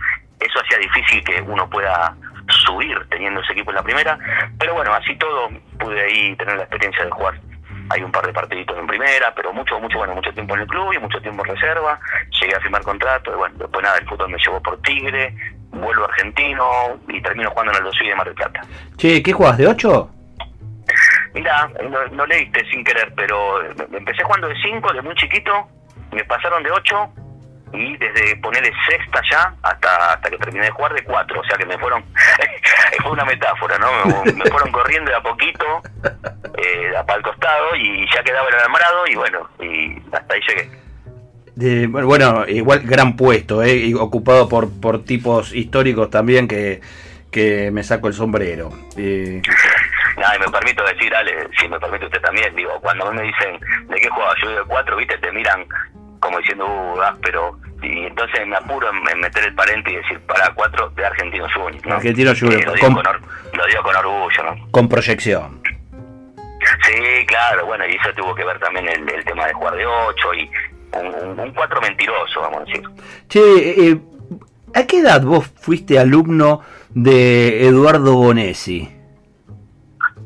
eso 0.41 0.61
hacía 0.61 0.79
difícil 0.79 1.23
que 1.25 1.41
uno 1.43 1.69
pueda 1.71 2.15
subir 2.51 2.97
teniendo 3.09 3.41
ese 3.41 3.53
equipo 3.53 3.71
en 3.71 3.77
la 3.77 3.83
primera, 3.83 4.19
pero 4.59 4.75
bueno, 4.75 4.93
así 4.95 5.17
todo 5.17 5.49
pude 5.79 6.01
ahí 6.01 6.37
tener 6.37 6.57
la 6.57 6.63
experiencia 6.63 7.05
de 7.05 7.11
jugar. 7.11 7.35
Hay 7.91 8.03
un 8.03 8.13
par 8.13 8.25
de 8.25 8.33
partiditos 8.33 8.79
en 8.79 8.87
primera, 8.87 9.35
pero 9.35 9.53
mucho, 9.53 9.79
mucho, 9.81 9.99
bueno, 9.99 10.15
mucho 10.15 10.33
tiempo 10.33 10.55
en 10.55 10.61
el 10.61 10.67
club 10.69 10.93
y 10.93 10.99
mucho 10.99 11.21
tiempo 11.21 11.45
en 11.45 11.55
reserva. 11.55 11.99
Llegué 12.41 12.55
a 12.55 12.61
firmar 12.61 12.83
contrato 12.83 13.33
y 13.33 13.37
bueno, 13.37 13.57
después 13.59 13.83
nada, 13.83 13.99
el 13.99 14.09
fútbol 14.09 14.31
me 14.31 14.39
llevó 14.39 14.63
por 14.63 14.81
Tigre, 14.83 15.35
vuelvo 15.71 16.05
a 16.05 16.07
Argentino 16.07 17.01
y 17.09 17.21
termino 17.21 17.51
jugando 17.51 17.73
en 17.73 17.79
el 17.79 17.85
Dosui 17.85 18.09
de 18.09 18.15
Mar 18.15 18.27
del 18.27 18.35
Plata. 18.35 18.61
Che, 18.97 19.23
¿qué 19.23 19.33
jugás? 19.33 19.59
¿De 19.59 19.67
8? 19.67 20.11
Mira, 21.35 21.71
no, 21.89 22.07
no 22.09 22.27
leíste 22.27 22.65
sin 22.71 22.85
querer, 22.85 23.13
pero 23.17 23.61
empecé 23.93 24.23
jugando 24.23 24.49
de 24.49 24.55
5, 24.61 24.93
de 24.93 25.03
muy 25.03 25.15
chiquito, 25.15 25.69
me 26.13 26.25
pasaron 26.25 26.63
de 26.63 26.71
8 26.71 27.13
y 27.73 27.97
desde 27.97 28.37
ponerle 28.37 28.73
sexta 28.89 29.21
ya 29.31 29.55
hasta 29.63 30.13
hasta 30.15 30.31
que 30.31 30.39
terminé 30.39 30.65
de 30.67 30.71
jugar 30.73 30.93
de 30.95 31.05
4, 31.05 31.41
o 31.41 31.45
sea 31.45 31.57
que 31.57 31.67
me 31.67 31.79
fueron, 31.79 32.05
fue 33.03 33.13
una 33.13 33.25
metáfora, 33.25 33.79
¿no? 33.79 33.89
Me, 34.25 34.33
me 34.33 34.45
fueron 34.51 34.73
corriendo 34.73 35.11
de 35.11 35.17
a 35.17 35.21
poquito, 35.23 35.83
eh, 36.59 36.93
para 37.07 37.19
el 37.19 37.23
costado 37.23 37.77
y 37.77 38.07
ya 38.15 38.23
quedaba 38.23 38.49
el 38.49 38.55
alambrado 38.57 39.07
y 39.07 39.15
bueno, 39.15 39.49
y 39.61 39.97
hasta 40.15 40.35
ahí 40.35 40.41
llegué. 40.49 40.71
De- 41.55 41.87
bueno, 41.87 42.45
igual 42.49 42.81
gran 42.81 43.17
puesto, 43.17 43.63
eh, 43.63 43.77
y 43.77 43.95
ocupado 43.95 44.49
por, 44.49 44.69
por 44.81 45.05
tipos 45.05 45.55
históricos 45.55 46.11
también 46.11 46.49
que, 46.49 46.81
que 47.31 47.71
me 47.71 47.83
saco 47.83 48.09
el 48.09 48.15
sombrero. 48.15 48.71
Eh, 48.97 49.43
y 49.43 50.39
me 50.39 50.49
permito 50.53 50.85
decir, 50.85 51.15
Ale, 51.15 51.49
si 51.59 51.69
me 51.69 51.79
permite 51.81 52.07
usted 52.07 52.21
también, 52.21 52.55
digo, 52.55 52.79
cuando 52.81 53.07
a 53.07 53.11
mí 53.13 53.19
me 53.19 53.23
dicen 53.25 53.59
de 53.89 53.97
qué 54.01 54.09
jugaba, 54.09 54.35
yo 54.43 54.51
de 54.51 54.65
4, 54.65 54.97
viste, 54.97 55.19
te 55.19 55.33
miran 55.33 55.67
como 56.21 56.39
diciendo, 56.39 56.67
uh, 56.67 57.01
áspero. 57.03 57.59
Y 57.83 58.05
entonces 58.07 58.47
me 58.47 58.57
apuro 58.57 58.89
en, 58.91 59.21
meter 59.21 59.45
el 59.45 59.55
parente 59.55 59.91
y 59.91 59.97
decir, 59.97 60.21
para 60.21 60.53
4 60.55 60.91
de 60.91 61.07
Argentino 61.07 61.47
Juniors. 61.55 61.87
¿no? 61.87 61.95
Argentino 61.97 62.33
Juniors, 62.39 62.63
Eh, 62.63 62.67
lo, 62.67 62.75
digo 62.75 62.87
con- 62.87 62.95
con 62.97 63.07
or- 63.07 63.21
lo 63.55 63.67
digo 63.67 63.83
con 63.83 63.97
orgullo, 63.97 64.43
¿no? 64.45 64.71
con 64.71 64.89
proyección. 64.89 65.61
Sí, 66.87 67.27
claro, 67.27 67.65
bueno, 67.67 67.85
y 67.87 67.93
eso 67.97 68.13
tuvo 68.15 68.35
que 68.35 68.45
ver 68.45 68.59
también 68.59 68.87
el, 68.89 69.09
el 69.09 69.25
tema 69.25 69.47
de 69.47 69.53
jugar 69.55 69.75
de 69.77 69.87
8 69.87 70.35
y 70.35 70.51
un 71.41 71.53
4 71.55 71.81
mentiroso, 71.81 72.41
vamos 72.43 72.59
a 72.63 72.65
decir. 72.65 72.83
Che, 73.29 73.41
eh, 73.91 73.99
¿a 74.75 74.87
qué 74.87 74.99
edad 74.99 75.23
vos 75.23 75.51
fuiste 75.61 75.99
alumno 75.99 76.61
de 76.91 77.67
Eduardo 77.67 78.15
Bonesi? 78.15 78.91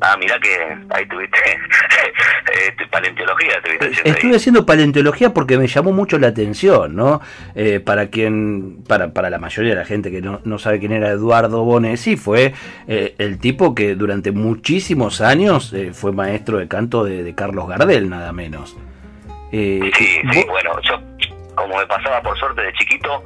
Ah, 0.07 0.15
mirá 0.17 0.39
que 0.39 0.49
ahí 0.91 1.03
tuviste 1.07 1.37
eh, 1.49 2.87
paleontología, 2.91 3.59
tuviste 3.63 3.85
haciendo 3.85 4.03
ahí. 4.05 4.11
Estuve 4.11 4.35
haciendo 4.35 4.65
paleontología 4.65 5.33
porque 5.33 5.57
me 5.57 5.65
llamó 5.65 5.93
mucho 5.93 6.19
la 6.19 6.27
atención, 6.27 6.95
¿no? 6.95 7.21
Eh, 7.55 7.79
para 7.79 8.07
quien, 8.11 8.83
para, 8.87 9.13
para 9.13 9.31
la 9.31 9.39
mayoría 9.39 9.71
de 9.71 9.79
la 9.79 9.85
gente 9.85 10.11
que 10.11 10.21
no, 10.21 10.41
no 10.43 10.59
sabe 10.59 10.79
quién 10.79 10.91
era 10.91 11.09
Eduardo 11.09 11.63
Bonesi, 11.63 12.17
fue 12.17 12.53
eh, 12.87 13.15
el 13.17 13.39
tipo 13.39 13.73
que 13.73 13.95
durante 13.95 14.31
muchísimos 14.31 15.21
años 15.21 15.73
eh, 15.73 15.91
fue 15.91 16.11
maestro 16.11 16.59
de 16.59 16.67
canto 16.67 17.03
de, 17.03 17.23
de 17.23 17.33
Carlos 17.33 17.67
Gardel, 17.67 18.07
nada 18.07 18.31
menos. 18.31 18.77
Eh, 19.51 19.89
Sí, 19.97 20.21
sí, 20.31 20.45
bueno, 20.47 20.79
yo 20.83 20.99
como 21.55 21.77
me 21.77 21.87
pasaba 21.87 22.21
por 22.21 22.37
suerte 22.37 22.61
de 22.61 22.73
chiquito, 22.73 23.23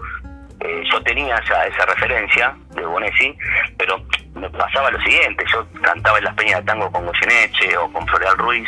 eh, 0.62 0.84
yo 0.92 1.02
tenía 1.04 1.36
esa, 1.38 1.66
esa 1.66 1.86
referencia 1.86 2.56
de 2.76 2.86
Bonesi, 2.86 3.36
pero 3.78 4.02
me 4.36 4.50
pasaba 4.50 4.92
lo 4.92 5.00
siguiente, 5.02 5.44
yo 5.52 5.66
cantaba 5.82 6.18
en 6.18 6.26
las 6.26 6.36
peñas 6.36 6.60
de 6.60 6.66
tango 6.66 6.92
con 6.92 7.06
Goyeneche 7.06 7.78
o 7.78 7.92
con 7.92 8.06
Floreal 8.08 8.38
Ruiz, 8.38 8.68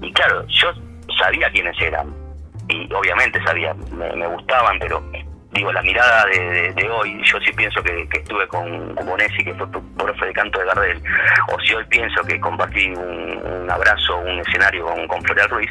y 0.00 0.12
claro, 0.12 0.46
yo 0.48 0.72
sabía 1.18 1.50
quiénes 1.50 1.78
eran, 1.80 2.14
y 2.68 2.92
obviamente 2.92 3.42
sabía, 3.44 3.74
me, 3.74 4.26
gustaban, 4.26 4.78
pero 4.78 5.02
digo, 5.52 5.72
la 5.72 5.82
mirada 5.82 6.24
de, 6.26 6.90
hoy, 6.90 7.20
yo 7.24 7.38
sí 7.40 7.52
pienso 7.52 7.82
que, 7.82 8.08
estuve 8.12 8.48
con, 8.48 8.94
Bonesi, 8.94 9.44
que 9.44 9.54
fue 9.54 9.66
profe 9.98 10.26
de 10.26 10.32
canto 10.32 10.58
de 10.58 10.66
Gardel, 10.66 11.02
o 11.52 11.60
si 11.60 11.74
hoy 11.74 11.84
pienso 11.84 12.22
que 12.24 12.40
compartí 12.40 12.88
un, 12.88 13.42
un 13.44 13.70
abrazo, 13.70 14.18
un 14.18 14.38
escenario 14.40 14.86
con, 14.86 15.06
con 15.06 15.22
Floreal 15.22 15.50
Ruiz, 15.50 15.70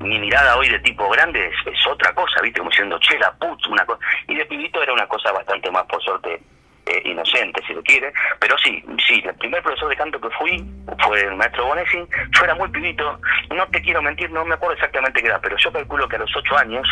mi 0.00 0.18
mirada 0.18 0.56
hoy 0.56 0.68
de 0.68 0.78
tipo 0.80 1.08
grande 1.08 1.50
es, 1.66 1.86
otra 1.86 2.12
cosa, 2.14 2.40
¿viste? 2.42 2.58
Como 2.58 2.70
diciendo, 2.70 2.98
che, 3.00 3.18
la 3.18 3.32
putz, 3.32 3.66
una 3.66 3.84
cosa. 3.84 4.00
Y 4.28 4.36
de 4.36 4.46
pibito 4.46 4.82
era 4.82 4.92
una 4.92 5.06
cosa 5.06 5.32
bastante 5.32 5.70
más, 5.70 5.84
por 5.86 6.02
suerte, 6.02 6.40
eh, 6.86 7.02
inocente, 7.04 7.62
si 7.66 7.74
lo 7.74 7.82
quiere. 7.82 8.12
Pero 8.38 8.56
sí, 8.58 8.84
sí, 9.06 9.22
el 9.24 9.34
primer 9.34 9.62
profesor 9.62 9.88
de 9.88 9.96
canto 9.96 10.20
que 10.20 10.30
fui 10.30 10.64
fue 11.04 11.20
el 11.20 11.36
maestro 11.36 11.66
Bonesi. 11.66 11.98
Yo 12.30 12.44
era 12.44 12.54
muy 12.54 12.68
pibito, 12.68 13.20
no 13.54 13.66
te 13.68 13.82
quiero 13.82 14.02
mentir, 14.02 14.30
no 14.30 14.44
me 14.44 14.54
acuerdo 14.54 14.74
exactamente 14.74 15.20
qué 15.20 15.28
edad, 15.28 15.40
pero 15.42 15.56
yo 15.56 15.72
calculo 15.72 16.08
que 16.08 16.16
a 16.16 16.20
los 16.20 16.36
ocho 16.36 16.56
años, 16.56 16.86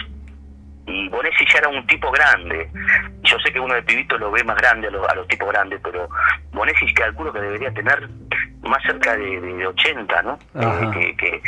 y 0.87 1.09
Bonesi 1.09 1.45
ya 1.53 1.59
era 1.59 1.69
un 1.69 1.87
tipo 1.87 2.11
grande. 2.11 2.69
Yo 3.23 3.39
sé 3.41 3.53
que 3.53 3.61
uno 3.61 3.75
de 3.75 3.83
pibito 3.83 4.17
lo 4.19 4.31
ve 4.31 4.43
más 4.45 4.57
grande 4.57 4.89
a 4.89 4.91
los, 4.91 5.09
a 5.09 5.15
los 5.15 5.27
tipos 5.29 5.49
grandes, 5.49 5.81
pero 5.83 6.09
Bonesi 6.53 6.93
calculo 6.95 7.33
que 7.33 7.41
debería 7.41 7.73
tener 7.75 8.09
más 8.63 8.83
cerca 8.85 9.17
de, 9.17 9.41
de 9.41 9.67
80, 9.67 10.23
¿no? 10.23 10.39
Ajá. 10.55 10.85
Eh, 10.85 10.91
que, 10.93 11.17
que- 11.17 11.43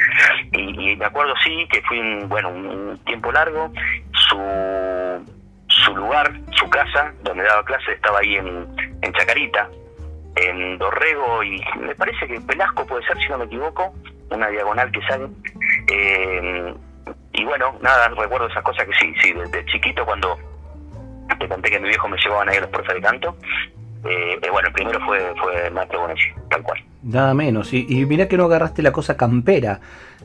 y, 0.53 0.91
y 0.93 0.97
me 0.97 1.05
acuerdo 1.05 1.35
sí 1.45 1.67
que 1.71 1.83
fui 1.83 1.99
un, 1.99 2.29
bueno 2.29 2.49
un, 2.51 2.67
un 2.67 2.99
tiempo 3.05 3.31
largo 3.33 3.73
su 4.13 5.27
su 5.69 5.97
lugar 5.97 6.33
su 6.53 6.69
casa 6.71 7.13
donde 7.23 7.45
daba 7.45 7.65
clase 7.65 7.93
estaba 7.93 8.19
ahí 8.21 8.37
en, 8.37 8.67
en 9.03 9.13
Chacarita 9.13 9.69
en 10.37 10.79
Dorrego 10.79 11.43
y 11.43 11.61
me 11.81 11.95
parece 11.95 12.27
que 12.27 12.39
Velasco 12.41 12.87
puede 12.87 13.05
ser 13.07 13.17
si 13.19 13.29
no 13.29 13.39
me 13.39 13.45
equivoco 13.45 13.93
una 14.31 14.49
diagonal 14.49 14.91
que 14.93 15.03
sale 15.03 15.27
Eh, 15.91 16.75
y 17.39 17.45
bueno 17.45 17.75
nada 17.81 18.09
recuerdo 18.09 18.49
esas 18.49 18.63
cosas 18.63 18.87
que 18.87 18.93
sí 18.95 19.15
sí 19.23 19.33
desde 19.33 19.65
chiquito 19.67 20.05
cuando 20.05 20.37
te 21.39 21.49
conté 21.49 21.71
que 21.71 21.81
mi 21.81 21.89
viejo 21.89 22.09
me 22.09 22.17
llevaban 22.19 22.49
ahí 22.49 22.57
a 22.57 22.61
los 22.63 22.71
profes 22.71 22.95
de 22.95 23.01
canto 23.01 23.37
eh, 24.05 24.39
eh, 24.43 24.51
bueno 24.51 24.69
el 24.69 24.75
primero 24.75 25.01
fue 25.07 25.35
fue 25.41 25.71
maestro 25.71 26.01
Bonesi 26.01 26.31
tal 26.51 26.63
cual 26.63 26.83
Nada 27.03 27.33
menos. 27.33 27.73
Y, 27.73 27.87
y 27.89 28.05
mirá 28.07 28.27
que 28.27 28.37
no 28.37 28.45
agarraste 28.45 28.83
la 28.83 28.93
cosa 28.93 29.17
campera 29.17 29.81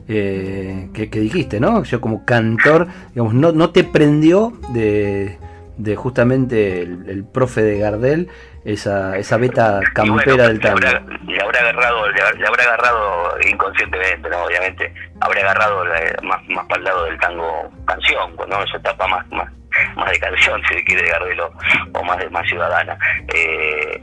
eh, 0.08 0.88
que, 0.92 1.08
que 1.08 1.20
dijiste, 1.20 1.60
¿no? 1.60 1.84
Yo 1.84 2.00
como 2.00 2.24
cantor, 2.24 2.88
digamos, 3.10 3.32
no, 3.34 3.52
no 3.52 3.70
te 3.70 3.84
prendió 3.84 4.52
de, 4.70 5.38
de 5.76 5.96
justamente 5.96 6.82
el, 6.82 7.08
el 7.08 7.24
profe 7.24 7.62
de 7.62 7.78
Gardel 7.78 8.28
esa, 8.64 9.16
esa 9.18 9.36
beta 9.36 9.80
campera 9.92 10.34
bueno, 10.36 10.42
del 10.48 10.56
le 10.58 10.62
tango. 10.62 10.76
habrá, 10.78 11.00
le 11.26 11.40
habrá 11.42 11.60
agarrado 11.60 12.08
le, 12.10 12.20
habrá- 12.22 12.38
le 12.38 12.46
habrá 12.46 12.62
agarrado 12.64 13.36
inconscientemente 13.50 14.28
no 14.30 14.44
obviamente 14.44 14.92
habrá 15.20 15.40
agarrado 15.40 15.84
la- 15.84 16.16
más 16.22 16.40
más 16.48 16.64
para 16.66 16.78
el 16.78 16.84
lado 16.84 17.04
del 17.06 17.18
tango 17.18 17.70
canción 17.86 18.36
no 18.48 18.62
esa 18.62 18.76
etapa 18.78 19.06
más 19.08 19.26
más 19.32 19.48
más 19.96 20.10
de 20.10 20.18
canción 20.20 20.60
si 20.68 20.74
se 20.74 20.84
quiere 20.84 21.02
de 21.02 21.10
Gardelo 21.10 21.50
o 21.92 22.04
más 22.04 22.18
de 22.18 22.30
más 22.30 22.46
ciudadana 22.48 22.96
Eh, 23.34 24.00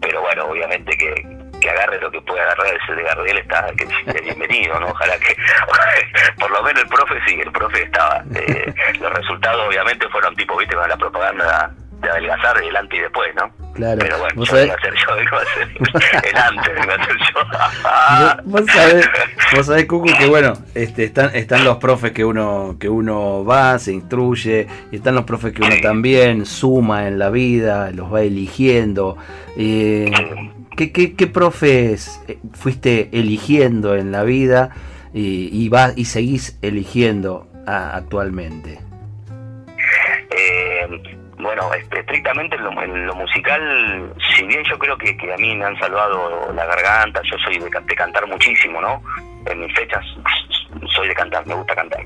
pero 0.00 0.20
bueno 0.22 0.44
obviamente 0.46 0.96
que 0.96 1.39
que 1.60 1.70
agarre 1.70 2.00
lo 2.00 2.10
que 2.10 2.20
puede 2.22 2.40
agarrar 2.42 2.66
ese 2.82 2.94
de 2.94 3.02
Gardel 3.02 3.38
está 3.38 3.66
que 3.76 3.84
es 3.84 4.22
bienvenido 4.24 4.78
no 4.80 4.86
ojalá 4.88 5.18
que 5.18 5.36
por 6.38 6.50
lo 6.50 6.62
menos 6.62 6.82
el 6.82 6.88
profe 6.88 7.14
sí 7.26 7.38
el 7.40 7.52
profe 7.52 7.82
estaba 7.82 8.24
Eh, 8.34 8.72
los 9.00 9.12
resultados 9.12 9.66
obviamente 9.68 10.08
fueron 10.08 10.34
tipo 10.36 10.56
viste 10.56 10.74
con 10.74 10.88
la 10.88 10.96
propaganda 10.96 11.70
de 12.00 12.10
adelgazar 12.10 12.58
delante 12.58 12.96
y 12.96 13.00
después 13.00 13.34
no 13.34 13.50
Claro. 13.74 13.98
pero 14.00 14.18
bueno, 14.18 14.44
yo 14.44 14.64
iba 14.64 14.74
a 14.74 14.80
ser 14.80 14.92
yo, 14.94 15.20
iba 15.22 15.38
a 15.40 15.44
ser 15.44 15.68
el 16.28 16.36
antes, 16.36 16.84
iba 16.84 16.94
a 16.94 17.04
ser 17.06 17.16
yo. 17.18 18.42
Vos 18.44 18.62
sabés, 18.66 19.08
vos 19.56 19.66
sabés, 19.66 19.86
Cucu, 19.86 20.08
que 20.18 20.26
bueno, 20.26 20.52
este, 20.74 21.04
están, 21.04 21.30
están 21.34 21.64
los 21.64 21.76
profes 21.78 22.10
que 22.10 22.24
uno, 22.24 22.76
que 22.80 22.88
uno 22.88 23.44
va, 23.44 23.78
se 23.78 23.92
instruye, 23.92 24.66
y 24.90 24.96
están 24.96 25.14
los 25.14 25.24
profes 25.24 25.52
que 25.54 25.62
uno 25.62 25.76
Sí. 25.76 25.80
también 25.82 26.44
suma 26.46 27.06
en 27.06 27.18
la 27.18 27.30
vida, 27.30 27.90
los 27.92 28.12
va 28.12 28.22
eligiendo. 28.22 29.16
Eh, 29.56 30.10
¿qué, 30.88 31.14
qué, 31.14 31.26
profes 31.26 32.22
eh, 32.26 32.38
fuiste 32.54 33.10
eligiendo 33.12 33.94
en 33.94 34.12
la 34.12 34.24
vida 34.24 34.70
y, 35.12 35.50
y, 35.52 35.70
y 35.96 36.04
seguís 36.06 36.58
eligiendo 36.62 37.46
actualmente? 37.66 38.80
Eh, 40.30 40.88
bueno, 41.38 41.72
este, 41.74 42.00
estrictamente 42.00 42.56
en 42.56 43.06
lo, 43.06 43.14
musical, 43.14 44.12
si 44.34 44.46
bien 44.46 44.62
yo 44.64 44.78
creo 44.78 44.96
que, 44.96 45.10
a 45.32 45.36
mí 45.36 45.56
me 45.56 45.64
han 45.64 45.78
salvado 45.78 46.52
la 46.54 46.64
garganta, 46.66 47.20
yo 47.30 47.36
soy 47.44 47.58
de, 47.58 47.70
cantar 47.96 48.26
muchísimo, 48.26 48.80
¿no? 48.80 49.02
En 49.46 49.60
mis 49.60 49.74
fechas 49.74 50.04
soy 50.94 51.08
de 51.08 51.14
cantar, 51.14 51.46
me 51.46 51.54
gusta 51.54 51.74
cantar. 51.74 52.00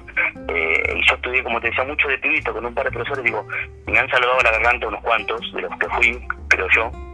Eh, 0.49 0.97
y 0.97 1.09
yo 1.09 1.15
estudié, 1.15 1.43
como 1.43 1.61
te 1.61 1.69
decía, 1.69 1.85
mucho 1.85 2.09
de 2.09 2.19
pibito 2.19 2.53
con 2.53 2.65
un 2.65 2.75
par 2.75 2.85
de 2.85 2.93
profesores, 2.93 3.25
digo, 3.25 3.47
me 3.87 3.99
han 3.99 4.09
salvado 4.09 4.39
la 4.43 4.51
garganta 4.53 4.89
unos 4.89 5.03
cuantos, 5.03 5.41
de 5.53 5.63
los 5.63 5.79
que 5.79 5.89
fui, 5.91 6.21
creo 6.49 6.67
yo. 6.75 7.14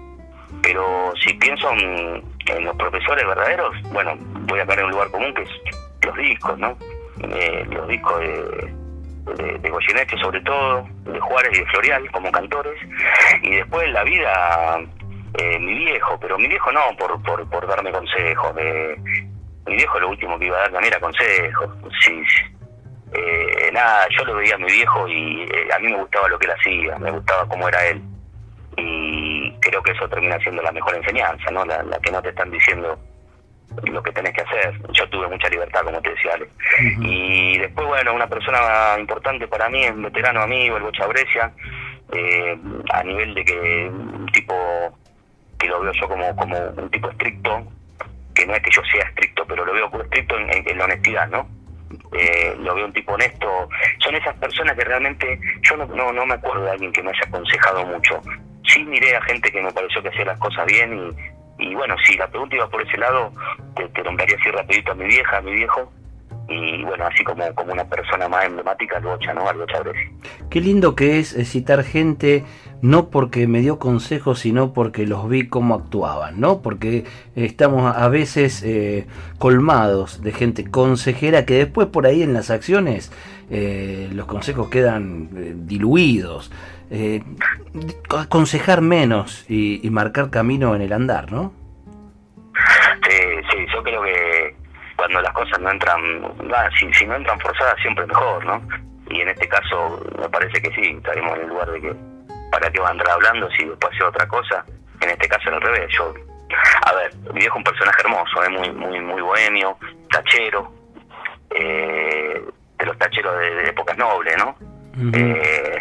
Pero 0.62 1.12
si 1.24 1.32
pienso 1.34 1.70
en, 1.72 2.22
los 2.64 2.76
profesores 2.76 3.26
verdaderos, 3.26 3.74
bueno, 3.92 4.16
voy 4.18 4.60
a 4.60 4.66
caer 4.66 4.80
en 4.80 4.84
un 4.86 4.90
lugar 4.92 5.10
común 5.10 5.32
que 5.34 5.42
es 5.42 5.50
los 6.04 6.16
discos, 6.16 6.58
¿no? 6.58 6.76
Eh, 7.22 7.64
los 7.70 7.86
discos 7.86 8.18
de 8.20 8.80
de, 9.36 9.70
Goyeneche 9.70 10.16
sobre 10.18 10.40
todo, 10.42 10.86
de 11.04 11.20
Juárez 11.20 11.50
y 11.54 11.60
de 11.60 11.66
Florial 11.66 12.10
como 12.10 12.32
cantores, 12.32 12.78
y 13.42 13.56
después 13.56 13.90
la 13.92 14.04
vida, 14.04 14.80
eh, 15.34 15.58
mi 15.58 15.74
viejo, 15.74 16.18
pero 16.20 16.38
mi 16.38 16.48
viejo 16.48 16.72
no 16.72 16.80
por, 16.98 17.22
por, 17.22 17.48
por 17.48 17.66
darme 17.66 17.92
consejos, 17.92 18.54
de, 18.54 18.96
mi 19.66 19.76
viejo 19.76 20.00
lo 20.00 20.10
último 20.10 20.38
que 20.38 20.46
iba 20.46 20.56
a 20.56 20.60
dar 20.60 20.72
también 20.72 20.92
era 20.92 21.00
consejos, 21.00 21.70
sí, 22.04 22.22
eh, 23.12 23.70
nada, 23.72 24.06
yo 24.16 24.24
lo 24.24 24.36
veía 24.36 24.54
a 24.54 24.58
mi 24.58 24.70
viejo 24.70 25.08
y 25.08 25.42
eh, 25.42 25.68
a 25.74 25.78
mí 25.78 25.88
me 25.88 25.98
gustaba 25.98 26.28
lo 26.28 26.38
que 26.38 26.46
él 26.46 26.52
hacía, 26.58 26.98
me 26.98 27.10
gustaba 27.10 27.46
cómo 27.48 27.68
era 27.68 27.86
él, 27.86 28.02
y 28.76 29.52
creo 29.60 29.82
que 29.82 29.92
eso 29.92 30.08
termina 30.08 30.38
siendo 30.38 30.62
la 30.62 30.72
mejor 30.72 30.94
enseñanza, 30.96 31.50
¿no? 31.50 31.64
La, 31.64 31.82
la 31.82 31.98
que 31.98 32.10
no 32.10 32.22
te 32.22 32.30
están 32.30 32.50
diciendo 32.50 32.98
lo 33.84 34.02
que 34.02 34.12
tenés 34.12 34.34
que 34.34 34.42
hacer. 34.42 34.74
Yo 34.92 35.08
tuve 35.08 35.28
mucha 35.28 35.48
libertad, 35.48 35.82
como 35.84 36.00
te 36.00 36.10
decía, 36.10 36.34
Ale. 36.34 36.48
Y 37.00 37.58
después, 37.58 37.86
bueno, 37.86 38.14
una 38.14 38.26
persona 38.26 38.96
importante 38.98 39.46
para 39.48 39.68
mí 39.68 39.84
es 39.84 39.92
un 39.92 40.02
veterano 40.02 40.42
amigo, 40.42 40.76
el 40.76 40.82
Bocha 40.82 41.06
Brescia, 41.06 41.52
eh, 42.12 42.58
a 42.92 43.02
nivel 43.04 43.34
de 43.34 43.44
que 43.44 43.90
un 43.90 44.26
tipo 44.32 44.54
que 45.58 45.68
lo 45.68 45.80
veo 45.80 45.92
yo 45.92 46.08
como, 46.08 46.34
como 46.36 46.58
un 46.58 46.90
tipo 46.90 47.10
estricto, 47.10 47.64
que 48.34 48.46
no 48.46 48.54
es 48.54 48.62
que 48.62 48.70
yo 48.70 48.82
sea 48.84 49.04
estricto, 49.04 49.44
pero 49.46 49.64
lo 49.64 49.72
veo 49.72 49.90
como 49.90 50.02
estricto 50.02 50.36
en, 50.38 50.78
la 50.78 50.84
honestidad, 50.84 51.28
¿no? 51.28 51.48
Eh, 52.12 52.56
lo 52.58 52.74
veo 52.74 52.86
un 52.86 52.92
tipo 52.92 53.12
honesto. 53.12 53.68
Son 53.98 54.14
esas 54.14 54.34
personas 54.36 54.76
que 54.76 54.84
realmente, 54.84 55.38
yo 55.62 55.76
no, 55.76 55.86
no, 55.86 56.12
no 56.12 56.26
me 56.26 56.34
acuerdo 56.34 56.64
de 56.64 56.70
alguien 56.70 56.92
que 56.92 57.02
me 57.02 57.10
haya 57.10 57.24
aconsejado 57.26 57.84
mucho. 57.86 58.20
Sí 58.72 58.84
miré 58.84 59.16
a 59.16 59.22
gente 59.22 59.50
que 59.50 59.62
me 59.62 59.72
pareció 59.72 60.02
que 60.02 60.08
hacía 60.08 60.24
las 60.24 60.38
cosas 60.38 60.66
bien 60.66 61.14
y, 61.58 61.66
y 61.66 61.74
bueno, 61.74 61.94
si 62.04 62.16
la 62.16 62.28
pregunta 62.28 62.56
iba 62.56 62.68
por 62.68 62.82
ese 62.82 62.96
lado, 62.98 63.32
te, 63.76 63.88
te 63.88 64.02
nombraría 64.02 64.36
así 64.40 64.50
rapidito 64.50 64.92
a 64.92 64.94
mi 64.94 65.06
vieja, 65.06 65.38
a 65.38 65.42
mi 65.42 65.52
viejo, 65.52 65.90
y 66.50 66.82
bueno, 66.82 67.06
así 67.06 67.22
como, 67.22 67.44
como 67.54 67.72
una 67.72 67.84
persona 67.84 68.28
más 68.28 68.44
emblemática, 68.44 68.96
al 68.96 69.04
Bocha, 69.04 69.32
¿no? 69.32 69.48
Al 69.48 69.58
Bocha 69.58 69.82
Qué 70.50 70.60
lindo 70.60 70.96
que 70.96 71.20
es 71.20 71.36
citar 71.48 71.84
gente, 71.84 72.44
no 72.82 73.08
porque 73.08 73.46
me 73.46 73.60
dio 73.60 73.78
consejos, 73.78 74.40
sino 74.40 74.72
porque 74.72 75.06
los 75.06 75.28
vi 75.28 75.46
cómo 75.46 75.76
actuaban, 75.76 76.40
¿no? 76.40 76.60
Porque 76.60 77.04
estamos 77.36 77.96
a 77.96 78.08
veces 78.08 78.64
eh, 78.64 79.06
colmados 79.38 80.22
de 80.22 80.32
gente 80.32 80.68
consejera 80.68 81.46
que 81.46 81.54
después 81.54 81.86
por 81.86 82.06
ahí 82.06 82.22
en 82.22 82.34
las 82.34 82.50
acciones 82.50 83.12
eh, 83.48 84.08
los 84.12 84.26
consejos 84.26 84.70
quedan 84.70 85.30
eh, 85.36 85.54
diluidos 85.54 86.50
eh, 86.90 87.22
aconsejar 88.16 88.80
menos 88.80 89.44
y, 89.48 89.88
marcar 89.90 90.30
camino 90.30 90.74
en 90.74 90.82
el 90.82 90.92
andar, 90.92 91.30
¿no? 91.32 91.52
Sí, 93.08 93.16
sí, 93.50 93.66
yo 93.72 93.82
creo 93.82 94.02
que 94.02 94.56
cuando 94.96 95.20
las 95.20 95.32
cosas 95.32 95.58
no 95.60 95.70
entran, 95.70 96.00
si, 96.78 97.06
no 97.06 97.16
entran 97.16 97.40
forzadas 97.40 97.76
siempre 97.80 98.06
mejor, 98.06 98.44
¿no? 98.44 98.60
Y 99.08 99.20
en 99.20 99.28
este 99.28 99.48
caso 99.48 100.04
me 100.18 100.28
parece 100.28 100.60
que 100.60 100.70
sí, 100.74 100.90
estaremos 100.96 101.36
en 101.36 101.42
el 101.42 101.48
lugar 101.48 101.70
de 101.70 101.80
que 101.80 101.94
para 102.50 102.70
qué 102.70 102.80
va 102.80 102.88
a 102.88 102.90
andar 102.90 103.10
hablando 103.10 103.48
si 103.50 103.64
después 103.64 103.92
hace 103.94 104.04
otra 104.04 104.26
cosa. 104.28 104.64
En 105.00 105.10
este 105.10 105.28
caso 105.28 105.48
al 105.48 105.60
revés, 105.60 105.88
yo 105.96 106.12
a 106.86 106.94
ver, 106.94 107.14
mi 107.32 107.40
viejo 107.40 107.58
es 107.58 107.58
un 107.58 107.64
personaje 107.64 108.02
hermoso, 108.02 108.42
es 108.42 108.50
muy, 108.50 108.70
muy, 108.72 109.00
muy 109.00 109.22
bohemio, 109.22 109.76
tachero, 110.10 110.72
eh, 111.50 112.44
de 112.78 112.86
los 112.86 112.98
tacheros 112.98 113.38
de, 113.38 113.68
épocas 113.68 113.96
nobles, 113.96 114.34
¿no? 114.38 114.56
Eh, 115.12 115.78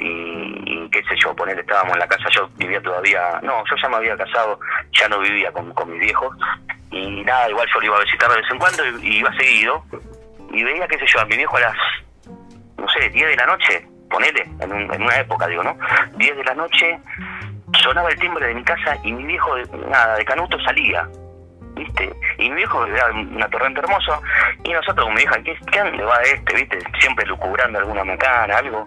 y, 0.00 0.88
qué 0.90 1.02
sé 1.02 1.16
yo, 1.22 1.34
poner, 1.34 1.58
estábamos 1.58 1.94
en 1.94 2.00
la 2.00 2.08
casa, 2.08 2.28
yo 2.30 2.48
vivía 2.56 2.80
todavía, 2.80 3.40
no, 3.42 3.64
yo 3.68 3.76
ya 3.80 3.88
me 3.88 3.96
había 3.96 4.16
casado, 4.16 4.58
ya 4.92 5.08
no 5.08 5.18
vivía 5.20 5.52
con, 5.52 5.72
con 5.74 5.90
mis 5.90 6.00
viejos, 6.00 6.36
y 6.90 7.22
nada, 7.24 7.48
igual 7.50 7.68
yo 7.72 7.80
lo 7.80 7.86
iba 7.86 7.96
a 7.96 8.04
visitar 8.04 8.30
de 8.30 8.36
vez 8.36 8.50
en 8.50 8.58
cuando 8.58 8.86
y, 9.02 9.18
iba 9.18 9.32
seguido, 9.36 9.84
y 10.52 10.62
veía, 10.62 10.88
qué 10.88 10.98
sé 10.98 11.06
yo, 11.06 11.20
a 11.20 11.24
mi 11.26 11.36
viejo 11.36 11.56
a 11.56 11.60
las, 11.60 11.76
no 12.76 12.88
sé, 12.88 13.10
10 13.10 13.28
de 13.28 13.36
la 13.36 13.46
noche, 13.46 13.86
ponele, 14.10 14.42
en, 14.60 14.72
en 14.92 15.02
una 15.02 15.16
época, 15.18 15.46
digo, 15.46 15.62
¿no? 15.62 15.76
10 16.16 16.36
de 16.36 16.44
la 16.44 16.54
noche, 16.54 16.98
sonaba 17.82 18.10
el 18.10 18.18
timbre 18.18 18.46
de 18.46 18.54
mi 18.54 18.64
casa 18.64 18.96
y 19.02 19.12
mi 19.12 19.24
viejo, 19.24 19.56
nada, 19.88 20.16
de 20.16 20.24
canuto 20.24 20.58
salía, 20.60 21.08
¿viste? 21.78 22.12
Y 22.38 22.50
mi 22.50 22.56
viejo 22.56 22.84
era 22.86 23.06
una 23.12 23.48
torrente 23.48 23.80
hermosa, 23.80 24.20
y 24.64 24.72
nosotros 24.72 25.06
con 25.06 25.14
mi 25.14 25.22
hija, 25.22 25.36
¿qué, 25.42 25.56
¿qué 25.70 26.02
va 26.02 26.20
este, 26.22 26.54
viste? 26.54 26.78
Siempre 27.00 27.26
lucubrando 27.26 27.78
alguna 27.78 28.04
mecana, 28.04 28.58
algo. 28.58 28.84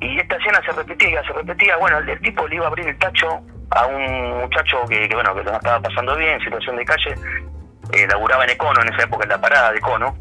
Y 0.00 0.18
esta 0.18 0.36
escena 0.36 0.60
se 0.64 0.72
repetía, 0.72 1.22
se 1.22 1.32
repetía. 1.32 1.76
Bueno, 1.76 1.98
el, 1.98 2.20
tipo 2.20 2.46
le 2.48 2.56
iba 2.56 2.64
a 2.64 2.68
abrir 2.68 2.88
el 2.88 2.98
tacho 2.98 3.40
a 3.70 3.86
un 3.86 4.40
muchacho 4.40 4.78
que, 4.88 5.08
bueno, 5.12 5.34
que 5.34 5.44
no 5.44 5.52
estaba 5.52 5.80
pasando 5.80 6.16
bien, 6.16 6.40
situación 6.40 6.76
de 6.76 6.84
calle, 6.84 7.14
eh, 7.92 8.06
laburaba 8.08 8.44
en 8.44 8.50
Econo, 8.50 8.80
en 8.82 8.92
esa 8.92 9.04
época 9.04 9.24
en 9.24 9.30
la 9.30 9.40
parada 9.40 9.70
de 9.70 9.78
Econo, 9.78 10.14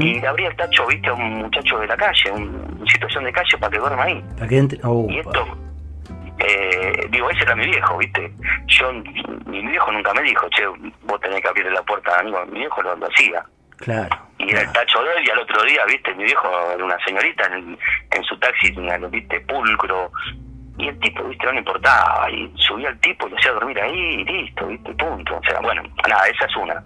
y 0.00 0.20
le 0.20 0.26
abría 0.26 0.48
el 0.48 0.56
tacho, 0.56 0.86
viste, 0.86 1.08
a 1.08 1.12
un 1.12 1.42
muchacho 1.42 1.78
de 1.78 1.86
la 1.86 1.96
calle, 1.98 2.30
en 2.30 2.86
situación 2.86 3.24
de 3.24 3.32
calle, 3.32 3.58
para 3.58 3.70
que 3.70 3.78
duerma 3.78 4.04
ahí. 4.04 4.24
Que 4.48 4.56
y 5.10 5.18
esto, 5.18 5.58
eh, 6.38 7.06
digo, 7.10 7.30
ese 7.30 7.42
era 7.42 7.54
mi 7.54 7.66
viejo, 7.66 7.96
viste. 7.98 8.30
Yo, 8.66 8.92
mi 9.46 9.66
viejo 9.66 9.92
nunca 9.92 10.12
me 10.14 10.22
dijo, 10.22 10.48
che, 10.50 10.66
vos 11.02 11.20
tenés 11.20 11.40
que 11.40 11.48
abrirle 11.48 11.72
la 11.72 11.82
puerta 11.82 12.18
a 12.18 12.22
mi 12.22 12.58
viejo 12.58 12.82
lo, 12.82 12.96
lo 12.96 13.06
hacía. 13.06 13.44
Claro. 13.78 14.16
Y 14.38 14.50
era 14.50 14.62
el 14.62 14.72
tacho 14.72 15.02
de 15.02 15.12
él, 15.16 15.26
y 15.26 15.30
al 15.30 15.38
otro 15.38 15.62
día, 15.64 15.84
viste, 15.86 16.14
mi 16.14 16.24
viejo 16.24 16.48
era 16.72 16.84
una 16.84 16.98
señorita 17.04 17.46
en, 17.46 17.78
en 18.10 18.24
su 18.24 18.38
taxi, 18.38 18.74
viste, 19.10 19.40
pulcro. 19.40 20.10
Y 20.78 20.88
el 20.88 20.98
tipo, 21.00 21.24
viste, 21.24 21.46
no 21.46 21.52
le 21.52 21.58
importaba. 21.58 22.30
Y 22.30 22.52
subía 22.56 22.90
el 22.90 22.98
tipo 23.00 23.26
y 23.26 23.30
lo 23.30 23.36
hacía 23.38 23.52
dormir 23.52 23.80
ahí 23.80 23.98
y 23.98 24.24
listo, 24.24 24.66
viste, 24.66 24.92
punto. 24.92 25.36
O 25.36 25.42
sea, 25.42 25.58
bueno, 25.60 25.82
nada, 26.06 26.28
esa 26.28 26.44
es 26.44 26.56
una. 26.56 26.82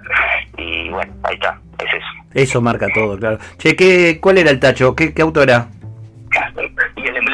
Y 0.56 0.88
bueno, 0.90 1.12
ahí 1.24 1.34
está, 1.34 1.58
es 1.78 1.94
eso. 1.94 2.06
Eso 2.32 2.60
marca 2.60 2.86
todo, 2.94 3.18
claro. 3.18 3.38
Che, 3.58 3.74
¿qué, 3.74 4.20
¿cuál 4.20 4.38
era 4.38 4.50
el 4.50 4.60
tacho? 4.60 4.94
¿Qué, 4.94 5.12
qué 5.12 5.22
auto 5.22 5.42
era? 5.42 5.66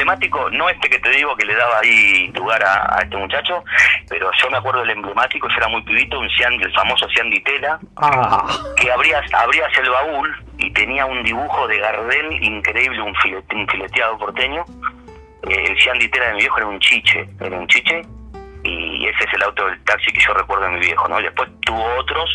Emblemático, 0.07 0.49
no 0.51 0.69
este 0.69 0.89
que 0.89 0.99
te 0.99 1.09
digo 1.09 1.35
que 1.35 1.45
le 1.45 1.53
daba 1.53 1.79
ahí 1.79 2.31
lugar 2.33 2.63
a, 2.63 2.99
este 3.03 3.17
muchacho, 3.17 3.61
pero 4.07 4.31
yo 4.41 4.49
me 4.49 4.57
acuerdo 4.57 4.79
del 4.79 4.91
emblemático, 4.91 5.49
yo 5.49 5.57
era 5.57 5.67
muy 5.67 5.81
pibito, 5.81 6.17
un 6.17 6.29
Cian, 6.29 6.53
el 6.53 6.71
famoso 6.73 7.09
Cian 7.09 7.29
Tela, 7.43 7.77
ah. 7.97 8.47
que 8.77 8.89
abrías, 8.89 9.25
abrías 9.33 9.69
el 9.77 9.89
baúl 9.89 10.45
y 10.59 10.71
tenía 10.71 11.05
un 11.05 11.23
dibujo 11.23 11.67
de 11.67 11.79
Gardel 11.79 12.41
increíble, 12.41 13.01
un, 13.01 13.13
fileteado 13.67 14.17
porteño. 14.17 14.63
Eh, 15.49 15.65
el 15.67 15.77
Cian 15.77 15.99
Tela 16.09 16.27
de 16.27 16.33
mi 16.35 16.39
viejo 16.39 16.57
era 16.57 16.67
un 16.67 16.79
chiche, 16.79 17.27
era 17.41 17.59
un 17.59 17.67
chiche, 17.67 18.01
y 18.63 19.07
ese 19.07 19.25
es 19.25 19.33
el 19.33 19.43
auto 19.43 19.65
del 19.67 19.83
taxi 19.83 20.09
que 20.13 20.21
yo 20.25 20.33
recuerdo 20.35 20.67
de 20.67 20.71
mi 20.71 20.79
viejo, 20.79 21.05
¿no? 21.09 21.17
después 21.17 21.49
tuvo 21.65 21.83
otros, 21.99 22.29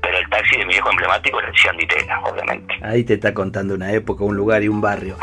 pero 0.00 0.16
el 0.16 0.26
taxi 0.30 0.56
de 0.56 0.64
mi 0.64 0.72
viejo 0.72 0.90
emblemático 0.90 1.38
era 1.40 1.48
el 1.50 1.58
Cian 1.58 1.76
Tela, 1.76 2.20
obviamente. 2.22 2.74
Ahí 2.82 3.04
te 3.04 3.14
está 3.14 3.34
contando 3.34 3.74
una 3.74 3.92
época, 3.92 4.24
un 4.24 4.34
lugar 4.34 4.62
y 4.62 4.68
un 4.68 4.80
barrio. 4.80 5.18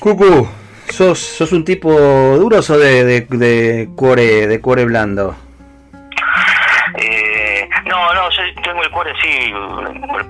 Cucu, 0.00 0.48
¿sos, 0.90 1.18
sos 1.18 1.52
un 1.52 1.64
tipo 1.64 1.90
duro 1.90 2.58
o 2.58 2.78
de, 2.78 3.04
de, 3.04 3.20
de 3.28 3.88
cuore, 3.96 4.46
de 4.46 4.60
cuore 4.60 4.84
blando? 4.84 5.34
Eh, 6.98 7.68
no, 7.86 8.14
no, 8.14 8.30
yo 8.30 8.62
tengo 8.62 8.82
el 8.82 8.90
cuore 8.90 9.12
sí, 9.22 9.52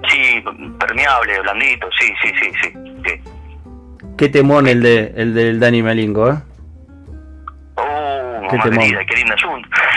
sí, 0.08 0.44
permeable, 0.78 1.40
blandito, 1.40 1.88
sí, 1.98 2.12
sí, 2.22 2.32
sí, 2.40 2.52
sí. 2.62 3.20
Qué 4.16 4.28
temón 4.28 4.68
el, 4.68 4.82
de, 4.82 5.12
el 5.16 5.34
del 5.34 5.58
Dani 5.60 5.82
Malingo, 5.82 6.30
¿eh? 6.30 6.36
Qué, 8.62 8.70
qué 8.70 9.16
linda 9.16 9.36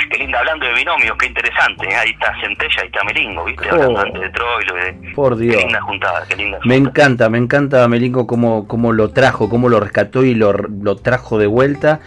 qué 0.10 0.18
linda, 0.18 0.40
hablando 0.40 0.66
de 0.66 0.74
binomios, 0.74 1.18
qué 1.18 1.28
interesante. 1.28 1.90
¿eh? 1.90 1.96
Ahí 1.96 2.10
está 2.12 2.34
Centella, 2.42 2.82
ahí 2.82 2.88
está 2.88 3.04
Melingo, 3.04 3.46
¿viste? 3.46 3.70
Hablando 3.70 4.00
oh, 4.00 4.04
antes 4.04 4.22
de 4.22 4.30
Troilo. 4.30 4.76
De, 4.76 5.12
por 5.14 5.38
Dios. 5.38 5.56
Qué 5.56 5.62
linda 5.64 5.82
juntada, 5.82 6.26
qué 6.28 6.36
linda 6.36 6.60
Me 6.66 6.76
encanta, 6.76 7.30
me 7.30 7.38
encanta 7.38 7.88
Melingo 7.88 8.28
cómo, 8.28 8.68
cómo 8.68 8.92
lo 8.94 9.12
trajo, 9.12 9.50
cómo 9.50 9.70
lo 9.70 9.80
rescató 9.80 10.24
y 10.24 10.34
lo, 10.34 10.54
lo 10.54 10.96
trajo 10.96 11.38
de 11.38 11.48
vuelta. 11.48 12.00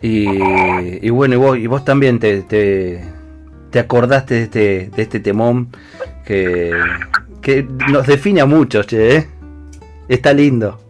Y, 0.00 0.28
y 1.06 1.10
bueno, 1.10 1.34
y 1.34 1.38
vos, 1.38 1.58
y 1.58 1.66
vos 1.66 1.84
también 1.84 2.20
te, 2.20 2.42
te, 2.42 3.02
te 3.70 3.78
acordaste 3.78 4.34
de 4.34 4.42
este, 4.42 4.90
de 4.90 5.02
este 5.02 5.20
temón 5.20 5.68
que, 6.24 6.72
que 7.42 7.66
nos 7.90 8.06
define 8.06 8.40
a 8.40 8.46
muchos, 8.46 8.86
che, 8.86 9.16
¿eh? 9.16 9.28
Está 10.08 10.32
lindo. 10.32 10.80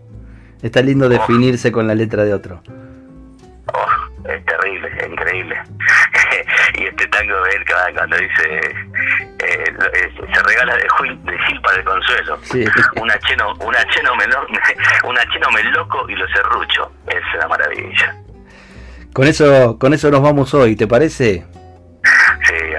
Está 0.63 0.83
lindo 0.83 1.07
oh. 1.07 1.09
definirse 1.09 1.73
con 1.73 1.87
la 1.87 1.95
letra 1.95 2.25
de 2.25 2.35
otro. 2.35 2.63
Es 4.29 4.45
terrible, 4.45 4.91
es 4.99 5.09
increíble. 5.09 5.57
y 6.79 6.85
este 6.85 7.07
tango 7.09 7.41
de 7.45 7.51
él 7.51 7.65
cuando 7.95 8.17
dice 8.17 8.61
eh, 9.39 9.75
se 10.33 10.43
regala 10.43 10.77
de, 10.77 10.83
de 10.83 11.39
Gil 11.47 11.61
para 11.63 11.79
el 11.79 11.85
consuelo. 11.85 12.39
Un 13.01 13.11
acheno, 13.11 13.55
un 13.61 13.75
acheno, 13.75 14.13
un 15.05 15.19
acheno 15.19 15.51
meloco 15.51 16.09
y 16.11 16.15
lo 16.15 16.29
serrucho. 16.29 16.93
Es 17.07 17.23
una 17.37 17.49
maravilla. 17.49 18.15
Con 19.15 19.27
eso, 19.27 19.79
con 19.79 19.95
eso 19.95 20.11
nos 20.11 20.21
vamos 20.21 20.53
hoy, 20.53 20.77
¿te 20.77 20.87
parece? 20.87 21.47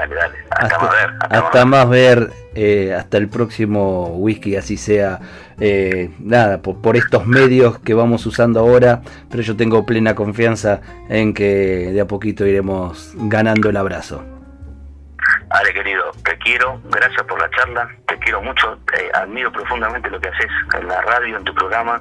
Sí, 0.09 0.15
dale, 0.15 0.37
dale. 0.37 0.37
Hasta, 0.49 0.79
más 0.79 0.91
ver. 0.91 1.09
Hasta, 1.29 1.65
más 1.65 1.89
ver. 1.89 2.31
Eh, 2.55 2.93
hasta 2.93 3.17
el 3.17 3.29
próximo 3.29 4.07
whisky, 4.17 4.55
así 4.55 4.75
sea. 4.75 5.19
Eh, 5.59 6.09
nada, 6.19 6.61
por, 6.61 6.97
estos 6.97 7.27
medios 7.27 7.79
que 7.79 7.93
vamos 7.93 8.25
usando 8.25 8.59
ahora, 8.59 9.01
pero 9.29 9.43
yo 9.43 9.55
tengo 9.55 9.85
plena 9.85 10.15
confianza 10.15 10.81
en 11.09 11.33
que 11.33 11.91
de 11.93 12.01
a 12.01 12.07
poquito 12.07 12.45
iremos 12.45 13.13
ganando 13.15 13.69
el 13.69 13.77
abrazo. 13.77 14.38
Ale, 15.49 15.73
querido, 15.73 16.11
te 16.23 16.37
quiero, 16.37 16.79
gracias 16.91 17.23
por 17.23 17.39
la 17.39 17.49
charla, 17.49 17.89
te 18.07 18.17
quiero 18.19 18.41
mucho, 18.41 18.77
admiro 19.15 19.51
profundamente 19.51 20.07
lo 20.09 20.19
que 20.21 20.29
haces 20.29 20.47
en 20.79 20.87
la 20.87 21.01
radio, 21.01 21.37
en 21.37 21.43
tu 21.43 21.53
programa 21.55 21.99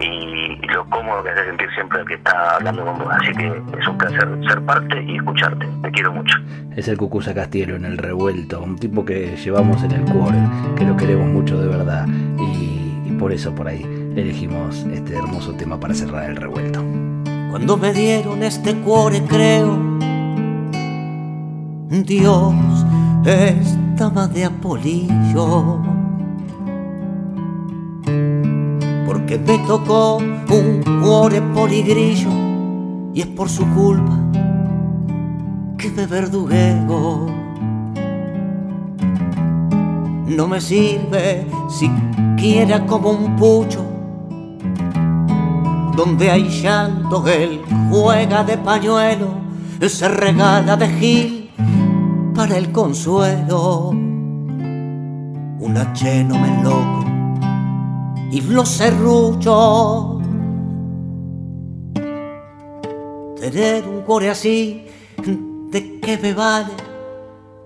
y, 0.00 0.56
lo 0.66 0.84
cómodo 0.90 1.22
que 1.22 1.30
haces 1.30 1.46
sentir 1.46 1.70
siempre 1.74 2.00
al 2.00 2.06
que 2.06 2.14
está 2.14 2.56
hablando 2.56 2.84
con 2.84 2.98
vos. 2.98 3.08
Así 3.12 3.32
que 3.34 3.46
es 3.46 3.86
un 3.86 3.98
placer 3.98 4.28
ser 4.48 4.60
parte 4.62 5.00
y 5.00 5.16
escucharte, 5.16 5.66
te 5.82 5.90
quiero 5.92 6.12
mucho. 6.12 6.36
Es 6.74 6.88
el 6.88 6.96
Cucusa 6.96 7.34
Castielo 7.34 7.76
en 7.76 7.84
el 7.84 7.98
revuelto, 7.98 8.60
un 8.60 8.76
tipo 8.76 9.04
que 9.04 9.36
llevamos 9.36 9.82
en 9.84 9.92
el 9.92 10.04
cuore, 10.04 10.38
que 10.76 10.84
lo 10.84 10.96
queremos 10.96 11.26
mucho 11.26 11.60
de 11.60 11.68
verdad 11.68 12.06
y, 12.08 13.04
y 13.06 13.16
por 13.18 13.32
eso 13.32 13.54
por 13.54 13.68
ahí 13.68 13.82
elegimos 14.16 14.84
este 14.92 15.14
hermoso 15.16 15.54
tema 15.54 15.78
para 15.78 15.94
cerrar 15.94 16.28
el 16.28 16.36
revuelto. 16.36 16.82
Cuando 17.50 17.76
me 17.76 17.92
dieron 17.92 18.42
este 18.42 18.74
cuore 18.76 19.22
creo 19.28 20.01
Dios 21.92 22.54
estaba 23.26 24.26
de 24.26 24.46
apolillo. 24.46 25.82
Porque 29.06 29.38
me 29.38 29.58
tocó 29.66 30.16
un 30.16 30.82
cuore 31.02 31.42
poligrillo 31.54 32.30
y 33.12 33.20
es 33.20 33.26
por 33.26 33.50
su 33.50 33.66
culpa 33.74 34.18
que 35.76 35.90
me 35.90 36.06
verdugueo. 36.06 37.26
No 40.28 40.48
me 40.48 40.62
sirve 40.62 41.46
siquiera 41.68 42.86
como 42.86 43.10
un 43.10 43.36
pucho 43.36 43.84
donde 45.94 46.30
hay 46.30 46.48
llanto, 46.48 47.28
él 47.28 47.60
juega 47.90 48.42
de 48.44 48.56
pañuelo, 48.56 49.28
se 49.86 50.08
regala 50.08 50.74
de 50.74 50.88
gil 50.88 51.41
para 52.34 52.56
el 52.56 52.72
consuelo. 52.72 53.90
Un 53.90 55.76
acheno 55.76 56.38
me 56.38 56.62
loco 56.62 57.04
y 58.30 58.40
los 58.40 58.68
serruchos. 58.68 60.22
Tener 63.38 63.86
un 63.86 64.02
core 64.02 64.30
así, 64.30 64.86
¿de 65.70 66.00
qué 66.00 66.18
me 66.18 66.32
vale? 66.32 66.72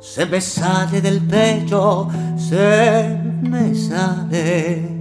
Se 0.01 0.27
me 0.27 0.41
sale 0.41 1.01
del 1.01 1.21
pecho, 1.21 2.09
se 2.37 3.19
me 3.43 3.75
sale. 3.75 4.97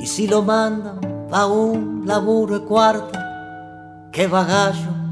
Y 0.00 0.06
si 0.06 0.26
lo 0.26 0.42
mandan 0.42 1.00
a 1.30 1.46
un 1.46 2.04
laburo 2.06 2.58
de 2.58 2.66
cuarta, 2.66 4.08
qué 4.10 4.26
bagallo 4.26 5.05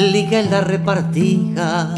liga 0.00 0.42
la 0.42 0.62
repartija. 0.62 1.94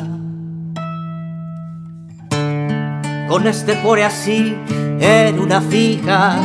Con 3.28 3.46
este 3.46 3.80
core 3.82 4.04
así 4.04 4.56
en 5.00 5.38
una 5.38 5.60
fija, 5.60 6.36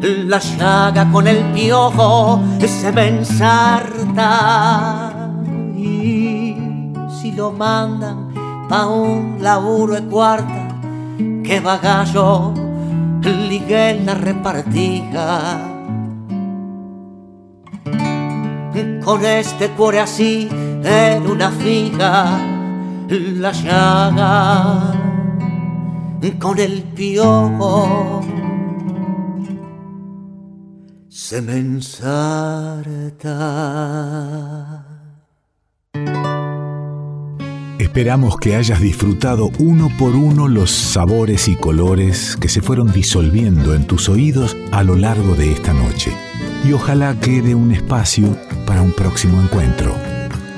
la 0.00 0.38
llaga 0.38 1.10
con 1.10 1.26
el 1.26 1.42
piojo 1.52 2.40
se 2.68 2.92
me 2.92 3.08
ensarta. 3.08 3.82
Y 5.76 6.54
si 7.20 7.32
lo 7.32 7.50
mandan 7.52 8.28
pa' 8.68 8.86
un 8.86 9.38
laburo 9.40 9.94
de 9.94 10.02
cuarta, 10.02 10.68
que 11.42 11.60
bagallo 11.60 12.54
ligue 13.22 13.90
en 13.90 14.06
la 14.06 14.14
repartija. 14.14 15.58
Con 19.04 19.24
este 19.24 19.68
cuore 19.70 20.00
así 20.00 20.48
en 20.84 21.26
una 21.26 21.50
fija 21.50 22.40
la 23.08 23.52
llaga 23.52 25.00
con 26.38 26.58
el 26.58 26.82
piojo 26.82 28.20
se 31.08 31.42
me 31.42 31.58
ensarta. 31.58 32.86
Esperamos 37.78 38.36
que 38.36 38.56
hayas 38.56 38.80
disfrutado 38.80 39.50
uno 39.58 39.88
por 39.98 40.14
uno 40.16 40.48
los 40.48 40.70
sabores 40.70 41.48
y 41.48 41.56
colores 41.56 42.36
que 42.36 42.48
se 42.48 42.62
fueron 42.62 42.92
disolviendo 42.92 43.74
en 43.74 43.86
tus 43.86 44.08
oídos 44.08 44.56
a 44.72 44.82
lo 44.82 44.96
largo 44.96 45.34
de 45.34 45.52
esta 45.52 45.72
noche. 45.72 46.12
Y 46.64 46.72
ojalá 46.72 47.18
quede 47.20 47.54
un 47.54 47.72
espacio 47.72 48.36
para 48.66 48.82
un 48.82 48.92
próximo 48.92 49.40
encuentro. 49.40 50.09